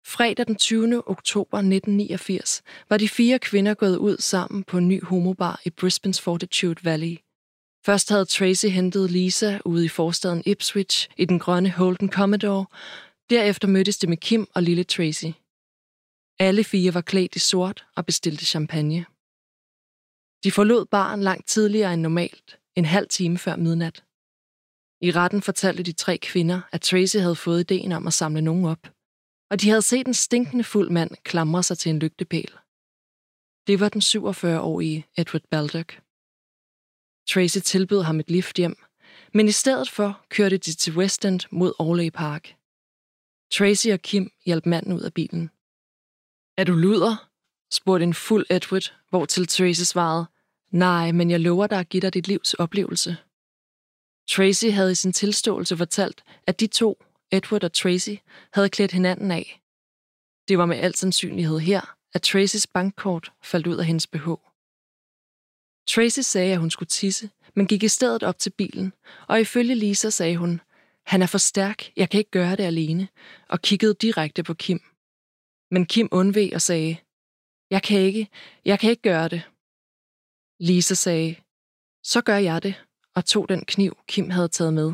Fredag 0.06 0.46
den 0.46 0.56
20. 0.56 1.08
oktober 1.08 1.58
1989 1.58 2.62
var 2.88 2.96
de 2.96 3.08
fire 3.08 3.38
kvinder 3.38 3.74
gået 3.74 3.96
ud 3.96 4.16
sammen 4.18 4.64
på 4.64 4.78
en 4.78 4.88
ny 4.88 5.04
homobar 5.04 5.60
i 5.64 5.70
Brisbane's 5.80 6.20
Fortitude 6.22 6.84
Valley. 6.84 7.16
Først 7.86 8.08
havde 8.08 8.24
Tracy 8.24 8.66
hentet 8.66 9.10
Lisa 9.10 9.58
ude 9.64 9.84
i 9.84 9.88
forstaden 9.88 10.42
Ipswich 10.46 11.08
i 11.16 11.24
den 11.24 11.38
grønne 11.38 11.70
Holden 11.70 12.12
Commodore. 12.12 12.66
Derefter 13.34 13.68
mødtes 13.68 13.98
de 13.98 14.06
med 14.06 14.16
Kim 14.16 14.46
og 14.54 14.62
lille 14.62 14.84
Tracy. 14.84 15.30
Alle 16.38 16.64
fire 16.64 16.94
var 16.94 17.00
klædt 17.00 17.36
i 17.36 17.38
sort 17.38 17.86
og 17.96 18.06
bestilte 18.06 18.44
champagne. 18.44 19.06
De 20.44 20.50
forlod 20.52 20.86
baren 20.86 21.22
langt 21.22 21.46
tidligere 21.48 21.94
end 21.94 22.02
normalt, 22.02 22.58
en 22.76 22.84
halv 22.84 23.08
time 23.08 23.38
før 23.38 23.56
midnat. 23.56 24.04
I 25.00 25.10
retten 25.10 25.42
fortalte 25.42 25.82
de 25.82 25.92
tre 25.92 26.18
kvinder, 26.18 26.60
at 26.72 26.80
Tracy 26.80 27.16
havde 27.16 27.36
fået 27.36 27.60
ideen 27.60 27.92
om 27.92 28.06
at 28.06 28.12
samle 28.12 28.42
nogen 28.42 28.64
op– 28.64 28.82
og 29.50 29.60
de 29.60 29.68
havde 29.68 29.82
set 29.82 30.06
en 30.06 30.14
stinkende 30.14 30.64
fuld 30.64 30.90
mand 30.90 31.10
klamre 31.24 31.62
sig 31.62 31.78
til 31.78 31.90
en 31.90 31.98
lygtepæl. 31.98 32.52
Det 33.66 33.80
var 33.80 33.88
den 33.88 34.02
47-årige 34.02 35.06
Edward 35.16 35.46
Baldock. 35.50 35.90
Tracy 37.30 37.58
tilbød 37.64 38.02
ham 38.02 38.20
et 38.20 38.30
lift 38.30 38.56
hjem, 38.56 38.76
men 39.34 39.48
i 39.48 39.52
stedet 39.52 39.90
for 39.90 40.24
kørte 40.28 40.58
de 40.58 40.72
til 40.72 40.96
West 40.96 41.24
End 41.24 41.40
mod 41.50 41.72
Orley 41.78 42.10
Park. 42.10 42.61
Tracy 43.52 43.88
og 43.88 44.00
Kim 44.00 44.32
hjalp 44.46 44.66
manden 44.66 44.92
ud 44.92 45.00
af 45.00 45.14
bilen. 45.14 45.50
Er 46.56 46.64
du 46.64 46.72
luder? 46.72 47.30
spurgte 47.70 48.04
en 48.04 48.14
fuld 48.14 48.46
Edward, 48.50 48.94
hvor 49.10 49.24
til 49.26 49.46
Tracy 49.46 49.82
svarede, 49.82 50.26
nej, 50.70 51.12
men 51.12 51.30
jeg 51.30 51.40
lover 51.40 51.66
dig 51.66 51.78
at 51.78 51.88
give 51.88 52.00
dig 52.00 52.14
dit 52.14 52.28
livs 52.28 52.54
oplevelse. 52.54 53.16
Tracy 54.30 54.66
havde 54.66 54.92
i 54.92 54.94
sin 54.94 55.12
tilståelse 55.12 55.76
fortalt, 55.76 56.24
at 56.46 56.60
de 56.60 56.66
to 56.66 57.04
Edward 57.30 57.64
og 57.64 57.72
Tracy 57.72 58.14
havde 58.52 58.68
klædt 58.68 58.92
hinanden 58.92 59.30
af. 59.30 59.62
Det 60.48 60.58
var 60.58 60.66
med 60.66 60.76
al 60.76 60.94
sandsynlighed 60.94 61.58
her, 61.58 61.96
at 62.14 62.22
Tracys 62.22 62.66
bankkort 62.66 63.32
faldt 63.42 63.66
ud 63.66 63.76
af 63.76 63.84
hendes 63.84 64.06
BH. 64.06 64.28
Tracy 65.88 66.20
sagde, 66.20 66.52
at 66.52 66.58
hun 66.60 66.70
skulle 66.70 66.88
tisse, 66.88 67.30
men 67.54 67.66
gik 67.66 67.82
i 67.82 67.88
stedet 67.88 68.22
op 68.22 68.38
til 68.38 68.50
bilen, 68.50 68.92
og 69.28 69.40
ifølge 69.40 69.74
Lisa 69.74 70.10
sagde 70.10 70.36
hun, 70.36 70.60
han 71.06 71.22
er 71.22 71.26
for 71.26 71.38
stærk, 71.38 71.92
jeg 71.96 72.10
kan 72.10 72.18
ikke 72.18 72.30
gøre 72.30 72.56
det 72.56 72.64
alene, 72.64 73.08
og 73.48 73.62
kiggede 73.62 73.94
direkte 73.94 74.42
på 74.42 74.54
Kim. 74.54 74.80
Men 75.70 75.86
Kim 75.86 76.08
undveg 76.12 76.50
og 76.54 76.62
sagde, 76.62 76.96
jeg 77.70 77.82
kan 77.82 78.00
ikke, 78.00 78.28
jeg 78.64 78.78
kan 78.80 78.90
ikke 78.90 79.02
gøre 79.02 79.28
det. 79.28 79.42
Lisa 80.60 80.94
sagde, 80.94 81.36
så 82.02 82.20
gør 82.20 82.36
jeg 82.36 82.62
det, 82.62 82.74
og 83.14 83.24
tog 83.24 83.48
den 83.48 83.64
kniv, 83.64 83.96
Kim 84.08 84.30
havde 84.30 84.48
taget 84.48 84.74
med. 84.74 84.92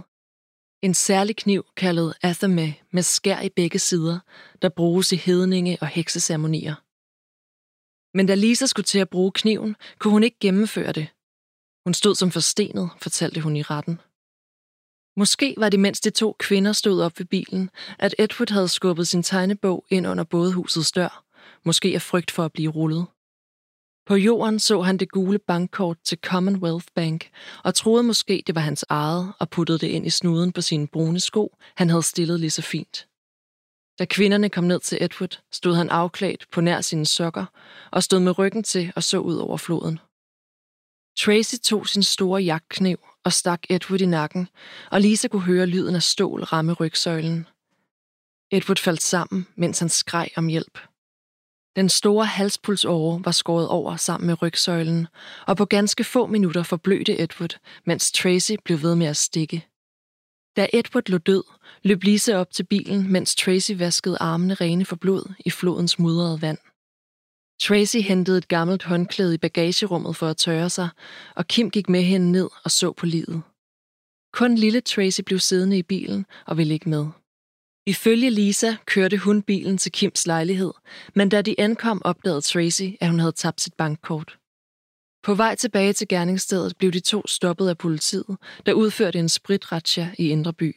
En 0.83 0.95
særlig 0.95 1.37
kniv 1.37 1.67
kaldet 1.77 2.15
athame 2.23 2.75
med 2.91 3.03
skær 3.03 3.41
i 3.41 3.49
begge 3.49 3.79
sider, 3.79 4.19
der 4.63 4.69
bruges 4.69 5.13
i 5.13 5.17
hedninge 5.17 5.79
og 5.81 5.87
hekseceremonier. 5.87 6.75
Men 8.17 8.27
da 8.27 8.35
Lisa 8.35 8.67
skulle 8.67 8.85
til 8.85 8.99
at 8.99 9.11
bruge 9.11 9.33
kniven, 9.33 9.77
kunne 9.99 10.13
hun 10.13 10.23
ikke 10.23 10.39
gennemføre 10.41 10.93
det. 10.93 11.09
Hun 11.87 11.95
stod 11.95 12.15
som 12.15 12.31
forstenet, 12.31 12.91
fortalte 13.03 13.41
hun 13.41 13.57
i 13.57 13.63
retten. 13.63 14.01
Måske 15.19 15.55
var 15.57 15.69
det, 15.69 15.81
mens 15.81 16.01
de 16.01 16.11
to 16.11 16.37
kvinder 16.39 16.73
stod 16.73 17.03
op 17.03 17.19
ved 17.19 17.27
bilen, 17.27 17.71
at 17.99 18.15
Edward 18.19 18.51
havde 18.51 18.69
skubbet 18.69 19.09
sin 19.09 19.23
tegnebog 19.23 19.85
ind 19.91 20.07
under 20.07 20.25
bådehusets 20.25 20.93
dør, 20.93 21.25
måske 21.65 21.95
af 21.95 22.03
frygt 22.03 22.31
for 22.31 22.45
at 22.45 22.53
blive 22.53 22.71
rullet. 22.71 23.07
På 24.07 24.15
jorden 24.15 24.59
så 24.59 24.81
han 24.83 24.97
det 24.97 25.11
gule 25.11 25.39
bankkort 25.39 25.97
til 26.05 26.19
Commonwealth 26.27 26.87
Bank 26.95 27.31
og 27.65 27.75
troede 27.75 28.03
måske, 28.03 28.43
det 28.47 28.55
var 28.55 28.61
hans 28.61 28.85
eget 28.89 29.33
og 29.39 29.51
puttede 29.51 29.79
det 29.79 29.87
ind 29.87 30.07
i 30.07 30.11
snuden 30.11 30.53
på 30.53 30.61
sine 30.61 30.87
brune 30.87 31.21
sko, 31.21 31.57
han 31.77 31.91
havde 31.91 32.03
stillet 32.03 32.41
lige 32.41 32.51
så 32.51 32.63
fint. 32.63 33.07
Da 33.99 34.05
kvinderne 34.05 34.49
kom 34.49 34.65
ned 34.65 34.81
til 34.81 34.99
Edward, 35.01 35.41
stod 35.53 35.75
han 35.75 35.91
afklædt 35.91 36.47
på 36.53 36.61
nær 36.61 36.81
sine 36.81 37.07
sokker 37.07 37.45
og 37.91 38.03
stod 38.03 38.21
med 38.21 38.39
ryggen 38.39 38.63
til 38.63 38.93
og 38.97 39.03
så 39.03 39.19
ud 39.19 39.37
over 39.37 39.57
floden. 39.57 39.99
Tracy 41.19 41.55
tog 41.63 41.89
sin 41.89 42.03
store 42.03 42.43
jagtkniv 42.43 42.99
og 43.25 43.33
stak 43.33 43.63
Edward 43.71 44.01
i 44.01 44.07
nakken, 44.07 44.49
og 44.91 45.01
Lisa 45.01 45.29
kunne 45.29 45.43
høre 45.43 45.67
lyden 45.67 45.95
af 45.95 46.03
stål 46.03 46.43
ramme 46.43 46.73
rygsøjlen. 46.73 47.47
Edward 48.51 48.79
faldt 48.79 49.03
sammen, 49.03 49.47
mens 49.57 49.79
han 49.79 49.89
skreg 49.89 50.29
om 50.37 50.47
hjælp. 50.47 50.79
Den 51.77 51.89
store 51.89 52.27
halspulsåre 52.27 53.25
var 53.25 53.31
skåret 53.31 53.69
over 53.69 53.97
sammen 53.97 54.27
med 54.27 54.43
rygsøjlen, 54.43 55.07
og 55.47 55.57
på 55.57 55.65
ganske 55.65 56.05
få 56.05 56.27
minutter 56.27 56.63
forblødte 56.63 57.21
Edward, 57.21 57.59
mens 57.87 58.13
Tracy 58.13 58.53
blev 58.65 58.83
ved 58.83 58.95
med 58.95 59.07
at 59.07 59.17
stikke. 59.17 59.67
Da 60.57 60.69
Edward 60.73 61.09
lå 61.09 61.19
død, 61.19 61.45
løb 61.83 62.03
Lisa 62.03 62.37
op 62.37 62.51
til 62.51 62.65
bilen, 62.65 63.13
mens 63.13 63.35
Tracy 63.35 63.73
vaskede 63.73 64.17
armene 64.21 64.55
rene 64.55 64.85
for 64.85 64.97
blod 64.97 65.33
i 65.47 65.51
flodens 65.51 65.99
mudrede 65.99 66.43
vand. 66.43 66.59
Tracy 67.61 67.97
hentede 67.97 68.39
et 68.39 68.49
gammelt 68.49 68.83
håndklæde 68.83 69.35
i 69.35 69.39
bagagerummet 69.39 70.17
for 70.17 70.27
at 70.27 70.37
tørre 70.37 70.71
sig, 70.71 70.89
og 71.37 71.47
Kim 71.47 71.71
gik 71.71 71.89
med 71.89 72.03
hende 72.03 72.33
ned 72.33 72.49
og 72.65 72.71
så 72.71 72.93
på 72.93 73.07
livet. 73.07 73.43
Kun 74.33 74.55
lille 74.55 74.81
Tracy 74.81 75.21
blev 75.27 75.39
siddende 75.39 75.79
i 75.79 75.83
bilen 75.83 76.27
og 76.47 76.57
ville 76.59 76.75
ikke 76.75 76.89
med. 76.89 77.07
Ifølge 77.87 78.31
Lisa 78.31 78.77
kørte 78.85 79.19
hun 79.19 79.43
bilen 79.43 79.79
til 79.79 79.93
Kims 79.93 80.27
lejlighed, 80.27 80.73
men 81.15 81.29
da 81.29 81.43
de 81.43 81.61
ankom, 81.61 82.03
opdagede 82.05 82.41
Tracy, 82.41 82.83
at 83.01 83.11
hun 83.11 83.19
havde 83.19 83.33
tabt 83.33 83.61
sit 83.61 83.75
bankkort. 83.75 84.39
På 85.23 85.35
vej 85.35 85.55
tilbage 85.55 85.93
til 85.93 86.09
gerningsstedet 86.09 86.77
blev 86.79 86.93
de 86.93 87.01
to 87.01 87.27
stoppet 87.27 87.69
af 87.69 87.79
politiet, 87.79 88.37
der 88.67 88.73
udførte 88.73 89.19
en 89.19 89.29
spritratcha 89.29 90.09
i 90.19 90.29
Indre 90.29 90.53
By. 90.53 90.77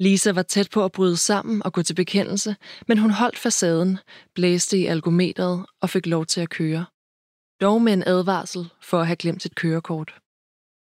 Lisa 0.00 0.32
var 0.32 0.42
tæt 0.42 0.70
på 0.70 0.84
at 0.84 0.92
bryde 0.92 1.16
sammen 1.16 1.62
og 1.62 1.72
gå 1.72 1.82
til 1.82 1.94
bekendelse, 1.94 2.56
men 2.88 2.98
hun 2.98 3.10
holdt 3.10 3.38
facaden, 3.38 3.98
blæste 4.34 4.78
i 4.78 4.86
algometret 4.86 5.66
og 5.80 5.90
fik 5.90 6.06
lov 6.06 6.26
til 6.26 6.40
at 6.40 6.50
køre. 6.50 6.86
Dog 7.60 7.82
med 7.82 7.92
en 7.92 8.02
advarsel 8.06 8.70
for 8.80 9.00
at 9.00 9.06
have 9.06 9.16
glemt 9.16 9.42
sit 9.42 9.54
kørekort. 9.54 10.14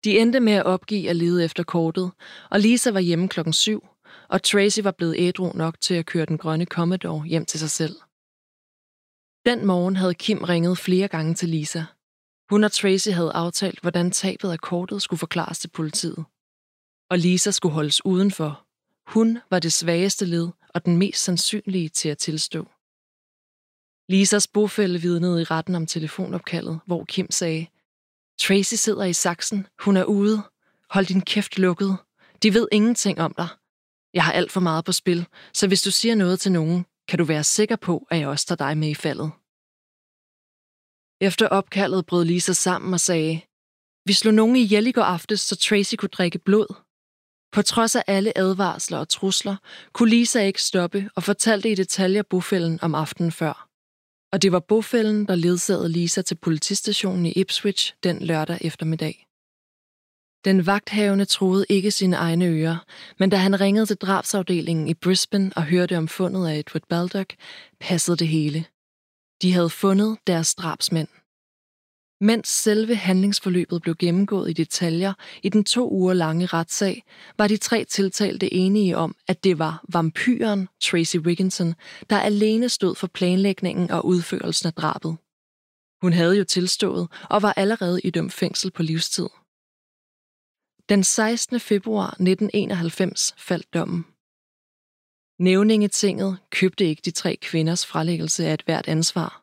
De 0.04 0.18
endte 0.18 0.40
med 0.40 0.52
at 0.52 0.66
opgive 0.66 1.10
at 1.10 1.16
lede 1.16 1.44
efter 1.44 1.62
kortet, 1.62 2.10
og 2.50 2.60
Lisa 2.60 2.90
var 2.90 3.00
hjemme 3.00 3.28
klokken 3.28 3.52
syv, 3.52 3.86
og 4.28 4.42
Tracy 4.42 4.80
var 4.82 4.90
blevet 4.90 5.16
ædru 5.18 5.52
nok 5.54 5.80
til 5.80 5.94
at 5.94 6.06
køre 6.06 6.26
den 6.26 6.38
grønne 6.38 6.64
Commodore 6.64 7.26
hjem 7.26 7.46
til 7.46 7.60
sig 7.60 7.70
selv. 7.70 7.96
Den 9.46 9.66
morgen 9.66 9.96
havde 9.96 10.14
Kim 10.14 10.38
ringet 10.38 10.78
flere 10.78 11.08
gange 11.08 11.34
til 11.34 11.48
Lisa. 11.48 11.82
Hun 12.50 12.64
og 12.64 12.72
Tracy 12.72 13.08
havde 13.08 13.32
aftalt, 13.32 13.80
hvordan 13.80 14.10
tabet 14.10 14.50
af 14.50 14.58
kortet 14.60 15.02
skulle 15.02 15.18
forklares 15.18 15.58
til 15.58 15.68
politiet. 15.68 16.24
Og 17.10 17.18
Lisa 17.18 17.50
skulle 17.50 17.74
holdes 17.74 18.04
udenfor. 18.04 18.69
Hun 19.10 19.38
var 19.50 19.58
det 19.58 19.72
svageste 19.72 20.24
led 20.24 20.48
og 20.68 20.84
den 20.84 20.96
mest 20.96 21.24
sandsynlige 21.24 21.88
til 21.88 22.08
at 22.08 22.18
tilstå. 22.18 22.68
Lisas 24.08 24.46
bofælde 24.48 25.00
vidnede 25.00 25.40
i 25.40 25.44
retten 25.44 25.74
om 25.74 25.86
telefonopkaldet, 25.86 26.80
hvor 26.86 27.04
Kim 27.04 27.30
sagde, 27.30 27.66
Tracy 28.40 28.74
sidder 28.74 29.04
i 29.04 29.12
saksen. 29.12 29.66
Hun 29.78 29.96
er 29.96 30.04
ude. 30.04 30.42
Hold 30.90 31.06
din 31.06 31.20
kæft 31.20 31.58
lukket. 31.58 31.96
De 32.42 32.54
ved 32.54 32.68
ingenting 32.72 33.20
om 33.20 33.34
dig. 33.34 33.48
Jeg 34.14 34.24
har 34.24 34.32
alt 34.32 34.52
for 34.52 34.60
meget 34.60 34.84
på 34.84 34.92
spil, 34.92 35.26
så 35.52 35.68
hvis 35.68 35.82
du 35.82 35.90
siger 35.90 36.14
noget 36.14 36.40
til 36.40 36.52
nogen, 36.52 36.86
kan 37.08 37.18
du 37.18 37.24
være 37.24 37.44
sikker 37.44 37.76
på, 37.76 38.06
at 38.10 38.18
jeg 38.18 38.28
også 38.28 38.46
tager 38.46 38.56
dig 38.56 38.78
med 38.78 38.88
i 38.88 38.94
faldet. 38.94 39.30
Efter 41.20 41.48
opkaldet 41.48 42.06
brød 42.06 42.24
Lisa 42.24 42.52
sammen 42.52 42.94
og 42.94 43.00
sagde, 43.00 43.40
vi 44.06 44.12
slog 44.12 44.34
nogen 44.34 44.56
ihjel 44.56 44.86
i 44.86 44.92
går 44.92 45.02
aftes, 45.02 45.40
så 45.40 45.56
Tracy 45.56 45.94
kunne 45.94 46.08
drikke 46.08 46.38
blod. 46.38 46.89
På 47.52 47.62
trods 47.62 47.96
af 47.96 48.02
alle 48.06 48.38
advarsler 48.38 48.98
og 48.98 49.08
trusler, 49.08 49.56
kunne 49.92 50.10
Lisa 50.10 50.40
ikke 50.40 50.62
stoppe 50.62 51.10
og 51.14 51.22
fortalte 51.22 51.70
i 51.70 51.74
detaljer 51.74 52.22
bofælden 52.22 52.78
om 52.82 52.94
aftenen 52.94 53.32
før. 53.32 53.68
Og 54.32 54.42
det 54.42 54.52
var 54.52 54.60
bofælden, 54.60 55.26
der 55.26 55.34
ledsagede 55.34 55.88
Lisa 55.88 56.22
til 56.22 56.34
politistationen 56.34 57.26
i 57.26 57.32
Ipswich 57.32 57.94
den 58.02 58.22
lørdag 58.22 58.58
eftermiddag. 58.60 59.26
Den 60.44 60.66
vagthavende 60.66 61.24
troede 61.24 61.66
ikke 61.68 61.90
sine 61.90 62.16
egne 62.16 62.46
ører, 62.46 62.84
men 63.18 63.30
da 63.30 63.36
han 63.36 63.60
ringede 63.60 63.86
til 63.86 63.96
drabsafdelingen 63.96 64.88
i 64.88 64.94
Brisbane 64.94 65.52
og 65.56 65.64
hørte 65.64 65.96
om 65.96 66.08
fundet 66.08 66.48
af 66.48 66.58
Edward 66.58 66.82
Baldock, 66.88 67.34
passede 67.80 68.16
det 68.16 68.28
hele. 68.28 68.64
De 69.42 69.52
havde 69.52 69.70
fundet 69.70 70.18
deres 70.26 70.54
drabsmænd. 70.54 71.08
Mens 72.22 72.48
selve 72.48 72.94
handlingsforløbet 72.94 73.82
blev 73.82 73.96
gennemgået 73.96 74.50
i 74.50 74.52
detaljer 74.52 75.12
i 75.42 75.48
den 75.48 75.64
to 75.64 75.90
uger 75.90 76.14
lange 76.14 76.46
retssag, 76.46 77.04
var 77.38 77.46
de 77.46 77.56
tre 77.56 77.84
tiltalte 77.84 78.54
enige 78.54 78.96
om, 78.96 79.16
at 79.28 79.44
det 79.44 79.58
var 79.58 79.84
vampyren 79.88 80.68
Tracy 80.82 81.16
Wigginson, 81.16 81.74
der 82.10 82.20
alene 82.20 82.68
stod 82.68 82.94
for 82.94 83.06
planlægningen 83.06 83.90
og 83.90 84.06
udførelsen 84.06 84.66
af 84.66 84.72
drabet. 84.72 85.16
Hun 86.02 86.12
havde 86.12 86.36
jo 86.36 86.44
tilstået 86.44 87.08
og 87.30 87.42
var 87.42 87.52
allerede 87.52 88.00
i 88.04 88.10
dømt 88.10 88.32
fængsel 88.32 88.70
på 88.70 88.82
livstid. 88.82 89.28
Den 90.88 91.04
16. 91.04 91.60
februar 91.60 92.06
1991 92.06 93.34
faldt 93.38 93.74
dommen. 93.74 94.06
Nævningetinget 95.38 96.38
købte 96.50 96.84
ikke 96.84 97.02
de 97.04 97.10
tre 97.10 97.36
kvinders 97.36 97.86
frelæggelse 97.86 98.46
af 98.46 98.54
et 98.54 98.62
hvert 98.62 98.88
ansvar. 98.88 99.39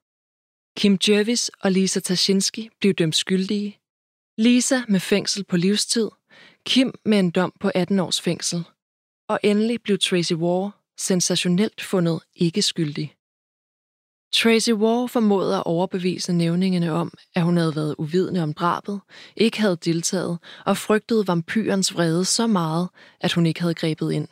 Kim 0.78 0.98
Jervis 1.10 1.52
og 1.62 1.72
Lisa 1.72 2.00
Tashinsky 2.00 2.70
blev 2.80 2.94
dømt 2.94 3.16
skyldige. 3.16 3.80
Lisa 4.38 4.82
med 4.88 5.00
fængsel 5.00 5.44
på 5.44 5.58
livstid, 5.58 6.10
Kim 6.66 6.94
med 7.06 7.20
en 7.20 7.32
dom 7.32 7.54
på 7.60 7.72
18 7.76 8.00
års 8.00 8.22
fængsel. 8.22 8.64
Og 9.30 9.40
endelig 9.44 9.82
blev 9.82 9.98
Tracy 10.00 10.34
War 10.34 10.82
sensationelt 10.98 11.82
fundet 11.82 12.22
ikke 12.36 12.62
skyldig. 12.62 13.16
Tracy 14.34 14.72
War 14.72 15.08
formåede 15.08 15.56
at 15.56 15.66
overbevise 15.66 16.34
nævningene 16.34 16.92
om, 16.92 17.14
at 17.36 17.44
hun 17.44 17.58
havde 17.58 17.76
været 17.76 17.96
uvidende 17.98 18.44
om 18.44 18.54
drabet, 18.54 19.00
ikke 19.36 19.62
havde 19.62 19.78
deltaget 19.86 20.40
og 20.66 20.78
frygtede 20.78 21.28
vampyrens 21.28 21.94
vrede 21.94 22.26
så 22.26 22.48
meget, 22.48 22.90
at 23.22 23.34
hun 23.34 23.46
ikke 23.46 23.62
havde 23.62 23.74
grebet 23.74 24.12
ind. 24.12 24.28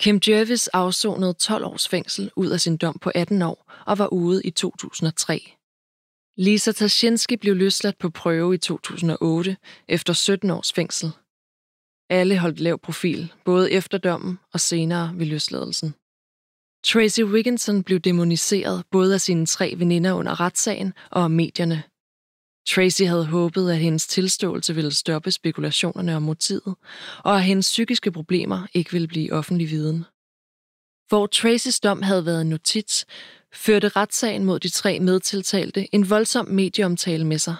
Kim 0.00 0.20
Jervis 0.28 0.68
afsonede 0.68 1.32
12 1.32 1.64
års 1.64 1.88
fængsel 1.88 2.30
ud 2.36 2.48
af 2.48 2.60
sin 2.60 2.76
dom 2.76 2.98
på 2.98 3.10
18 3.14 3.42
år 3.42 3.72
og 3.86 3.98
var 3.98 4.06
ude 4.12 4.42
i 4.44 4.50
2003. 4.50 5.56
Lisa 6.36 6.72
Tashinsky 6.72 7.34
blev 7.34 7.56
løsladt 7.56 7.98
på 7.98 8.10
prøve 8.10 8.54
i 8.54 8.58
2008 8.58 9.56
efter 9.88 10.12
17 10.12 10.50
års 10.50 10.72
fængsel. 10.72 11.10
Alle 12.10 12.38
holdt 12.38 12.60
lav 12.60 12.78
profil, 12.78 13.32
både 13.44 13.72
efter 13.72 13.98
dommen 13.98 14.38
og 14.52 14.60
senere 14.60 15.12
ved 15.14 15.26
løsladelsen. 15.26 15.94
Tracy 16.84 17.20
Wigginson 17.20 17.82
blev 17.82 18.00
demoniseret 18.00 18.84
både 18.90 19.14
af 19.14 19.20
sine 19.20 19.46
tre 19.46 19.74
veninder 19.76 20.12
under 20.12 20.40
retssagen 20.40 20.92
og 21.10 21.22
af 21.22 21.30
medierne. 21.30 21.82
Tracy 22.68 23.02
havde 23.02 23.26
håbet, 23.26 23.70
at 23.70 23.78
hendes 23.78 24.06
tilståelse 24.06 24.74
ville 24.74 24.94
stoppe 24.94 25.30
spekulationerne 25.30 26.16
om 26.16 26.22
motivet, 26.22 26.74
og 27.18 27.36
at 27.36 27.44
hendes 27.44 27.66
psykiske 27.66 28.12
problemer 28.12 28.66
ikke 28.74 28.92
ville 28.92 29.08
blive 29.08 29.32
offentlig 29.32 29.70
viden. 29.70 30.04
Hvor 31.08 31.26
Tracys 31.26 31.80
dom 31.80 32.02
havde 32.02 32.26
været 32.26 32.40
en 32.40 32.48
notits, 32.48 33.06
førte 33.52 33.88
retssagen 33.88 34.44
mod 34.44 34.60
de 34.60 34.68
tre 34.68 35.00
medtiltalte 35.00 35.94
en 35.94 36.10
voldsom 36.10 36.48
medieomtale 36.48 37.26
med 37.26 37.38
sig. 37.38 37.56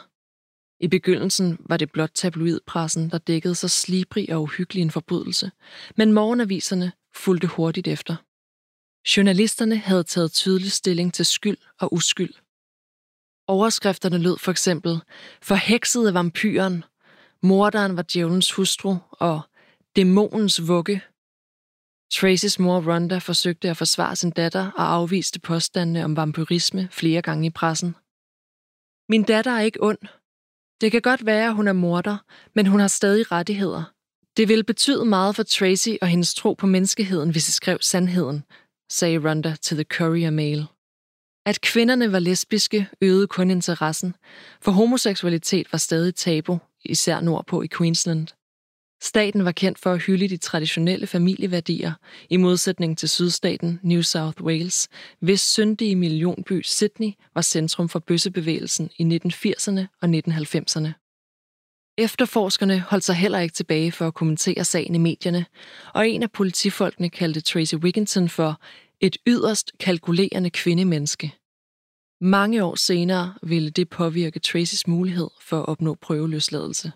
I 0.81 0.89
begyndelsen 0.89 1.59
var 1.61 1.77
det 1.77 1.93
blot 1.93 2.11
tabloidpressen, 2.15 3.11
der 3.11 3.19
dækkede 3.19 3.55
så 3.55 3.69
slibrig 3.69 4.35
og 4.35 4.43
uhyggelig 4.43 4.83
en 4.83 4.91
forbrydelse, 4.91 5.51
men 5.97 6.13
morgenaviserne 6.13 6.93
fulgte 7.15 7.47
hurtigt 7.47 7.89
efter. 7.89 8.17
Journalisterne 9.17 9.77
havde 9.77 10.05
taget 10.05 10.33
tydelig 10.33 10.73
stilling 10.73 11.15
til 11.15 11.27
skyld 11.27 11.57
og 11.81 11.95
uskyld. 11.95 12.35
Overskrifterne 13.49 14.19
lød 14.19 14.39
for 14.39 14.51
eksempel, 14.51 15.01
forhekset 15.43 16.07
af 16.07 16.15
vampyren, 16.15 16.85
morderen 17.43 17.97
var 17.97 18.05
djævelens 18.13 18.53
hustru 18.53 18.97
og 19.11 19.41
dæmonens 19.97 20.69
vugge. 20.69 21.03
Tracys 22.13 22.59
mor 22.59 22.81
Rhonda 22.81 23.19
forsøgte 23.19 23.71
at 23.71 23.77
forsvare 23.77 24.17
sin 24.17 24.31
datter 24.31 24.71
og 24.71 24.93
afviste 24.93 25.41
påstandene 25.41 26.05
om 26.05 26.17
vampyrisme 26.17 26.89
flere 26.91 27.23
gange 27.23 27.47
i 27.47 27.51
pressen. 27.51 27.97
Min 29.09 29.23
datter 29.23 29.51
er 29.51 29.61
ikke 29.61 29.83
ond. 29.83 29.99
Det 30.81 30.93
kan 30.93 31.03
godt 31.03 31.27
være, 31.27 31.47
at 31.47 31.55
hun 31.55 31.69
er 31.69 31.73
morder, 31.73 32.17
men 32.55 32.67
hun 32.67 32.81
har 32.81 32.89
stadig 32.89 33.33
rettigheder. 33.33 33.95
Det 34.37 34.49
ville 34.49 34.65
betyde 34.65 35.05
meget 35.05 35.37
for 35.37 35.43
Tracy 35.43 35.89
og 36.03 36.09
hendes 36.09 36.35
tro 36.35 36.53
på 36.53 36.67
menneskeheden, 36.67 37.31
hvis 37.31 37.45
de 37.45 37.53
skrev 37.53 37.79
sandheden, 37.81 38.45
sagde 38.91 39.19
Rhonda 39.19 39.57
til 39.63 39.77
The 39.77 39.85
Courier 39.85 40.31
Mail. 40.31 40.67
At 41.47 41.61
kvinderne 41.61 42.13
var 42.13 42.19
lesbiske 42.19 42.89
øgede 43.01 43.27
kun 43.27 43.51
interessen, 43.51 44.15
for 44.61 44.73
homoseksualitet 44.73 45.73
var 45.73 45.79
stadig 45.79 46.15
tabu, 46.15 46.59
især 46.85 47.21
nordpå 47.21 47.63
i 47.63 47.69
Queensland. 47.77 48.29
Staten 49.03 49.45
var 49.45 49.53
kendt 49.53 49.79
for 49.79 49.93
at 49.93 50.03
hylde 50.03 50.29
de 50.29 50.37
traditionelle 50.37 51.07
familieværdier, 51.07 51.93
i 52.31 52.37
modsætning 52.37 52.99
til 52.99 53.09
sydstaten 53.09 53.81
New 53.83 54.03
South 54.03 54.43
Wales, 54.43 54.89
hvis 55.21 55.41
syndige 55.41 55.97
millionby 55.97 56.63
Sydney 56.63 57.13
var 57.35 57.43
centrum 57.43 57.89
for 57.89 57.99
bøssebevægelsen 57.99 58.91
i 58.99 59.03
1980'erne 59.03 59.81
og 60.03 60.09
1990'erne. 60.09 60.89
Efterforskerne 61.99 62.81
holdt 62.81 63.05
sig 63.05 63.15
heller 63.15 63.39
ikke 63.39 63.53
tilbage 63.53 63.93
for 63.93 64.07
at 64.07 64.15
kommentere 64.15 64.65
sagen 64.65 64.95
i 64.95 64.99
medierne, 64.99 65.47
og 65.95 66.09
en 66.09 66.23
af 66.23 66.33
politifolkene 66.33 67.11
kaldte 67.11 67.41
Tracy 67.41 67.75
Wigginton 67.75 68.29
for 68.29 68.61
et 69.07 69.17
yderst 69.27 69.73
kalkulerende 69.81 70.51
kvindemenneske. 70.51 71.35
Mange 72.21 72.65
år 72.65 72.75
senere 72.75 73.35
ville 73.43 73.71
det 73.71 73.89
påvirke 73.89 74.41
Tracys 74.41 74.87
mulighed 74.87 75.31
for 75.41 75.59
at 75.61 75.69
opnå 75.69 75.95
prøveløsladelse. 75.95 76.93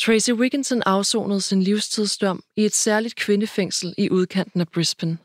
Tracy 0.00 0.30
Wigginson 0.30 0.82
afsonede 0.86 1.40
sin 1.40 1.62
livstidsdom 1.62 2.42
i 2.56 2.64
et 2.64 2.74
særligt 2.74 3.16
kvindefængsel 3.16 3.94
i 3.98 4.10
udkanten 4.10 4.60
af 4.60 4.68
Brisbane. 4.68 5.18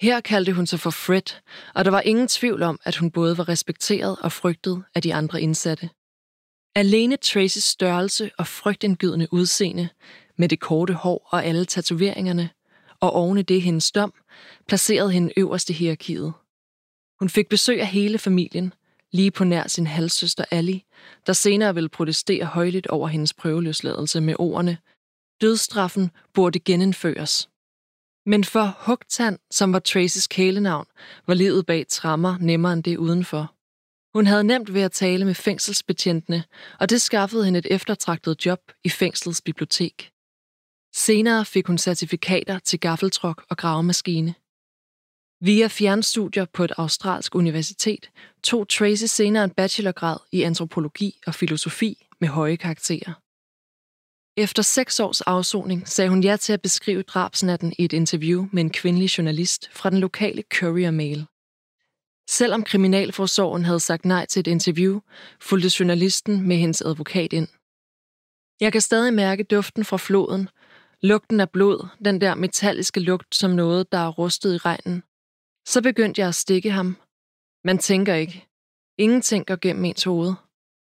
Her 0.00 0.20
kaldte 0.20 0.52
hun 0.52 0.66
sig 0.66 0.80
for 0.80 0.90
Fred, 0.90 1.40
og 1.74 1.84
der 1.84 1.90
var 1.90 2.00
ingen 2.00 2.28
tvivl 2.28 2.62
om, 2.62 2.80
at 2.84 2.96
hun 2.96 3.10
både 3.10 3.38
var 3.38 3.48
respekteret 3.48 4.16
og 4.20 4.32
frygtet 4.32 4.84
af 4.94 5.02
de 5.02 5.14
andre 5.14 5.42
indsatte. 5.42 5.90
Alene 6.74 7.16
Tracys 7.16 7.64
størrelse 7.64 8.30
og 8.38 8.46
frygtindgydende 8.46 9.28
udseende, 9.30 9.88
med 10.36 10.48
det 10.48 10.60
korte 10.60 10.94
hår 10.94 11.28
og 11.30 11.44
alle 11.44 11.64
tatoveringerne, 11.64 12.50
og 13.00 13.12
oven 13.12 13.38
i 13.38 13.42
det 13.42 13.62
hendes 13.62 13.92
dom, 13.92 14.14
placerede 14.68 15.12
hende 15.12 15.32
øverst 15.36 15.70
i 15.70 15.72
hierarkiet. 15.72 16.32
Hun 17.20 17.28
fik 17.28 17.48
besøg 17.48 17.80
af 17.80 17.86
hele 17.86 18.18
familien, 18.18 18.72
lige 19.12 19.30
på 19.30 19.44
nær 19.44 19.68
sin 19.68 19.86
halvsøster 19.86 20.44
Ali, 20.50 20.84
der 21.26 21.32
senere 21.32 21.74
ville 21.74 21.88
protestere 21.88 22.44
højligt 22.44 22.86
over 22.86 23.08
hendes 23.08 23.34
prøveløsladelse 23.34 24.20
med 24.20 24.34
ordene, 24.38 24.78
dødstraffen 25.40 26.10
burde 26.34 26.58
genindføres. 26.58 27.48
Men 28.26 28.44
for 28.44 28.76
Hugtand, 28.78 29.38
som 29.50 29.72
var 29.72 29.78
Tracys 29.78 30.26
kælenavn, 30.26 30.86
var 31.26 31.34
livet 31.34 31.66
bag 31.66 31.86
trammer 31.88 32.38
nemmere 32.40 32.72
end 32.72 32.82
det 32.82 32.96
udenfor. 32.96 33.54
Hun 34.14 34.26
havde 34.26 34.44
nemt 34.44 34.74
ved 34.74 34.82
at 34.82 34.92
tale 34.92 35.24
med 35.24 35.34
fængselsbetjentene, 35.34 36.44
og 36.80 36.90
det 36.90 37.02
skaffede 37.02 37.44
hende 37.44 37.58
et 37.58 37.66
eftertragtet 37.70 38.46
job 38.46 38.60
i 38.84 38.88
fængslets 38.88 39.40
bibliotek. 39.40 40.10
Senere 40.94 41.44
fik 41.44 41.66
hun 41.66 41.78
certifikater 41.78 42.58
til 42.58 42.80
gaffeltruk 42.80 43.44
og 43.50 43.56
gravemaskine. 43.56 44.34
Via 45.40 45.66
fjernstudier 45.66 46.44
på 46.44 46.64
et 46.64 46.72
australsk 46.76 47.34
universitet 47.34 48.10
tog 48.42 48.68
Tracy 48.68 49.04
senere 49.04 49.44
en 49.44 49.50
bachelorgrad 49.50 50.16
i 50.32 50.42
antropologi 50.42 51.20
og 51.26 51.34
filosofi 51.34 52.06
med 52.20 52.28
høje 52.28 52.56
karakterer. 52.56 53.12
Efter 54.40 54.62
seks 54.62 55.00
års 55.00 55.20
afsoning 55.20 55.88
sagde 55.88 56.10
hun 56.10 56.22
ja 56.22 56.36
til 56.36 56.52
at 56.52 56.62
beskrive 56.62 57.02
drabsnatten 57.02 57.72
i 57.78 57.84
et 57.84 57.92
interview 57.92 58.48
med 58.52 58.62
en 58.62 58.70
kvindelig 58.70 59.18
journalist 59.18 59.70
fra 59.72 59.90
den 59.90 59.98
lokale 59.98 60.42
Courier 60.54 60.90
Mail. 60.90 61.26
Selvom 62.28 62.64
Kriminalforsorgen 62.64 63.64
havde 63.64 63.80
sagt 63.80 64.04
nej 64.04 64.26
til 64.26 64.40
et 64.40 64.46
interview, 64.46 65.00
fulgte 65.40 65.70
journalisten 65.78 66.48
med 66.48 66.56
hendes 66.56 66.82
advokat 66.82 67.32
ind. 67.32 67.48
Jeg 68.60 68.72
kan 68.72 68.80
stadig 68.80 69.14
mærke 69.14 69.44
duften 69.44 69.84
fra 69.84 69.96
floden, 69.96 70.48
lugten 71.00 71.40
af 71.40 71.50
blod, 71.50 71.88
den 72.04 72.20
der 72.20 72.34
metalliske 72.34 73.00
lugt 73.00 73.34
som 73.34 73.50
noget, 73.50 73.92
der 73.92 73.98
er 73.98 74.08
rustet 74.08 74.54
i 74.54 74.58
regnen. 74.58 75.02
Så 75.66 75.82
begyndte 75.82 76.20
jeg 76.20 76.28
at 76.28 76.34
stikke 76.34 76.70
ham. 76.70 76.96
Man 77.64 77.78
tænker 77.78 78.14
ikke. 78.14 78.48
Ingenting 78.98 79.46
går 79.46 79.56
gennem 79.56 79.84
ens 79.84 80.04
hoved. 80.04 80.34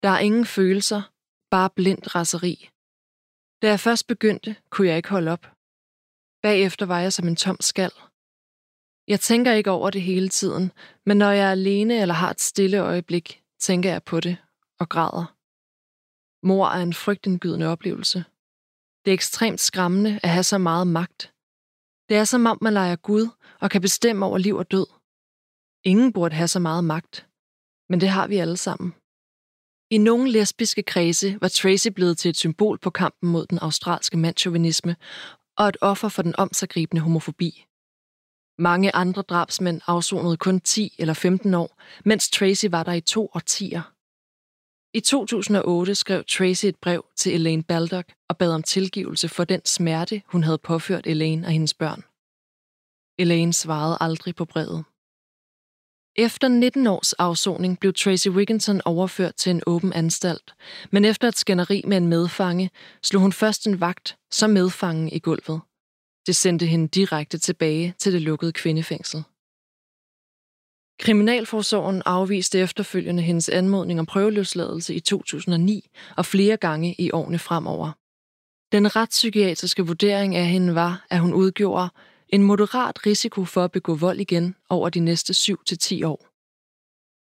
Der 0.03 0.09
er 0.09 0.18
ingen 0.18 0.47
følelser, 0.47 1.03
bare 1.51 1.70
blindt 1.70 2.14
raseri. 2.14 2.70
Da 3.62 3.68
jeg 3.68 3.81
først 3.81 4.07
begyndte, 4.07 4.57
kunne 4.70 4.89
jeg 4.89 4.97
ikke 4.97 5.09
holde 5.09 5.31
op. 5.31 5.45
Bagefter 6.43 6.87
var 6.87 7.01
jeg 7.01 7.12
som 7.12 7.28
en 7.28 7.37
tom 7.37 7.57
skal. 7.61 7.93
Jeg 9.11 9.20
tænker 9.20 9.52
ikke 9.52 9.70
over 9.70 9.90
det 9.90 10.02
hele 10.02 10.28
tiden, 10.28 10.72
men 11.06 11.16
når 11.16 11.30
jeg 11.30 11.46
er 11.46 11.50
alene 11.50 12.00
eller 12.00 12.14
har 12.14 12.30
et 12.30 12.40
stille 12.40 12.78
øjeblik, 12.78 13.42
tænker 13.61 13.90
jeg 13.90 14.02
på 14.02 14.20
det 14.20 14.36
og 14.80 14.88
græder. 14.88 15.36
Mor 16.46 16.66
er 16.66 16.82
en 16.82 16.94
frygtindgydende 16.94 17.66
oplevelse. 17.66 18.24
Det 19.04 19.11
er 19.11 19.14
ekstremt 19.14 19.61
skræmmende 19.61 20.20
at 20.22 20.28
have 20.28 20.42
så 20.42 20.58
meget 20.58 20.86
magt. 20.86 21.32
Det 22.08 22.16
er 22.16 22.24
som 22.24 22.46
om 22.46 22.58
man 22.61 22.72
leger 22.72 22.96
Gud 22.96 23.28
og 23.61 23.70
kan 23.70 23.80
bestemme 23.80 24.26
over 24.26 24.38
liv 24.38 24.56
og 24.56 24.70
død. 24.70 24.86
Ingen 25.84 26.12
burde 26.12 26.34
have 26.34 26.48
så 26.48 26.58
meget 26.58 26.84
magt, 26.84 27.28
men 27.88 28.00
det 28.00 28.08
har 28.08 28.26
vi 28.26 28.36
alle 28.36 28.56
sammen. 28.56 28.94
I 29.90 29.98
nogle 29.98 30.30
lesbiske 30.30 30.82
kredse 30.82 31.38
var 31.40 31.48
Tracy 31.48 31.88
blevet 31.88 32.18
til 32.18 32.28
et 32.28 32.36
symbol 32.36 32.78
på 32.78 32.90
kampen 32.90 33.30
mod 33.30 33.46
den 33.46 33.58
australske 33.58 34.16
mandsjovinisme 34.16 34.96
og 35.56 35.68
et 35.68 35.76
offer 35.80 36.08
for 36.08 36.22
den 36.22 36.34
omsagribende 36.38 37.02
homofobi. 37.02 37.66
Mange 38.61 38.94
andre 38.94 39.22
drabsmænd 39.22 39.80
afsonede 39.86 40.36
kun 40.36 40.61
10 40.61 40.94
eller 40.98 41.14
15 41.14 41.54
år, 41.54 41.82
mens 42.04 42.30
Tracy 42.30 42.66
var 42.70 42.82
der 42.82 42.92
i 42.92 43.00
to 43.00 43.30
årtier. 43.34 43.82
I 44.94 45.00
2008 45.00 45.94
skrev 45.94 46.24
Tracy 46.24 46.66
et 46.66 46.76
brev 46.76 47.04
til 47.16 47.34
Elaine 47.34 47.62
Baldock 47.62 48.12
og 48.28 48.38
bad 48.38 48.52
om 48.52 48.62
tilgivelse 48.62 49.28
for 49.28 49.44
den 49.44 49.61
smerte, 49.64 50.22
hun 50.26 50.42
havde 50.42 50.58
påført 50.58 51.06
Elaine 51.06 51.46
og 51.46 51.52
hendes 51.52 51.74
børn. 51.74 52.02
Elaine 53.18 53.52
svarede 53.52 53.96
aldrig 54.00 54.34
på 54.34 54.44
brevet. 54.44 54.84
Efter 56.16 56.48
19 56.48 56.86
års 56.86 57.12
afsoning 57.12 57.78
blev 57.80 57.92
Tracy 57.92 58.28
Wigginton 58.28 58.80
overført 58.84 59.34
til 59.34 59.50
en 59.50 59.62
åben 59.66 59.92
anstalt, 59.92 60.54
men 60.90 61.04
efter 61.04 61.28
et 61.28 61.38
skænderi 61.38 61.82
med 61.86 61.96
en 61.96 62.06
medfange, 62.06 62.70
slog 63.02 63.22
hun 63.22 63.32
først 63.32 63.66
en 63.66 63.80
vagt, 63.80 64.16
så 64.30 64.46
medfangen 64.46 65.08
i 65.08 65.18
gulvet. 65.18 65.61
Det 66.31 66.37
sendte 66.37 66.66
hende 66.66 66.89
direkte 66.89 67.39
tilbage 67.39 67.95
til 67.99 68.12
det 68.12 68.22
lukkede 68.22 68.53
kvindefængsel. 68.53 69.22
Kriminalforsorgen 70.99 72.03
afviste 72.07 72.59
efterfølgende 72.59 73.22
hendes 73.22 73.49
anmodning 73.49 74.01
om 74.01 74.07
prøveløsladelse 74.07 74.95
i 74.95 75.01
2009 75.01 75.91
og 76.16 76.26
flere 76.26 76.57
gange 76.57 76.95
i 76.99 77.11
årene 77.11 77.39
fremover. 77.39 77.93
Den 78.72 78.97
retspsykiatriske 78.97 79.87
vurdering 79.87 80.37
af 80.37 80.47
hende 80.47 80.74
var, 80.74 81.07
at 81.11 81.20
hun 81.20 81.35
udgjorde 81.35 81.89
en 82.28 82.43
moderat 82.43 83.07
risiko 83.07 83.45
for 83.45 83.64
at 83.64 83.72
begå 83.72 83.95
vold 83.95 84.20
igen 84.20 84.57
over 84.68 84.89
de 84.89 85.01
næste 85.01 85.33
7-10 85.33 86.07
år. 86.07 86.30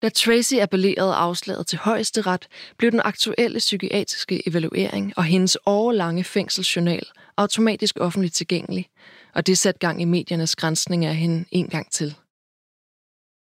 Da 0.01 0.09
Tracy 0.09 0.53
appellerede 0.53 1.13
afslaget 1.13 1.67
til 1.67 1.77
højesteret, 1.77 2.47
blev 2.77 2.91
den 2.91 3.01
aktuelle 3.03 3.59
psykiatriske 3.59 4.47
evaluering 4.47 5.13
og 5.17 5.23
hendes 5.23 5.57
årlange 5.65 6.23
fængselsjournal 6.23 7.07
automatisk 7.37 7.97
offentligt 7.99 8.35
tilgængelig, 8.35 8.89
og 9.35 9.47
det 9.47 9.57
satte 9.57 9.79
gang 9.79 10.01
i 10.01 10.05
mediernes 10.05 10.55
grænsning 10.55 11.05
af 11.05 11.15
hende 11.15 11.45
en 11.51 11.67
gang 11.67 11.91
til. 11.91 12.15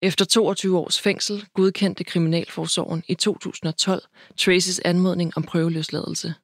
Efter 0.03 0.25
22 0.25 0.79
års 0.79 1.01
fængsel 1.01 1.47
godkendte 1.55 2.05
Kriminalforsorgen 2.05 3.05
i 3.09 3.15
2012 3.15 4.03
Tracys 4.37 4.79
anmodning 4.85 5.33
om 5.37 5.43
prøveløsladelse. 5.43 6.35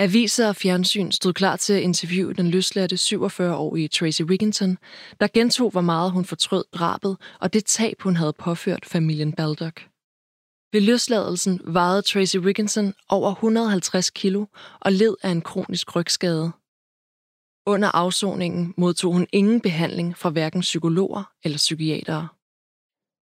Aviser 0.00 0.48
og 0.48 0.56
fjernsyn 0.56 1.10
stod 1.10 1.32
klar 1.32 1.56
til 1.56 1.72
at 1.72 1.82
interviewe 1.82 2.34
den 2.34 2.48
løsladte 2.48 2.96
47-årige 2.96 3.88
Tracy 3.88 4.22
Wigginton, 4.22 4.78
der 5.20 5.28
gentog, 5.34 5.70
hvor 5.70 5.80
meget 5.80 6.12
hun 6.12 6.24
fortrød 6.24 6.64
drabet 6.72 7.16
og 7.40 7.52
det 7.52 7.64
tab, 7.64 8.02
hun 8.02 8.16
havde 8.16 8.32
påført 8.32 8.86
familien 8.86 9.32
Baldock. 9.32 9.88
Ved 10.72 10.80
løsladelsen 10.80 11.60
vejede 11.64 12.02
Tracy 12.02 12.36
Wigginson 12.36 12.94
over 13.08 13.30
150 13.30 14.10
kilo 14.10 14.46
og 14.80 14.92
led 14.92 15.14
af 15.22 15.30
en 15.30 15.42
kronisk 15.42 15.96
rygskade. 15.96 16.52
Under 17.66 17.88
afsoningen 17.88 18.74
modtog 18.76 19.12
hun 19.12 19.26
ingen 19.32 19.60
behandling 19.60 20.16
fra 20.16 20.30
hverken 20.30 20.60
psykologer 20.60 21.32
eller 21.44 21.58
psykiatere. 21.58 22.28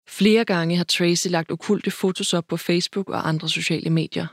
Flere 0.10 0.46
gange 0.46 0.78
har 0.78 0.84
Tracy 0.84 1.28
lagt 1.28 1.52
okulte 1.52 1.92
fotos 1.92 2.34
op 2.34 2.48
på 2.48 2.58
Facebook 2.58 3.10
og 3.10 3.28
andre 3.28 3.50
sociale 3.50 3.90
medier. 3.90 4.28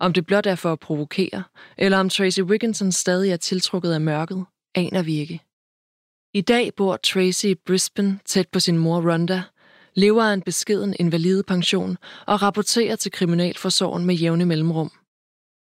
Om 0.00 0.12
det 0.12 0.26
blot 0.26 0.46
er 0.46 0.54
for 0.54 0.72
at 0.72 0.80
provokere, 0.80 1.44
eller 1.78 1.98
om 1.98 2.08
Tracy 2.08 2.40
Wigginson 2.40 2.92
stadig 2.92 3.30
er 3.32 3.36
tiltrukket 3.36 3.92
af 3.92 4.00
mørket, 4.00 4.44
aner 4.74 5.02
vi 5.02 5.16
ikke. 5.18 5.40
I 6.34 6.40
dag 6.40 6.74
bor 6.74 6.96
Tracy 6.96 7.46
i 7.46 7.54
Brisbane 7.54 8.18
tæt 8.24 8.48
på 8.48 8.60
sin 8.60 8.78
mor 8.78 9.10
Rhonda, 9.10 9.42
lever 9.94 10.24
af 10.24 10.34
en 10.34 10.42
beskeden 10.42 10.94
invalidepension 10.98 11.98
og 12.26 12.42
rapporterer 12.42 12.96
til 12.96 13.12
Kriminalforsorgen 13.12 14.04
med 14.04 14.14
jævne 14.14 14.44
mellemrum. 14.44 14.90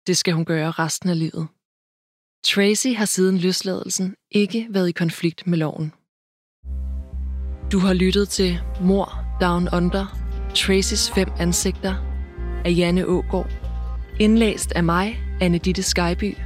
Det 0.07 0.17
skal 0.17 0.33
hun 0.33 0.45
gøre 0.45 0.71
resten 0.71 1.09
af 1.09 1.19
livet. 1.19 1.47
Tracy 2.45 2.87
har 2.87 3.05
siden 3.05 3.37
løsladelsen 3.37 4.15
ikke 4.31 4.67
været 4.69 4.89
i 4.89 4.91
konflikt 4.91 5.47
med 5.47 5.57
loven. 5.57 5.93
Du 7.71 7.79
har 7.79 7.93
lyttet 7.93 8.29
til 8.29 8.59
Mor 8.81 9.11
Down 9.41 9.67
Under, 9.73 10.05
Tracys 10.55 11.11
fem 11.11 11.29
ansigter 11.39 11.95
af 12.65 12.73
Janne 12.77 13.05
Ågård. 13.05 13.66
Indlæst 14.19 14.71
af 14.71 14.83
mig, 14.83 15.19
Anne 15.41 15.57
Ditte 15.57 15.83
Skyby. 15.83 16.37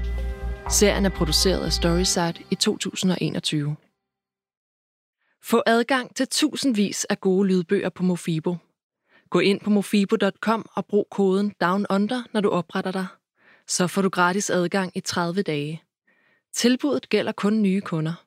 Serien 0.70 1.06
er 1.06 1.10
produceret 1.10 1.66
af 1.66 1.72
Storyside 1.72 2.34
i 2.52 2.56
2021. 2.56 3.76
Få 5.44 5.64
adgang 5.66 6.16
til 6.16 6.28
tusindvis 6.28 7.06
af 7.06 7.20
gode 7.20 7.48
lydbøger 7.48 7.90
på 7.90 8.04
Mofibo. 8.04 8.58
Gå 9.30 9.40
ind 9.40 9.60
på 9.60 9.70
mofibo.com 9.70 10.66
og 10.76 10.86
brug 10.86 11.08
koden 11.12 11.54
DOWNUNDER, 11.62 12.24
når 12.34 12.42
du 12.42 12.50
opretter 12.50 12.92
dig. 12.92 13.06
Så 13.68 13.88
får 13.88 14.02
du 14.02 14.10
gratis 14.10 14.50
adgang 14.50 14.92
i 14.96 15.00
30 15.00 15.42
dage. 15.42 15.84
Tilbuddet 16.54 17.10
gælder 17.10 17.32
kun 17.32 17.62
nye 17.62 17.82
kunder. 17.82 18.26